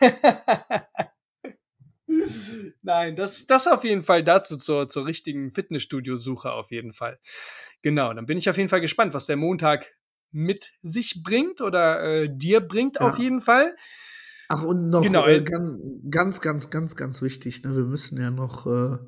Nein, 2.83 3.16
das, 3.16 3.47
das 3.47 3.66
auf 3.66 3.85
jeden 3.85 4.03
Fall 4.03 4.22
dazu 4.24 4.57
zur, 4.57 4.89
zur 4.89 5.07
richtigen 5.07 5.51
Fitnessstudio-Suche 5.51 6.53
auf 6.53 6.70
jeden 6.70 6.93
Fall. 6.93 7.18
Genau, 7.83 8.12
dann 8.12 8.27
bin 8.27 8.39
ich 8.39 8.49
auf 8.49 8.57
jeden 8.57 8.68
Fall 8.68 8.81
gespannt, 8.81 9.14
was 9.14 9.27
der 9.27 9.37
Montag 9.37 9.95
mit 10.33 10.72
sich 10.83 11.22
bringt 11.22 11.61
oder 11.61 12.03
äh, 12.03 12.29
dir 12.31 12.61
bringt 12.61 12.97
ja. 12.97 13.03
auf 13.03 13.18
jeden 13.18 13.41
Fall. 13.41 13.77
Ach, 14.49 14.62
und 14.62 14.90
noch 14.90 15.03
genau. 15.03 15.26
äh, 15.26 15.42
ganz, 15.42 16.40
ganz, 16.40 16.70
ganz, 16.70 16.97
ganz 16.97 17.22
wichtig, 17.22 17.62
ne? 17.64 17.74
wir 17.76 17.84
müssen 17.84 18.20
ja 18.20 18.30
noch 18.30 18.66
äh, 18.66 18.99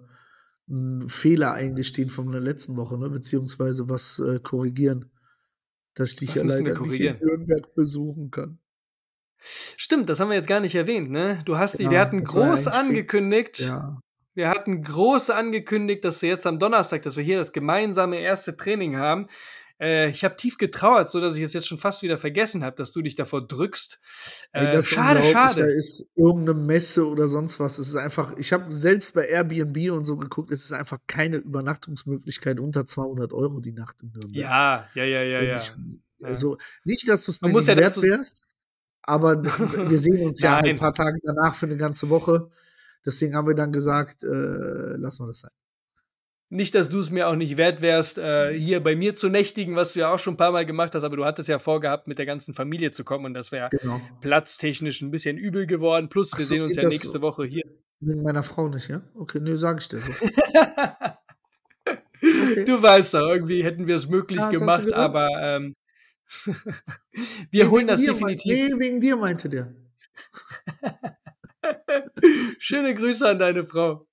einen 0.68 1.08
Fehler 1.08 1.52
eingestehen 1.52 2.10
von 2.10 2.30
der 2.32 2.40
letzten 2.40 2.76
Woche, 2.76 2.98
ne? 2.98 3.08
beziehungsweise 3.10 3.88
was 3.88 4.18
äh, 4.18 4.40
korrigieren, 4.40 5.10
dass 5.94 6.10
ich 6.10 6.16
dich 6.16 6.34
ja 6.34 6.42
leider 6.42 6.80
nicht 6.80 7.00
in 7.00 7.18
Nürnberg 7.20 7.74
besuchen 7.74 8.30
kann. 8.30 8.58
Stimmt, 9.40 10.10
das 10.10 10.18
haben 10.18 10.30
wir 10.30 10.36
jetzt 10.36 10.48
gar 10.48 10.60
nicht 10.60 10.74
erwähnt, 10.74 11.10
ne? 11.10 11.40
Du 11.44 11.56
hast 11.58 11.78
ja, 11.78 11.90
wir 11.90 12.00
hatten 12.00 12.24
groß 12.24 12.66
angekündigt, 12.66 13.60
ja. 13.60 14.00
wir 14.34 14.48
hatten 14.48 14.82
groß 14.82 15.30
angekündigt, 15.30 16.04
dass 16.04 16.20
wir 16.22 16.28
jetzt 16.28 16.46
am 16.46 16.58
Donnerstag, 16.58 17.02
dass 17.02 17.16
wir 17.16 17.22
hier 17.22 17.38
das 17.38 17.52
gemeinsame 17.52 18.18
erste 18.18 18.56
Training 18.56 18.96
haben. 18.96 19.28
Äh, 19.80 20.10
ich 20.10 20.24
habe 20.24 20.36
tief 20.36 20.58
getrauert, 20.58 21.10
so 21.10 21.20
dass 21.20 21.36
ich 21.36 21.42
es 21.42 21.52
jetzt 21.52 21.68
schon 21.68 21.78
fast 21.78 22.02
wieder 22.02 22.18
vergessen 22.18 22.64
habe, 22.64 22.76
dass 22.76 22.92
du 22.92 23.00
dich 23.00 23.14
davor 23.14 23.46
drückst. 23.46 24.00
Äh, 24.52 24.64
Ey, 24.64 24.82
schade, 24.82 25.22
schade. 25.22 25.62
Da 25.62 25.66
ist 25.66 26.10
irgendeine 26.16 26.58
Messe 26.58 27.06
oder 27.06 27.28
sonst 27.28 27.60
was. 27.60 27.78
Es 27.78 27.88
ist 27.88 27.96
einfach, 27.96 28.36
ich 28.36 28.52
habe 28.52 28.72
selbst 28.72 29.14
bei 29.14 29.26
Airbnb 29.26 29.92
und 29.92 30.04
so 30.04 30.16
geguckt, 30.16 30.50
es 30.50 30.64
ist 30.64 30.72
einfach 30.72 30.98
keine 31.06 31.36
Übernachtungsmöglichkeit 31.36 32.58
unter 32.58 32.86
200 32.86 33.32
Euro 33.32 33.60
die 33.60 33.72
Nacht 33.72 34.02
in 34.02 34.10
Nürnberg. 34.10 34.34
Ja, 34.34 34.88
ja, 34.94 35.04
ja, 35.04 35.22
ja, 35.22 35.42
ja. 35.42 35.56
Ich, 35.56 35.72
also 36.22 36.58
nicht, 36.84 37.08
dass 37.08 37.24
du 37.24 37.30
es 37.30 37.40
mir 37.40 37.52
nicht 37.52 37.68
ja 37.68 37.76
wert 37.76 38.02
wärst, 38.02 38.46
Aber 39.02 39.42
wir 39.90 39.98
sehen 39.98 40.26
uns 40.26 40.40
ja 40.40 40.56
ein 40.56 40.76
paar 40.76 40.94
Tage 40.94 41.18
danach 41.22 41.54
für 41.54 41.66
eine 41.66 41.76
ganze 41.76 42.08
Woche. 42.10 42.50
Deswegen 43.06 43.36
haben 43.36 43.46
wir 43.46 43.54
dann 43.54 43.72
gesagt, 43.72 44.24
äh, 44.24 44.96
lassen 44.96 45.22
wir 45.22 45.28
das 45.28 45.40
sein. 45.40 45.50
Nicht, 46.50 46.74
dass 46.74 46.88
du 46.88 46.98
es 47.00 47.10
mir 47.10 47.28
auch 47.28 47.36
nicht 47.36 47.58
wert 47.58 47.82
wärst, 47.82 48.16
äh, 48.16 48.58
hier 48.58 48.82
bei 48.82 48.96
mir 48.96 49.14
zu 49.14 49.28
nächtigen, 49.28 49.76
was 49.76 49.92
du 49.92 50.00
ja 50.00 50.12
auch 50.12 50.18
schon 50.18 50.34
ein 50.34 50.38
paar 50.38 50.52
Mal 50.52 50.64
gemacht 50.64 50.94
hast, 50.94 51.04
aber 51.04 51.16
du 51.16 51.26
hattest 51.26 51.46
ja 51.46 51.58
vorgehabt, 51.58 52.08
mit 52.08 52.18
der 52.18 52.24
ganzen 52.24 52.54
Familie 52.54 52.90
zu 52.90 53.04
kommen 53.04 53.26
und 53.26 53.34
das 53.34 53.52
wäre 53.52 53.68
genau. 53.68 54.00
platztechnisch 54.22 55.02
ein 55.02 55.10
bisschen 55.10 55.36
übel 55.36 55.66
geworden. 55.66 56.08
Plus, 56.08 56.32
wir 56.38 56.46
so, 56.46 56.48
sehen 56.48 56.62
uns 56.62 56.76
ja 56.76 56.88
nächste 56.88 57.20
Woche 57.20 57.44
hier. 57.44 57.64
Wegen 58.00 58.22
meiner 58.22 58.42
Frau 58.42 58.68
nicht, 58.68 58.88
ja? 58.88 59.02
Okay, 59.14 59.40
nö, 59.40 59.58
sag 59.58 59.80
ich 59.80 59.88
dir 59.88 60.00
so. 60.00 60.10
okay. 62.22 62.64
Du 62.64 62.82
weißt 62.82 63.12
doch, 63.14 63.28
irgendwie 63.28 63.62
hätten 63.62 63.86
wir 63.86 63.96
es 63.96 64.08
möglich 64.08 64.38
ja, 64.38 64.48
gemacht, 64.50 64.90
aber 64.94 65.28
ähm, 65.42 65.76
wir 67.50 67.64
nee, 67.64 67.70
holen 67.70 67.86
das 67.86 68.00
definitiv. 68.00 68.52
nee, 68.52 68.72
wegen 68.78 69.00
dir 69.00 69.16
meinte 69.16 69.48
der. 69.50 69.74
Schöne 72.58 72.94
Grüße 72.94 73.28
an 73.28 73.38
deine 73.38 73.64
Frau. 73.64 74.06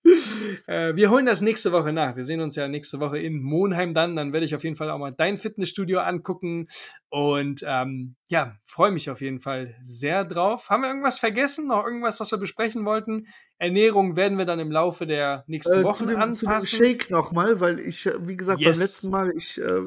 Äh, 0.68 0.96
wir 0.96 1.10
holen 1.10 1.26
das 1.26 1.42
nächste 1.42 1.72
Woche 1.72 1.94
nach. 1.94 2.16
Wir 2.16 2.24
sehen 2.24 2.42
uns 2.42 2.56
ja 2.56 2.68
nächste 2.68 3.00
Woche 3.00 3.20
in 3.20 3.42
Monheim 3.42 3.94
dann. 3.94 4.16
Dann 4.16 4.34
werde 4.34 4.46
ich 4.46 4.56
auf 4.56 4.64
jeden 4.64 4.76
Fall 4.76 4.90
auch 4.90 4.98
mal 4.98 5.12
dein 5.12 5.38
Fitnessstudio 5.38 6.00
angucken. 6.00 6.68
Und 7.10 7.64
ähm, 7.66 8.16
ja, 8.28 8.56
freue 8.64 8.92
mich 8.92 9.10
auf 9.10 9.22
jeden 9.22 9.40
Fall 9.40 9.76
sehr 9.84 10.26
drauf. 10.26 10.70
Haben 10.70 10.84
wir 10.84 10.90
irgendwas 10.90 11.20
vergessen? 11.20 11.68
Noch 11.68 11.86
irgendwas, 11.86 12.20
was 12.20 12.32
wir 12.32 12.38
besprechen 12.38 12.86
wollten? 12.86 13.28
Ernährung 13.58 14.16
werden 14.16 14.38
wir 14.38 14.46
dann 14.46 14.60
im 14.60 14.72
Laufe 14.72 15.06
der 15.06 15.44
nächsten 15.48 15.80
äh, 15.80 15.84
Wochen 15.84 15.94
zu 15.94 16.06
dem, 16.06 16.20
anpassen. 16.20 16.68
Zu 16.68 16.78
dem 16.78 16.86
Shake 16.86 17.12
nochmal, 17.12 17.60
weil 17.60 17.80
ich, 17.80 18.06
äh, 18.06 18.28
wie 18.28 18.38
gesagt, 18.38 18.60
yes. 18.60 18.72
beim 18.72 18.80
letzten 18.80 19.10
Mal, 19.10 19.32
ich, 19.36 19.62
äh, 19.62 19.82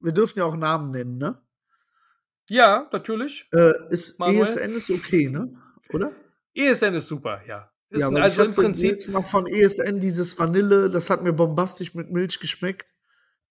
wir 0.00 0.12
dürfen 0.12 0.40
ja 0.40 0.44
auch 0.44 0.56
Namen 0.56 0.90
nennen, 0.90 1.18
ne? 1.18 1.40
Ja, 2.48 2.88
natürlich. 2.92 3.48
Äh, 3.54 3.72
ist 3.90 4.18
Manuel. 4.18 4.42
ESN 4.42 4.74
ist 4.74 4.90
okay, 4.90 5.30
ne? 5.30 5.56
Oder? 5.90 6.12
ESN 6.54 6.94
ist 6.94 7.08
super, 7.08 7.42
ja. 7.46 7.70
Ist 7.90 8.00
ja, 8.00 8.08
also 8.08 8.44
im 8.44 8.54
Prinzip 8.54 8.92
jetzt 8.92 9.08
noch 9.08 9.26
von 9.26 9.46
ESN 9.46 10.00
dieses 10.00 10.38
Vanille, 10.38 10.88
das 10.88 11.10
hat 11.10 11.22
mir 11.22 11.32
bombastisch 11.32 11.94
mit 11.94 12.10
Milch 12.10 12.40
geschmeckt. 12.40 12.86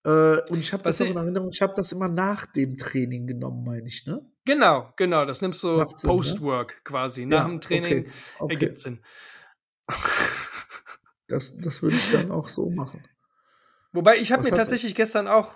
Äh, 0.04 0.40
und 0.50 0.58
ich 0.58 0.72
habe 0.72 0.82
das 0.82 0.98
in 1.00 1.16
Erinnerung, 1.16 1.50
ich 1.52 1.62
habe 1.62 1.74
das 1.76 1.92
immer 1.92 2.08
nach 2.08 2.46
dem 2.46 2.76
Training 2.76 3.28
genommen, 3.28 3.64
meine 3.64 3.86
ich, 3.86 4.04
ne? 4.04 4.20
Genau, 4.44 4.92
genau. 4.96 5.24
Das 5.24 5.42
nimmst 5.42 5.62
du 5.62 5.84
Post-Work 5.84 6.70
ne? 6.70 6.80
quasi. 6.82 7.24
Nach 7.24 7.44
ja, 7.44 7.48
dem 7.48 7.60
Training 7.60 7.98
okay, 8.00 8.10
okay. 8.40 8.54
ergibt 8.54 8.80
Sinn. 8.80 9.00
Das, 11.28 11.56
das 11.56 11.80
würde 11.80 11.96
ich 11.96 12.12
dann 12.12 12.30
auch 12.30 12.48
so 12.48 12.68
machen. 12.68 13.02
Wobei, 13.92 14.18
ich 14.18 14.32
habe 14.32 14.42
mir 14.42 14.50
tatsächlich 14.50 14.94
gestern 14.94 15.28
auch. 15.28 15.54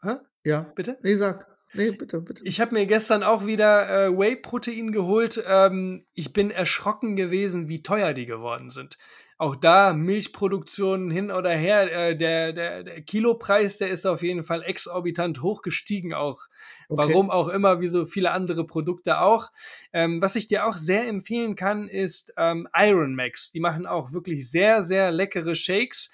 Hä? 0.00 0.18
Ja. 0.44 0.60
Bitte? 0.76 0.98
Nee, 1.02 1.16
sag. 1.16 1.48
Nee, 1.72 1.90
bitte, 1.90 2.20
bitte. 2.20 2.42
Ich 2.44 2.60
habe 2.60 2.74
mir 2.74 2.86
gestern 2.86 3.22
auch 3.22 3.46
wieder 3.46 4.06
äh, 4.06 4.16
Whey-Protein 4.16 4.92
geholt. 4.92 5.42
Ähm, 5.46 6.06
ich 6.14 6.32
bin 6.32 6.50
erschrocken 6.50 7.16
gewesen, 7.16 7.68
wie 7.68 7.82
teuer 7.82 8.14
die 8.14 8.26
geworden 8.26 8.70
sind. 8.70 8.96
Auch 9.38 9.54
da 9.54 9.92
Milchproduktion 9.92 11.10
hin 11.10 11.30
oder 11.30 11.50
her, 11.50 11.92
äh, 11.92 12.16
der, 12.16 12.54
der, 12.54 12.84
der 12.84 13.02
Kilopreis, 13.02 13.76
der 13.76 13.90
ist 13.90 14.06
auf 14.06 14.22
jeden 14.22 14.44
Fall 14.44 14.62
exorbitant 14.62 15.42
hochgestiegen 15.42 16.14
auch. 16.14 16.46
Okay. 16.88 17.08
Warum 17.08 17.30
auch 17.30 17.48
immer, 17.48 17.82
wie 17.82 17.88
so 17.88 18.06
viele 18.06 18.30
andere 18.30 18.66
Produkte 18.66 19.20
auch. 19.20 19.50
Ähm, 19.92 20.22
was 20.22 20.36
ich 20.36 20.48
dir 20.48 20.66
auch 20.66 20.78
sehr 20.78 21.06
empfehlen 21.06 21.54
kann, 21.54 21.88
ist 21.88 22.32
ähm, 22.38 22.66
Iron 22.74 23.14
Max. 23.14 23.50
Die 23.50 23.60
machen 23.60 23.86
auch 23.86 24.12
wirklich 24.12 24.50
sehr, 24.50 24.82
sehr 24.82 25.10
leckere 25.10 25.54
Shakes 25.54 26.10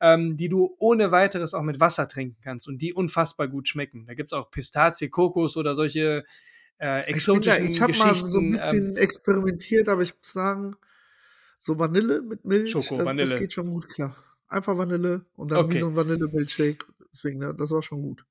ähm, 0.00 0.36
die 0.36 0.48
du 0.48 0.74
ohne 0.78 1.10
weiteres 1.10 1.54
auch 1.54 1.62
mit 1.62 1.80
Wasser 1.80 2.08
trinken 2.08 2.38
kannst 2.42 2.68
und 2.68 2.78
die 2.82 2.92
unfassbar 2.92 3.48
gut 3.48 3.68
schmecken. 3.68 4.06
Da 4.06 4.14
gibt 4.14 4.28
es 4.28 4.32
auch 4.32 4.50
Pistazie, 4.50 5.08
Kokos 5.08 5.56
oder 5.56 5.74
solche 5.74 6.24
äh, 6.78 7.00
exotischen 7.06 7.66
ich, 7.66 7.78
ja, 7.78 7.88
ich 7.88 7.98
habe 7.98 7.98
mal 7.98 8.14
so 8.14 8.38
ein 8.38 8.50
bisschen 8.50 8.90
ähm, 8.90 8.96
experimentiert, 8.96 9.88
aber 9.88 10.02
ich 10.02 10.14
muss 10.16 10.32
sagen, 10.32 10.76
so 11.58 11.78
Vanille 11.78 12.22
mit 12.22 12.44
Milch, 12.44 12.70
Schoko, 12.70 12.96
das, 12.96 13.06
Vanille. 13.06 13.30
das 13.30 13.40
geht 13.40 13.52
schon 13.52 13.70
gut 13.70 13.88
klar. 13.88 14.16
Einfach 14.48 14.76
Vanille 14.76 15.24
und 15.36 15.50
dann 15.50 15.64
okay. 15.64 15.74
wie 15.74 15.78
so 15.78 15.86
ein 15.88 15.96
Vanille-Milchshake. 15.96 16.84
Deswegen, 17.12 17.40
das 17.40 17.70
war 17.70 17.82
schon 17.82 18.02
gut. 18.02 18.24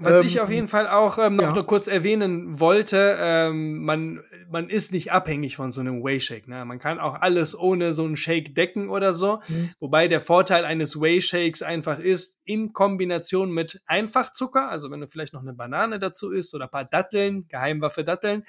Was 0.00 0.20
ähm, 0.20 0.26
ich 0.26 0.40
auf 0.40 0.50
jeden 0.50 0.68
Fall 0.68 0.86
auch 0.86 1.18
ähm, 1.18 1.36
noch, 1.36 1.44
ja. 1.44 1.54
noch 1.54 1.66
kurz 1.66 1.88
erwähnen 1.88 2.60
wollte, 2.60 3.16
ähm, 3.20 3.84
man, 3.84 4.22
man 4.48 4.70
ist 4.70 4.92
nicht 4.92 5.10
abhängig 5.10 5.56
von 5.56 5.72
so 5.72 5.80
einem 5.80 6.04
Whey-Shake. 6.04 6.46
Ne? 6.46 6.64
Man 6.64 6.78
kann 6.78 7.00
auch 7.00 7.20
alles 7.20 7.58
ohne 7.58 7.94
so 7.94 8.04
einen 8.04 8.16
Shake 8.16 8.54
decken 8.54 8.90
oder 8.90 9.12
so. 9.12 9.40
Mhm. 9.48 9.70
Wobei 9.80 10.06
der 10.06 10.20
Vorteil 10.20 10.64
eines 10.64 11.00
Whey-Shakes 11.00 11.62
einfach 11.62 11.98
ist, 11.98 12.38
in 12.44 12.72
Kombination 12.72 13.50
mit 13.50 13.80
Einfachzucker, 13.86 14.68
also 14.68 14.90
wenn 14.90 15.00
du 15.00 15.08
vielleicht 15.08 15.32
noch 15.32 15.42
eine 15.42 15.52
Banane 15.52 15.98
dazu 15.98 16.30
isst 16.30 16.54
oder 16.54 16.66
ein 16.66 16.70
paar 16.70 16.84
Datteln, 16.84 17.48
Geheimwaffe 17.48 18.04
Datteln, 18.04 18.44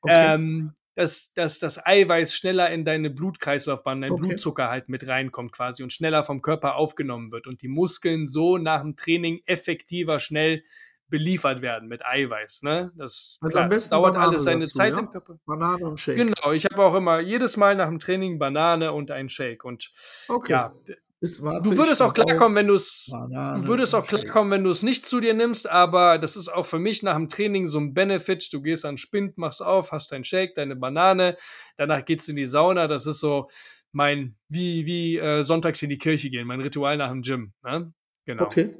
okay. 0.00 0.34
ähm, 0.34 0.72
dass, 0.96 1.34
dass 1.34 1.58
das 1.58 1.84
Eiweiß 1.84 2.34
schneller 2.34 2.70
in 2.70 2.86
deine 2.86 3.10
Blutkreislaufbahn, 3.10 4.00
dein 4.00 4.12
okay. 4.12 4.28
Blutzucker 4.28 4.70
halt 4.70 4.88
mit 4.88 5.06
reinkommt 5.06 5.52
quasi 5.52 5.82
und 5.82 5.92
schneller 5.92 6.24
vom 6.24 6.40
Körper 6.40 6.76
aufgenommen 6.76 7.32
wird 7.32 7.46
und 7.46 7.60
die 7.60 7.68
Muskeln 7.68 8.26
so 8.26 8.56
nach 8.56 8.80
dem 8.80 8.96
Training 8.96 9.42
effektiver 9.44 10.20
schnell 10.20 10.64
beliefert 11.08 11.62
werden 11.62 11.88
mit 11.88 12.04
Eiweiß. 12.04 12.62
Ne? 12.62 12.92
Das, 12.96 13.38
also 13.40 13.50
klar, 13.52 13.68
dauert 13.68 14.14
Banane 14.14 14.30
alles 14.30 14.44
seine 14.44 14.64
dazu, 14.64 14.78
Zeit 14.78 14.92
ja? 14.92 14.98
im 14.98 15.10
Körper. 15.10 15.38
Banane 15.46 15.86
und 15.86 16.00
Shake. 16.00 16.16
Genau, 16.16 16.52
ich 16.52 16.64
habe 16.64 16.82
auch 16.82 16.94
immer 16.94 17.20
jedes 17.20 17.56
Mal 17.56 17.76
nach 17.76 17.86
dem 17.86 17.98
Training 17.98 18.38
Banane 18.38 18.92
und 18.92 19.10
ein 19.10 19.28
Shake. 19.28 19.64
Und 19.64 19.90
okay. 20.28 20.52
ja, 20.52 20.74
du 21.20 21.76
würdest 21.76 22.02
auch 22.02 22.12
klarkommen, 22.12 22.56
wenn 22.56 22.66
du 22.66 22.74
es 22.74 23.08
würdest 23.10 23.94
auch 23.94 24.06
klarkommen, 24.06 24.50
wenn 24.50 24.64
du 24.64 24.70
es 24.70 24.82
nicht 24.82 25.06
zu 25.06 25.20
dir 25.20 25.34
nimmst, 25.34 25.68
aber 25.68 26.18
das 26.18 26.36
ist 26.36 26.48
auch 26.48 26.66
für 26.66 26.78
mich 26.78 27.02
nach 27.02 27.16
dem 27.16 27.28
Training 27.28 27.68
so 27.68 27.78
ein 27.78 27.94
Benefit. 27.94 28.52
Du 28.52 28.60
gehst 28.62 28.84
an 28.84 28.96
Spind, 28.96 29.38
machst 29.38 29.62
auf, 29.62 29.92
hast 29.92 30.12
dein 30.12 30.24
Shake, 30.24 30.54
deine 30.56 30.76
Banane, 30.76 31.36
danach 31.76 32.04
geht's 32.04 32.28
in 32.28 32.36
die 32.36 32.46
Sauna. 32.46 32.88
Das 32.88 33.06
ist 33.06 33.20
so 33.20 33.48
mein, 33.92 34.36
wie, 34.48 34.86
wie 34.86 35.16
äh, 35.16 35.42
sonntags 35.42 35.80
in 35.82 35.88
die 35.88 35.98
Kirche 35.98 36.30
gehen, 36.30 36.46
mein 36.46 36.60
Ritual 36.60 36.96
nach 36.96 37.10
dem 37.10 37.22
Gym. 37.22 37.52
Ne? 37.64 37.92
Genau. 38.26 38.44
Okay. 38.44 38.74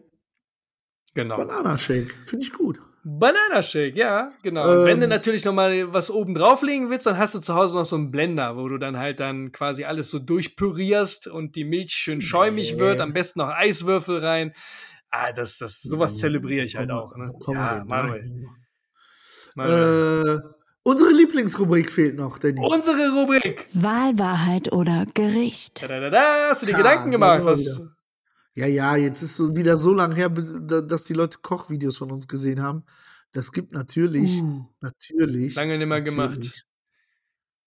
Genau. 1.16 1.38
Bananashake, 1.38 2.10
finde 2.26 2.44
ich 2.44 2.52
gut. 2.52 2.78
Bananashake, 3.02 3.96
ja, 3.96 4.32
genau. 4.42 4.80
Ähm, 4.80 4.84
Wenn 4.84 5.00
du 5.00 5.08
natürlich 5.08 5.46
noch 5.46 5.54
mal 5.54 5.94
was 5.94 6.10
oben 6.10 6.34
drauflegen 6.34 6.90
willst, 6.90 7.06
dann 7.06 7.16
hast 7.16 7.34
du 7.34 7.38
zu 7.38 7.54
Hause 7.54 7.74
noch 7.74 7.86
so 7.86 7.96
einen 7.96 8.10
Blender, 8.10 8.58
wo 8.58 8.68
du 8.68 8.76
dann 8.76 8.98
halt 8.98 9.18
dann 9.18 9.50
quasi 9.50 9.84
alles 9.84 10.10
so 10.10 10.18
durchpürierst 10.18 11.26
und 11.28 11.56
die 11.56 11.64
Milch 11.64 11.92
schön 11.92 12.20
schäumig 12.20 12.74
nee. 12.74 12.80
wird, 12.80 13.00
am 13.00 13.14
besten 13.14 13.38
noch 13.38 13.48
Eiswürfel 13.48 14.18
rein. 14.18 14.52
Ah, 15.10 15.32
das, 15.32 15.56
das, 15.56 15.80
sowas 15.80 16.18
zelebriere 16.18 16.66
ich 16.66 16.76
halt 16.76 16.90
auch. 16.90 17.16
Ne? 17.16 17.32
Ja, 17.48 17.82
Manuel. 17.86 18.44
Manuel. 19.54 20.38
Äh, 20.38 20.48
unsere 20.82 21.10
Lieblingsrubrik 21.12 21.90
fehlt 21.90 22.16
noch, 22.16 22.38
Danny. 22.38 22.60
Unsere 22.60 23.14
Rubrik. 23.14 23.64
Wahlwahrheit 23.72 24.70
oder 24.70 25.06
Gericht. 25.14 25.82
Da, 25.82 25.88
da, 25.88 26.00
da, 26.00 26.10
da. 26.10 26.48
Hast 26.50 26.60
du 26.60 26.66
dir 26.66 26.72
ja, 26.72 26.78
Gedanken 26.78 27.10
gemacht? 27.10 27.42
Was, 27.42 27.80
ja, 28.56 28.66
ja, 28.66 28.96
jetzt 28.96 29.20
ist 29.22 29.38
es 29.38 29.54
wieder 29.54 29.76
so 29.76 29.92
lange 29.92 30.14
her, 30.14 30.30
dass 30.30 31.04
die 31.04 31.12
Leute 31.12 31.38
Kochvideos 31.42 31.98
von 31.98 32.10
uns 32.10 32.26
gesehen 32.26 32.62
haben. 32.62 32.84
Das 33.32 33.52
gibt 33.52 33.72
natürlich, 33.72 34.40
uh, 34.40 34.64
natürlich. 34.80 35.54
Lange 35.54 35.76
nicht 35.76 35.86
mehr 35.86 36.00
gemacht. 36.00 36.64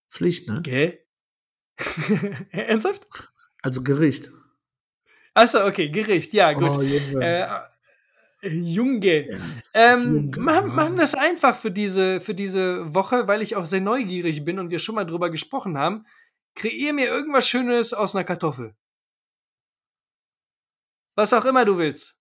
Pflicht, 0.09 0.49
ne? 0.49 0.57
Okay. 0.57 1.05
Ernsthaft? 2.49 3.07
Also 3.61 3.83
Gericht. 3.83 4.31
Achso, 5.35 5.63
okay, 5.67 5.89
Gericht, 5.89 6.33
ja, 6.33 6.53
gut. 6.53 6.75
Oh, 6.75 6.81
Junge. 6.81 7.23
Äh, 7.23 8.49
Junge. 8.49 9.27
Ähm, 9.75 10.31
Junge 10.31 10.39
machen, 10.39 10.75
machen 10.75 10.95
wir 10.95 11.03
es 11.03 11.13
einfach 11.13 11.55
für 11.55 11.69
diese, 11.69 12.19
für 12.19 12.33
diese 12.33 12.95
Woche, 12.95 13.27
weil 13.27 13.43
ich 13.43 13.55
auch 13.55 13.65
sehr 13.65 13.81
neugierig 13.81 14.43
bin 14.43 14.57
und 14.57 14.71
wir 14.71 14.79
schon 14.79 14.95
mal 14.95 15.05
drüber 15.05 15.29
gesprochen 15.29 15.77
haben. 15.77 16.07
Kreier 16.55 16.93
mir 16.93 17.09
irgendwas 17.09 17.47
Schönes 17.47 17.93
aus 17.93 18.15
einer 18.15 18.23
Kartoffel. 18.23 18.73
Was 21.19 21.33
auch 21.33 21.43
immer 21.43 21.65
du 21.65 21.77
willst. 21.77 22.15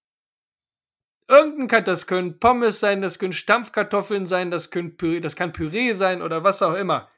Irgendein 1.29 1.69
kann, 1.69 1.85
das 1.85 2.09
können 2.09 2.41
Pommes 2.41 2.81
sein, 2.81 3.01
das 3.01 3.21
können 3.21 3.33
Stampfkartoffeln 3.33 4.27
sein, 4.27 4.51
das, 4.51 4.73
können 4.73 4.97
Püree, 4.97 5.21
das 5.21 5.37
kann 5.37 5.53
Püree 5.53 5.93
sein 5.93 6.21
oder 6.21 6.43
was 6.43 6.63
auch 6.63 6.75
immer. 6.75 7.09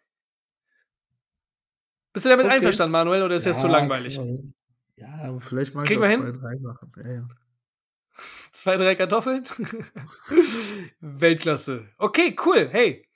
Bist 2.12 2.26
du 2.26 2.28
damit 2.28 2.44
okay. 2.44 2.56
einverstanden, 2.56 2.92
Manuel, 2.92 3.22
oder 3.22 3.36
ist 3.36 3.46
ja, 3.46 3.52
das 3.52 3.62
zu 3.62 3.68
langweilig? 3.68 4.20
Ja, 4.96 5.38
vielleicht 5.40 5.74
mal 5.74 5.86
Kriegen 5.86 6.02
wir 6.02 6.08
zwei, 6.10 6.26
hin? 6.26 6.38
drei 6.38 6.58
Sachen. 6.58 6.92
Ja, 6.98 7.10
ja. 7.10 7.28
Zwei, 8.50 8.76
drei 8.76 8.94
Kartoffeln? 8.94 9.44
Weltklasse. 11.00 11.88
Okay, 11.96 12.36
cool. 12.44 12.68
Hey, 12.70 13.08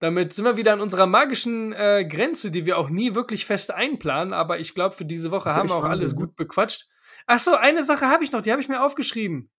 damit 0.00 0.32
sind 0.32 0.44
wir 0.44 0.56
wieder 0.56 0.72
an 0.72 0.80
unserer 0.80 1.06
magischen 1.06 1.72
äh, 1.72 2.04
Grenze, 2.04 2.50
die 2.50 2.66
wir 2.66 2.78
auch 2.78 2.88
nie 2.88 3.14
wirklich 3.14 3.46
fest 3.46 3.70
einplanen. 3.70 4.32
Aber 4.32 4.58
ich 4.58 4.74
glaube, 4.74 4.96
für 4.96 5.04
diese 5.04 5.30
Woche 5.30 5.54
haben 5.54 5.68
wir 5.68 5.76
auch 5.76 5.84
alles 5.84 6.16
gut 6.16 6.34
bequatscht. 6.34 6.88
Ach 7.30 7.38
so, 7.38 7.54
eine 7.54 7.84
Sache 7.84 8.06
habe 8.06 8.24
ich 8.24 8.32
noch, 8.32 8.40
die 8.40 8.50
habe 8.50 8.62
ich 8.62 8.68
mir 8.68 8.82
aufgeschrieben. 8.82 9.50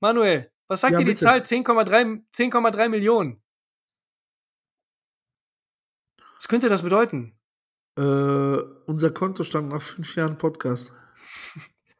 Manuel, 0.00 0.50
was 0.68 0.80
sagt 0.80 0.94
ja, 0.94 0.98
dir 0.98 1.04
die 1.04 1.10
bitte. 1.10 1.24
Zahl 1.26 1.40
10,3 1.40 2.24
10,3 2.34 2.88
Millionen? 2.88 3.42
Was 6.36 6.48
könnte 6.48 6.70
das 6.70 6.80
bedeuten? 6.80 7.38
Äh, 7.98 8.02
unser 8.02 9.10
Kontostand 9.10 9.68
nach 9.68 9.82
fünf 9.82 10.16
Jahren 10.16 10.38
Podcast. 10.38 10.92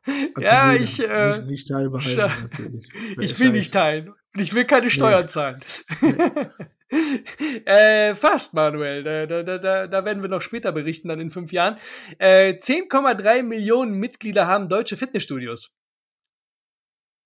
Also 0.06 0.40
ja, 0.40 0.72
jeder. 0.72 0.82
ich. 0.82 1.08
Äh, 1.08 1.28
nicht, 1.28 1.46
nicht 1.46 1.68
teilbehalten, 1.68 2.82
ich 3.20 3.38
will 3.38 3.50
nicht 3.50 3.72
teilen. 3.72 4.08
Und 4.08 4.40
ich 4.40 4.54
will 4.54 4.64
keine 4.64 4.90
Steuern 4.90 5.24
nee. 5.24 5.28
zahlen. 5.28 5.60
Nee. 6.00 6.14
äh, 7.64 8.14
fast, 8.14 8.54
Manuel. 8.54 9.02
Da, 9.02 9.26
da, 9.26 9.58
da, 9.58 9.86
da 9.86 10.04
werden 10.04 10.22
wir 10.22 10.28
noch 10.28 10.42
später 10.42 10.72
berichten, 10.72 11.08
dann 11.08 11.20
in 11.20 11.30
fünf 11.30 11.52
Jahren. 11.52 11.78
Äh, 12.18 12.54
10,3 12.54 13.42
Millionen 13.42 13.94
Mitglieder 13.94 14.46
haben 14.46 14.68
deutsche 14.68 14.96
Fitnessstudios. 14.96 15.74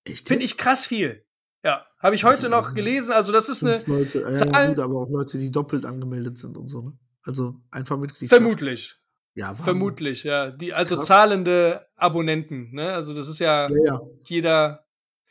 Finde 0.07 0.45
ich 0.45 0.57
krass 0.57 0.85
viel. 0.85 1.25
Ja, 1.63 1.83
habe 1.97 2.13
ich 2.13 2.23
heute 2.23 2.47
noch 2.47 2.75
gelesen. 2.75 3.11
Also 3.11 3.31
das 3.31 3.49
ist 3.49 3.63
eine 3.63 3.81
Leute, 3.87 4.19
äh, 4.21 4.33
Zahl. 4.33 4.69
Gut, 4.69 4.79
aber 4.79 5.01
auch 5.01 5.09
Leute, 5.09 5.39
die 5.39 5.49
doppelt 5.49 5.85
angemeldet 5.85 6.37
sind 6.37 6.57
und 6.57 6.67
so. 6.67 6.81
Ne? 6.81 6.93
Also 7.23 7.55
einfach 7.71 7.97
Mitglied. 7.97 8.29
Vermutlich. 8.29 8.95
Ja, 9.33 9.49
Wahnsinn. 9.49 9.63
Vermutlich, 9.65 10.23
ja. 10.23 10.51
Die, 10.51 10.73
also 10.73 10.97
krass. 10.97 11.07
zahlende 11.07 11.87
Abonnenten. 11.95 12.71
Ne? 12.71 12.93
Also 12.93 13.15
das 13.15 13.27
ist 13.27 13.39
ja, 13.39 13.67
ja, 13.67 13.75
ja. 13.83 14.01
jeder, 14.25 14.85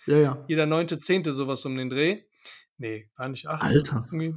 ja, 0.07 0.17
ja. 0.19 0.45
jeder 0.49 0.67
neunte, 0.67 0.99
zehnte 0.99 1.33
sowas 1.33 1.65
um 1.65 1.77
den 1.77 1.89
Dreh. 1.89 2.23
Nee, 2.79 3.09
gar 3.17 3.29
nicht 3.29 3.47
acht. 3.47 3.63
Alter. 3.63 4.07
Irgendwie. 4.07 4.35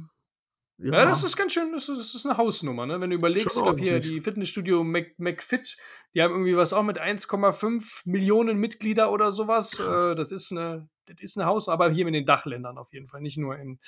Ja. 0.78 0.92
ja. 0.92 1.04
das 1.06 1.24
ist 1.24 1.36
ganz 1.36 1.52
schön, 1.52 1.72
das 1.72 1.88
ist, 1.88 1.98
das 1.98 2.14
ist 2.14 2.24
eine 2.24 2.36
Hausnummer, 2.36 2.86
ne? 2.86 3.00
Wenn 3.00 3.10
du 3.10 3.16
überlegst, 3.16 3.56
ich 3.56 3.62
glaube 3.62 3.80
hier 3.80 3.98
die 3.98 4.20
Fitnessstudio 4.20 4.84
Mac, 4.84 5.18
McFit, 5.18 5.76
die 6.14 6.22
haben 6.22 6.32
irgendwie 6.32 6.56
was 6.56 6.72
auch 6.72 6.84
mit 6.84 7.00
1,5 7.00 8.02
Millionen 8.04 8.58
Mitglieder 8.58 9.10
oder 9.10 9.32
sowas. 9.32 9.80
Äh, 9.80 10.14
das 10.14 10.30
ist 10.30 10.52
eine, 10.52 10.88
das 11.06 11.16
ist 11.20 11.36
eine 11.36 11.46
Hausnummer, 11.46 11.74
aber 11.74 11.90
hier 11.90 12.06
in 12.06 12.12
den 12.12 12.26
Dachländern 12.26 12.78
auf 12.78 12.92
jeden 12.92 13.08
Fall, 13.08 13.20
nicht 13.20 13.38
nur 13.38 13.56
in 13.56 13.80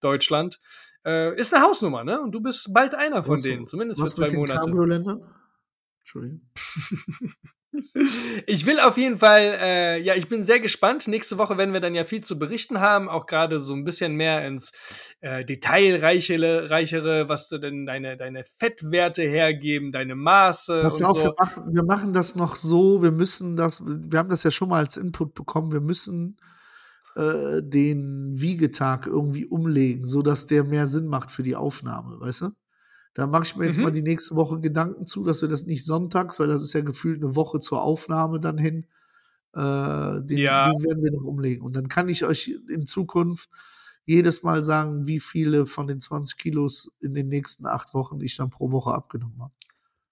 Deutschland. 0.00 0.60
Äh, 1.06 1.34
ist 1.40 1.54
eine 1.54 1.64
Hausnummer, 1.64 2.04
ne? 2.04 2.20
Und 2.20 2.32
du 2.32 2.42
bist 2.42 2.74
bald 2.74 2.94
einer 2.94 3.22
von 3.22 3.34
was, 3.34 3.42
denen, 3.42 3.66
zumindest 3.66 4.02
für 4.02 4.08
zwei 4.08 4.30
Monate. 4.30 4.70
Entschuldigung. 6.00 6.42
Ich 8.46 8.66
will 8.66 8.80
auf 8.80 8.96
jeden 8.96 9.18
Fall, 9.18 9.58
äh, 9.60 10.00
ja, 10.00 10.14
ich 10.14 10.28
bin 10.28 10.44
sehr 10.44 10.60
gespannt. 10.60 11.08
Nächste 11.08 11.38
Woche 11.38 11.58
werden 11.58 11.72
wir 11.72 11.80
dann 11.80 11.94
ja 11.94 12.04
viel 12.04 12.22
zu 12.22 12.38
berichten 12.38 12.80
haben, 12.80 13.08
auch 13.08 13.26
gerade 13.26 13.60
so 13.60 13.74
ein 13.74 13.84
bisschen 13.84 14.14
mehr 14.14 14.46
ins 14.46 14.72
äh, 15.20 15.44
Detailreichere, 15.44 16.70
reichere, 16.70 17.28
was 17.28 17.48
du 17.48 17.58
denn 17.58 17.86
deine, 17.86 18.16
deine 18.16 18.44
Fettwerte 18.44 19.22
hergeben, 19.22 19.92
deine 19.92 20.14
Maße. 20.14 20.82
Pass 20.82 20.98
und 20.98 21.04
auf, 21.04 21.18
so. 21.18 21.24
wir, 21.24 21.34
machen, 21.38 21.74
wir 21.74 21.84
machen 21.84 22.12
das 22.12 22.36
noch 22.36 22.56
so, 22.56 23.02
wir 23.02 23.12
müssen 23.12 23.56
das, 23.56 23.82
wir 23.84 24.18
haben 24.18 24.28
das 24.28 24.42
ja 24.42 24.50
schon 24.50 24.68
mal 24.68 24.78
als 24.78 24.96
Input 24.96 25.34
bekommen, 25.34 25.72
wir 25.72 25.80
müssen 25.80 26.36
äh, 27.16 27.62
den 27.62 28.32
Wiegetag 28.34 29.06
irgendwie 29.06 29.46
umlegen, 29.46 30.06
sodass 30.06 30.46
der 30.46 30.64
mehr 30.64 30.86
Sinn 30.86 31.06
macht 31.06 31.30
für 31.30 31.42
die 31.42 31.56
Aufnahme, 31.56 32.20
weißt 32.20 32.42
du? 32.42 32.50
Da 33.14 33.28
mache 33.28 33.44
ich 33.44 33.56
mir 33.56 33.66
jetzt 33.66 33.76
mhm. 33.76 33.84
mal 33.84 33.92
die 33.92 34.02
nächste 34.02 34.34
Woche 34.34 34.60
Gedanken 34.60 35.06
zu, 35.06 35.24
dass 35.24 35.40
wir 35.40 35.48
das 35.48 35.64
nicht 35.64 35.84
sonntags, 35.84 36.40
weil 36.40 36.48
das 36.48 36.62
ist 36.62 36.72
ja 36.72 36.80
gefühlt 36.80 37.22
eine 37.22 37.36
Woche 37.36 37.60
zur 37.60 37.80
Aufnahme 37.80 38.40
dann 38.40 38.58
hin. 38.58 38.86
Äh, 39.54 40.20
den, 40.22 40.38
ja. 40.38 40.72
den 40.72 40.82
werden 40.82 41.02
wir 41.02 41.12
noch 41.12 41.22
umlegen. 41.22 41.64
Und 41.64 41.74
dann 41.74 41.88
kann 41.88 42.08
ich 42.08 42.24
euch 42.24 42.58
in 42.68 42.86
Zukunft 42.86 43.48
jedes 44.04 44.42
Mal 44.42 44.64
sagen, 44.64 45.06
wie 45.06 45.20
viele 45.20 45.66
von 45.66 45.86
den 45.86 46.00
20 46.00 46.36
Kilos 46.36 46.92
in 47.00 47.14
den 47.14 47.28
nächsten 47.28 47.66
acht 47.66 47.94
Wochen 47.94 48.20
ich 48.20 48.36
dann 48.36 48.50
pro 48.50 48.72
Woche 48.72 48.92
abgenommen 48.92 49.40
habe. 49.40 49.52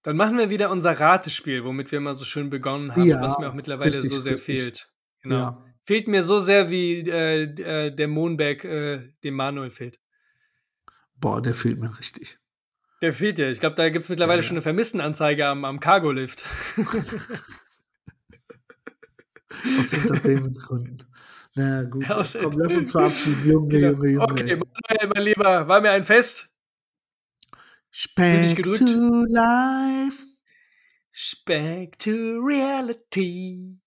Dann 0.03 0.17
machen 0.17 0.39
wir 0.39 0.49
wieder 0.49 0.71
unser 0.71 0.99
Ratespiel, 0.99 1.65
womit 1.65 1.91
wir 1.93 1.99
immer 1.99 2.15
so 2.15 2.25
schön 2.25 2.51
begonnen 2.51 2.95
haben, 2.95 3.05
ja, 3.05 3.21
was 3.21 3.39
mir 3.39 3.49
auch 3.49 3.55
mittlerweile 3.55 3.93
richtig, 3.93 4.11
so 4.11 4.21
sehr 4.21 4.33
richtig. 4.33 4.63
fehlt. 4.63 4.93
Genau. 5.23 5.37
Ja. 5.37 5.65
Fehlt 5.81 6.09
mir 6.09 6.23
so 6.23 6.39
sehr, 6.39 6.71
wie 6.71 7.01
äh, 7.01 7.43
äh 7.43 7.95
der 7.95 8.09
Mohnberg 8.09 8.65
äh, 8.65 9.13
dem 9.25 9.35
Manuel 9.35 9.73
fehlt. 9.73 10.01
Boah, 11.17 11.43
der 11.43 11.55
fehlt 11.55 11.81
mir 11.81 11.97
richtig. 11.99 12.39
Der 13.03 13.13
fehlt 13.13 13.39
ja. 13.39 13.51
Ich 13.51 13.61
glaube, 13.61 13.77
da 13.77 13.91
gibt 13.91 14.05
es 14.05 14.09
mittlerweile 14.09 14.39
ja, 14.39 14.43
ja. 14.43 14.49
schon 14.49 14.57
eine 14.57 14.63
Vermisstenanzeige 14.63 15.47
am, 15.47 15.65
am 15.65 15.81
Cargo-Lift. 15.81 16.45
Aus 19.81 19.93
Entertainment-Gründen. 19.93 21.05
Na 21.55 21.85
gut, 21.85 22.09
ja, 22.09 22.25
komm, 22.41 22.53
lass 22.59 22.75
uns 22.75 22.93
verabschieden, 22.93 23.47
Junge, 23.47 23.69
genau. 23.69 23.89
Junge, 23.89 24.09
Junge. 24.09 24.23
Okay, 24.25 24.57
Manuel, 24.57 25.13
mein 25.15 25.25
Lieber, 25.25 25.69
war 25.69 25.83
mir 25.83 25.91
ein 25.91 26.05
Fest. 26.05 26.55
Speck 27.91 28.63
to 28.63 29.27
life. 29.29 30.25
Speck 31.11 31.99
to 31.99 32.41
reality. 32.41 33.82